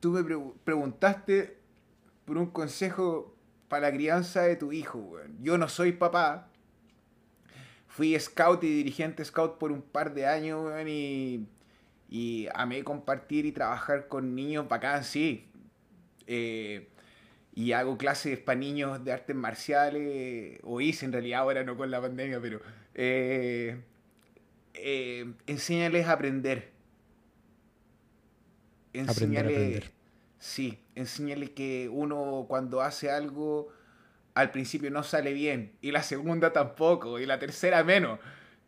tú 0.00 0.10
me 0.10 0.24
preguntaste 0.64 1.56
por 2.24 2.36
un 2.36 2.46
consejo 2.46 3.34
para 3.68 3.88
la 3.88 3.94
crianza 3.94 4.42
de 4.42 4.56
tu 4.56 4.72
hijo. 4.72 5.16
Yo 5.40 5.58
no 5.58 5.68
soy 5.68 5.92
papá. 5.92 6.48
Fui 7.94 8.18
scout 8.18 8.64
y 8.64 8.66
dirigente 8.66 9.24
scout 9.24 9.56
por 9.56 9.70
un 9.70 9.80
par 9.80 10.14
de 10.14 10.26
años, 10.26 10.64
weón, 10.64 10.88
y, 10.88 11.46
y 12.10 12.48
amé 12.52 12.82
compartir 12.82 13.46
y 13.46 13.52
trabajar 13.52 14.08
con 14.08 14.34
niños 14.34 14.68
bacán, 14.68 15.04
sí. 15.04 15.46
Eh, 16.26 16.88
y 17.54 17.70
hago 17.70 17.96
clases 17.96 18.36
para 18.40 18.58
niños 18.58 19.04
de 19.04 19.12
artes 19.12 19.36
marciales, 19.36 20.58
o 20.64 20.80
hice 20.80 21.06
en 21.06 21.12
realidad 21.12 21.42
ahora 21.42 21.62
no 21.62 21.76
con 21.76 21.88
la 21.92 22.00
pandemia, 22.00 22.40
pero 22.40 22.60
eh, 22.96 23.80
eh, 24.74 25.32
enséñales 25.46 26.08
a 26.08 26.14
aprender. 26.14 26.72
Enséñales, 28.92 29.56
aprender, 29.56 29.92
Sí, 30.40 30.80
enséñales 30.96 31.50
que 31.50 31.88
uno 31.88 32.46
cuando 32.48 32.80
hace 32.80 33.08
algo 33.08 33.68
al 34.34 34.50
principio 34.50 34.90
no 34.90 35.02
sale 35.02 35.32
bien, 35.32 35.72
y 35.80 35.92
la 35.92 36.02
segunda 36.02 36.52
tampoco, 36.52 37.18
y 37.20 37.26
la 37.26 37.38
tercera 37.38 37.84
menos, 37.84 38.18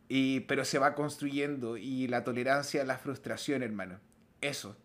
y, 0.08 0.40
pero 0.40 0.64
se 0.64 0.78
va 0.78 0.94
construyendo, 0.94 1.76
y 1.76 2.06
la 2.06 2.24
tolerancia 2.24 2.82
a 2.82 2.84
la 2.84 2.98
frustración, 2.98 3.62
hermano. 3.62 3.98
Eso. 4.40 4.76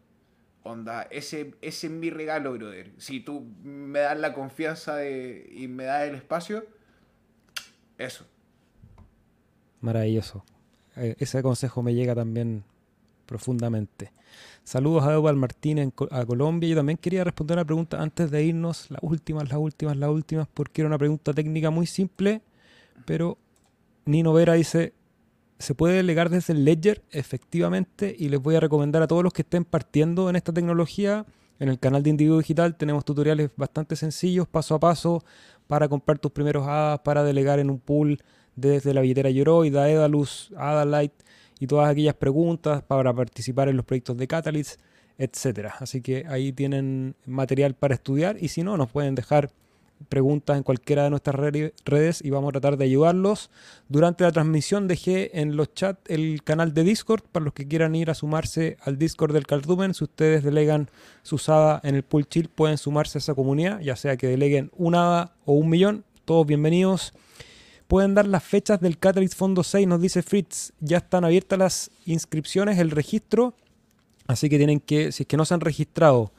Onda, 0.63 1.03
ese, 1.09 1.55
ese 1.61 1.87
es 1.87 1.93
mi 1.93 2.09
regalo, 2.09 2.53
brother. 2.53 2.91
Si 2.97 3.19
tú 3.19 3.47
me 3.63 3.99
das 3.99 4.19
la 4.19 4.33
confianza 4.33 4.95
de, 4.95 5.49
y 5.51 5.67
me 5.67 5.85
das 5.85 6.07
el 6.07 6.15
espacio, 6.15 6.65
eso. 7.97 8.25
Maravilloso. 9.81 10.43
Eh, 10.95 11.15
ese 11.19 11.41
consejo 11.41 11.81
me 11.81 11.93
llega 11.93 12.13
también 12.13 12.63
profundamente. 13.25 14.11
Saludos 14.63 15.03
a 15.03 15.13
Eduardo 15.13 15.39
Martínez 15.39 15.89
a 16.11 16.25
Colombia. 16.25 16.69
Yo 16.69 16.75
también 16.75 16.97
quería 16.97 17.23
responder 17.23 17.57
una 17.57 17.65
pregunta 17.65 18.01
antes 18.01 18.29
de 18.31 18.43
irnos, 18.43 18.89
las 18.91 19.01
últimas, 19.03 19.49
las 19.49 19.57
últimas, 19.57 19.97
las 19.97 20.09
últimas, 20.09 20.47
porque 20.53 20.81
era 20.81 20.87
una 20.87 20.97
pregunta 20.97 21.33
técnica 21.33 21.69
muy 21.71 21.87
simple, 21.87 22.41
pero 23.05 23.37
Nino 24.05 24.33
Vera 24.33 24.53
dice, 24.53 24.93
se 25.59 25.75
puede 25.75 25.95
delegar 25.95 26.29
desde 26.29 26.53
el 26.53 26.65
Ledger, 26.65 27.03
efectivamente, 27.11 28.15
y 28.17 28.29
les 28.29 28.41
voy 28.41 28.55
a 28.55 28.59
recomendar 28.59 29.01
a 29.01 29.07
todos 29.07 29.23
los 29.23 29.33
que 29.33 29.43
estén 29.43 29.65
partiendo 29.65 30.29
en 30.29 30.35
esta 30.35 30.53
tecnología. 30.53 31.25
En 31.59 31.69
el 31.69 31.77
canal 31.77 32.01
de 32.01 32.09
Individuo 32.09 32.39
Digital 32.39 32.75
tenemos 32.75 33.05
tutoriales 33.05 33.51
bastante 33.55 33.95
sencillos, 33.95 34.47
paso 34.47 34.73
a 34.75 34.79
paso, 34.79 35.23
para 35.67 35.87
comprar 35.87 36.17
tus 36.17 36.31
primeros 36.31 36.67
hadas, 36.67 36.99
para 37.01 37.23
delegar 37.23 37.59
en 37.59 37.69
un 37.69 37.79
pool 37.79 38.19
desde 38.55 38.93
la 38.93 39.01
billetera 39.01 39.29
Yoroi, 39.29 39.69
Daedalus, 39.69 40.51
Adalite 40.57 41.23
y 41.61 41.67
todas 41.67 41.89
aquellas 41.89 42.15
preguntas 42.15 42.81
para 42.81 43.13
participar 43.13 43.69
en 43.69 43.77
los 43.77 43.85
proyectos 43.85 44.17
de 44.17 44.27
Catalyst, 44.27 44.81
etcétera. 45.19 45.75
Así 45.79 46.01
que 46.01 46.25
ahí 46.27 46.51
tienen 46.51 47.15
material 47.27 47.75
para 47.75 47.93
estudiar 47.93 48.35
y 48.41 48.47
si 48.47 48.63
no, 48.63 48.77
nos 48.77 48.89
pueden 48.89 49.13
dejar 49.13 49.51
preguntas 50.09 50.57
en 50.57 50.63
cualquiera 50.63 51.03
de 51.03 51.11
nuestras 51.11 51.35
redes 51.35 52.21
y 52.23 52.31
vamos 52.31 52.49
a 52.49 52.53
tratar 52.53 52.77
de 52.77 52.85
ayudarlos. 52.85 53.51
Durante 53.89 54.23
la 54.23 54.31
transmisión 54.31 54.87
dejé 54.87 55.39
en 55.39 55.55
los 55.55 55.71
chats 55.75 56.01
el 56.07 56.41
canal 56.43 56.73
de 56.73 56.83
Discord 56.83 57.25
para 57.31 57.45
los 57.45 57.53
que 57.53 57.67
quieran 57.67 57.93
ir 57.93 58.09
a 58.09 58.15
sumarse 58.15 58.77
al 58.81 58.97
Discord 58.97 59.31
del 59.31 59.45
Cardumen. 59.45 59.93
Si 59.93 60.03
ustedes 60.03 60.43
delegan 60.43 60.89
su 61.21 61.37
SADA 61.37 61.79
en 61.83 61.93
el 61.93 62.01
pool 62.01 62.27
chill, 62.27 62.49
pueden 62.49 62.79
sumarse 62.79 63.19
a 63.19 63.19
esa 63.19 63.35
comunidad, 63.35 63.81
ya 63.81 63.95
sea 63.95 64.17
que 64.17 64.25
deleguen 64.25 64.71
un 64.75 64.95
ADA 64.95 65.35
o 65.45 65.53
un 65.53 65.69
millón. 65.69 66.05
Todos 66.25 66.47
bienvenidos. 66.47 67.13
Pueden 67.91 68.15
dar 68.15 68.25
las 68.25 68.41
fechas 68.41 68.79
del 68.79 68.97
Catalyst 68.97 69.35
Fondo 69.35 69.63
6, 69.63 69.85
nos 69.85 69.99
dice 69.99 70.21
Fritz. 70.23 70.71
Ya 70.79 70.99
están 70.99 71.25
abiertas 71.25 71.59
las 71.59 71.91
inscripciones, 72.05 72.79
el 72.79 72.89
registro. 72.89 73.53
Así 74.27 74.47
que 74.47 74.55
tienen 74.55 74.79
que, 74.79 75.11
si 75.11 75.23
es 75.23 75.27
que 75.27 75.35
no 75.35 75.43
se 75.43 75.55
han 75.55 75.59
registrado 75.59 76.31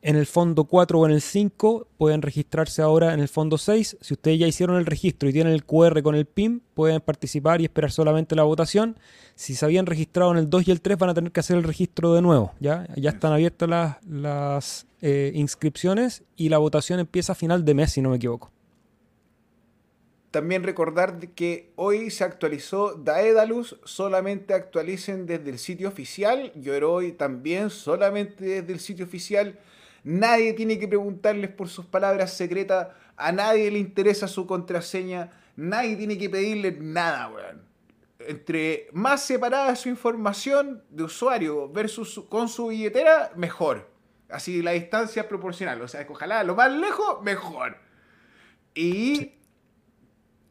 en 0.00 0.14
el 0.14 0.26
fondo 0.26 0.66
4 0.66 1.00
o 1.00 1.06
en 1.06 1.10
el 1.10 1.22
5, 1.22 1.88
pueden 1.98 2.22
registrarse 2.22 2.82
ahora 2.82 3.14
en 3.14 3.18
el 3.18 3.26
fondo 3.26 3.58
6. 3.58 3.96
Si 4.00 4.14
ustedes 4.14 4.38
ya 4.38 4.46
hicieron 4.46 4.76
el 4.76 4.86
registro 4.86 5.28
y 5.28 5.32
tienen 5.32 5.54
el 5.54 5.64
QR 5.64 6.04
con 6.04 6.14
el 6.14 6.26
PIN, 6.26 6.62
pueden 6.74 7.00
participar 7.00 7.60
y 7.60 7.64
esperar 7.64 7.90
solamente 7.90 8.36
la 8.36 8.44
votación. 8.44 8.96
Si 9.34 9.56
se 9.56 9.64
habían 9.64 9.86
registrado 9.86 10.30
en 10.30 10.38
el 10.38 10.48
2 10.48 10.68
y 10.68 10.70
el 10.70 10.80
3, 10.82 10.96
van 10.96 11.10
a 11.10 11.14
tener 11.14 11.32
que 11.32 11.40
hacer 11.40 11.56
el 11.56 11.64
registro 11.64 12.14
de 12.14 12.22
nuevo. 12.22 12.52
Ya, 12.60 12.86
ya 12.94 13.10
están 13.10 13.32
abiertas 13.32 13.68
las, 13.68 13.96
las 14.06 14.86
eh, 15.02 15.32
inscripciones 15.34 16.22
y 16.36 16.48
la 16.48 16.58
votación 16.58 17.00
empieza 17.00 17.32
a 17.32 17.34
final 17.34 17.64
de 17.64 17.74
mes, 17.74 17.90
si 17.90 18.00
no 18.00 18.10
me 18.10 18.18
equivoco. 18.18 18.52
También 20.30 20.62
recordar 20.62 21.18
que 21.34 21.72
hoy 21.74 22.08
se 22.10 22.22
actualizó 22.22 22.94
Daedalus, 22.94 23.80
solamente 23.84 24.54
actualicen 24.54 25.26
desde 25.26 25.50
el 25.50 25.58
sitio 25.58 25.88
oficial. 25.88 26.52
Yoroi 26.54 27.12
también, 27.12 27.68
solamente 27.68 28.44
desde 28.44 28.72
el 28.72 28.78
sitio 28.78 29.04
oficial. 29.04 29.58
Nadie 30.04 30.52
tiene 30.52 30.78
que 30.78 30.86
preguntarles 30.86 31.50
por 31.50 31.68
sus 31.68 31.84
palabras 31.84 32.32
secretas. 32.32 32.88
A 33.16 33.32
nadie 33.32 33.72
le 33.72 33.80
interesa 33.80 34.28
su 34.28 34.46
contraseña. 34.46 35.30
Nadie 35.56 35.96
tiene 35.96 36.16
que 36.16 36.30
pedirle 36.30 36.76
nada, 36.80 37.28
weón. 37.28 37.62
Entre 38.20 38.88
más 38.92 39.24
separada 39.24 39.74
su 39.74 39.88
información 39.88 40.84
de 40.90 41.04
usuario 41.04 41.68
versus 41.68 42.24
con 42.28 42.48
su 42.48 42.68
billetera, 42.68 43.32
mejor. 43.34 43.90
Así 44.28 44.62
la 44.62 44.72
distancia 44.72 45.22
es 45.22 45.28
proporcional. 45.28 45.82
O 45.82 45.88
sea, 45.88 46.06
ojalá 46.08 46.44
lo 46.44 46.54
más 46.54 46.70
lejos, 46.70 47.20
mejor. 47.22 47.78
Y 48.74 49.39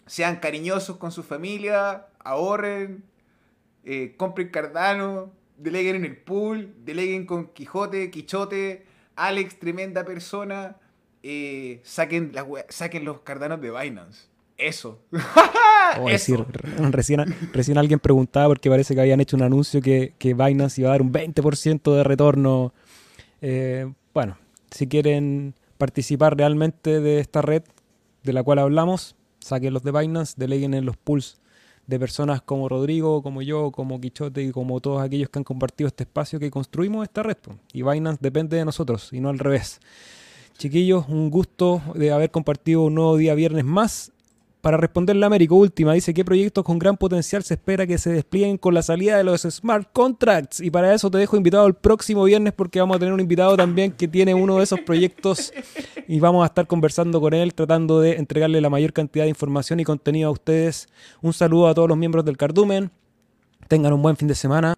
sean 0.10 0.38
cariñosos 0.38 0.97
con 0.97 1.12
su 1.12 1.22
familia, 1.22 2.07
ahorren, 2.24 3.03
eh, 3.86 4.16
compren 4.18 4.49
Cardano, 4.49 5.32
deleguen 5.55 5.97
en 5.97 6.05
el 6.05 6.18
pool, 6.18 6.74
deleguen 6.84 7.28
con 7.28 7.49
Quijote, 7.49 8.10
Quichote, 8.10 8.88
Alex, 9.16 9.60
tremenda 9.60 10.03
persona, 10.05 10.78
eh, 11.22 11.80
saquen, 11.84 12.32
saquen 12.70 13.05
los 13.05 13.20
cardanos 13.20 13.62
de 13.62 13.70
Binance. 13.70 14.28
Eso. 14.57 14.99
Decir, 16.07 16.43
recién, 16.89 17.24
recién 17.53 17.78
alguien 17.78 17.99
preguntaba 17.99 18.47
porque 18.47 18.68
parece 18.68 18.95
que 18.95 19.01
habían 19.01 19.22
hecho 19.22 19.38
un 19.38 19.43
anuncio 19.43 19.80
que, 19.80 20.16
que 20.18 20.34
Binance 20.34 20.82
iba 20.82 20.89
a 20.89 20.93
dar 20.93 21.03
un 21.03 21.14
20% 21.14 21.95
de 21.95 22.03
retorno. 22.03 22.74
Eh, 23.41 23.93
bueno, 24.14 24.38
si 24.72 24.88
quieren 24.88 25.53
participar 25.78 26.36
realmente 26.36 26.99
de 26.99 27.20
esta 27.20 27.43
red 27.43 27.62
de 28.24 28.34
la 28.34 28.43
cual 28.43 28.60
hablamos, 28.60 29.16
saquen 29.40 29.74
los 29.74 29.84
de 29.84 29.91
Binance, 29.91 30.36
deleguen 30.38 30.74
en 30.74 30.86
los 30.86 30.98
pools 30.98 31.38
de 31.88 31.99
personas 31.99 32.41
como 32.41 32.70
Rodrigo, 32.70 33.24
como 33.24 33.41
yo, 33.41 33.72
como 33.72 33.99
Quichote 33.99 34.44
y 34.44 34.52
como 34.52 34.80
todos 34.80 35.02
aquellos 35.02 35.30
que 35.30 35.40
han 35.40 35.44
compartido 35.44 35.88
este 35.88 36.03
espacio 36.03 36.40
que 36.40 36.52
construimos 36.52 37.03
esta 37.03 37.24
red. 37.24 37.38
Y 37.74 37.82
Binance 37.82 38.20
depende 38.22 38.57
de 38.57 38.66
nosotros 38.66 39.11
y 39.11 39.20
no 39.20 39.30
al 39.30 39.40
revés. 39.40 39.80
Chiquillos, 40.60 41.06
un 41.07 41.30
gusto 41.32 41.82
de 41.95 42.11
haber 42.11 42.32
compartido 42.32 42.84
un 42.84 42.95
nuevo 42.95 43.18
día 43.18 43.34
viernes 43.34 43.66
más. 43.66 44.11
Para 44.61 44.76
responderle 44.76 45.23
a 45.23 45.27
Américo 45.27 45.56
Última, 45.56 45.94
dice 45.94 46.14
qué 46.14 46.26
proyectos 46.26 46.65
con 46.65 46.77
gran 46.80 46.98
potencial 46.98 47.44
se 47.44 47.53
espera 47.53 47.88
que 47.88 47.98
se 47.98 48.11
desplieguen 48.11 48.57
con 48.57 48.73
la 48.73 48.81
salida 48.81 49.15
de 49.15 49.23
los 49.23 49.44
smart 49.44 49.88
contracts. 49.94 50.60
Y 50.60 50.69
para 50.69 50.94
eso 50.94 51.10
te 51.10 51.18
dejo 51.18 51.38
invitado 51.38 51.65
el 51.65 51.76
próximo 51.76 52.26
viernes 52.26 52.52
porque 52.52 52.81
vamos 52.81 52.98
a 52.98 52.99
tener 52.99 53.14
un 53.14 53.22
invitado 53.22 53.56
también 53.56 53.94
que 53.94 54.10
tiene 54.10 54.34
uno 54.34 54.57
de 54.57 54.64
esos 54.64 54.81
proyectos 54.81 55.53
y 56.10 56.19
vamos 56.19 56.44
a 56.44 56.48
estar 56.48 56.68
conversando 56.68 57.22
con 57.22 57.34
él, 57.34 57.53
tratando 57.53 58.02
de 58.02 58.18
entregarle 58.18 58.60
la 58.60 58.69
mayor 58.69 58.91
cantidad 58.91 59.23
de 59.23 59.30
información 59.30 59.80
y 59.80 59.86
contenido 59.86 60.27
a 60.27 60.31
ustedes. 60.31 60.90
Un 61.22 61.31
saludo 61.31 61.69
a 61.69 61.73
todos 61.73 61.88
los 61.88 61.98
miembros 61.98 62.26
del 62.26 62.36
Cardumen. 62.36 62.91
Tengan 63.69 63.94
un 63.94 64.02
buen 64.02 64.18
fin 64.18 64.27
de 64.27 64.36
semana. 64.36 64.73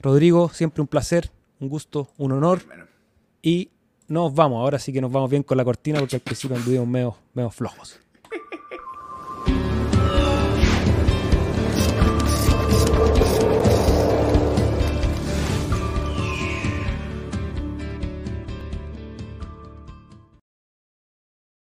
Rodrigo, 0.00 0.48
siempre 0.48 0.80
un 0.80 0.88
placer, 0.88 1.30
un 1.60 1.68
gusto, 1.68 2.08
un 2.16 2.32
honor. 2.32 2.62
Y 3.42 3.68
nos 4.08 4.34
vamos. 4.34 4.62
Ahora 4.62 4.78
sí 4.78 4.94
que 4.94 5.02
nos 5.02 5.12
vamos 5.12 5.30
bien 5.30 5.42
con 5.42 5.58
la 5.58 5.64
cortina 5.64 5.98
porque 5.98 6.16
al 6.16 6.22
principio 6.22 6.56
anduvimos 6.56 6.88
medio, 7.34 7.50
flojos. 7.50 8.00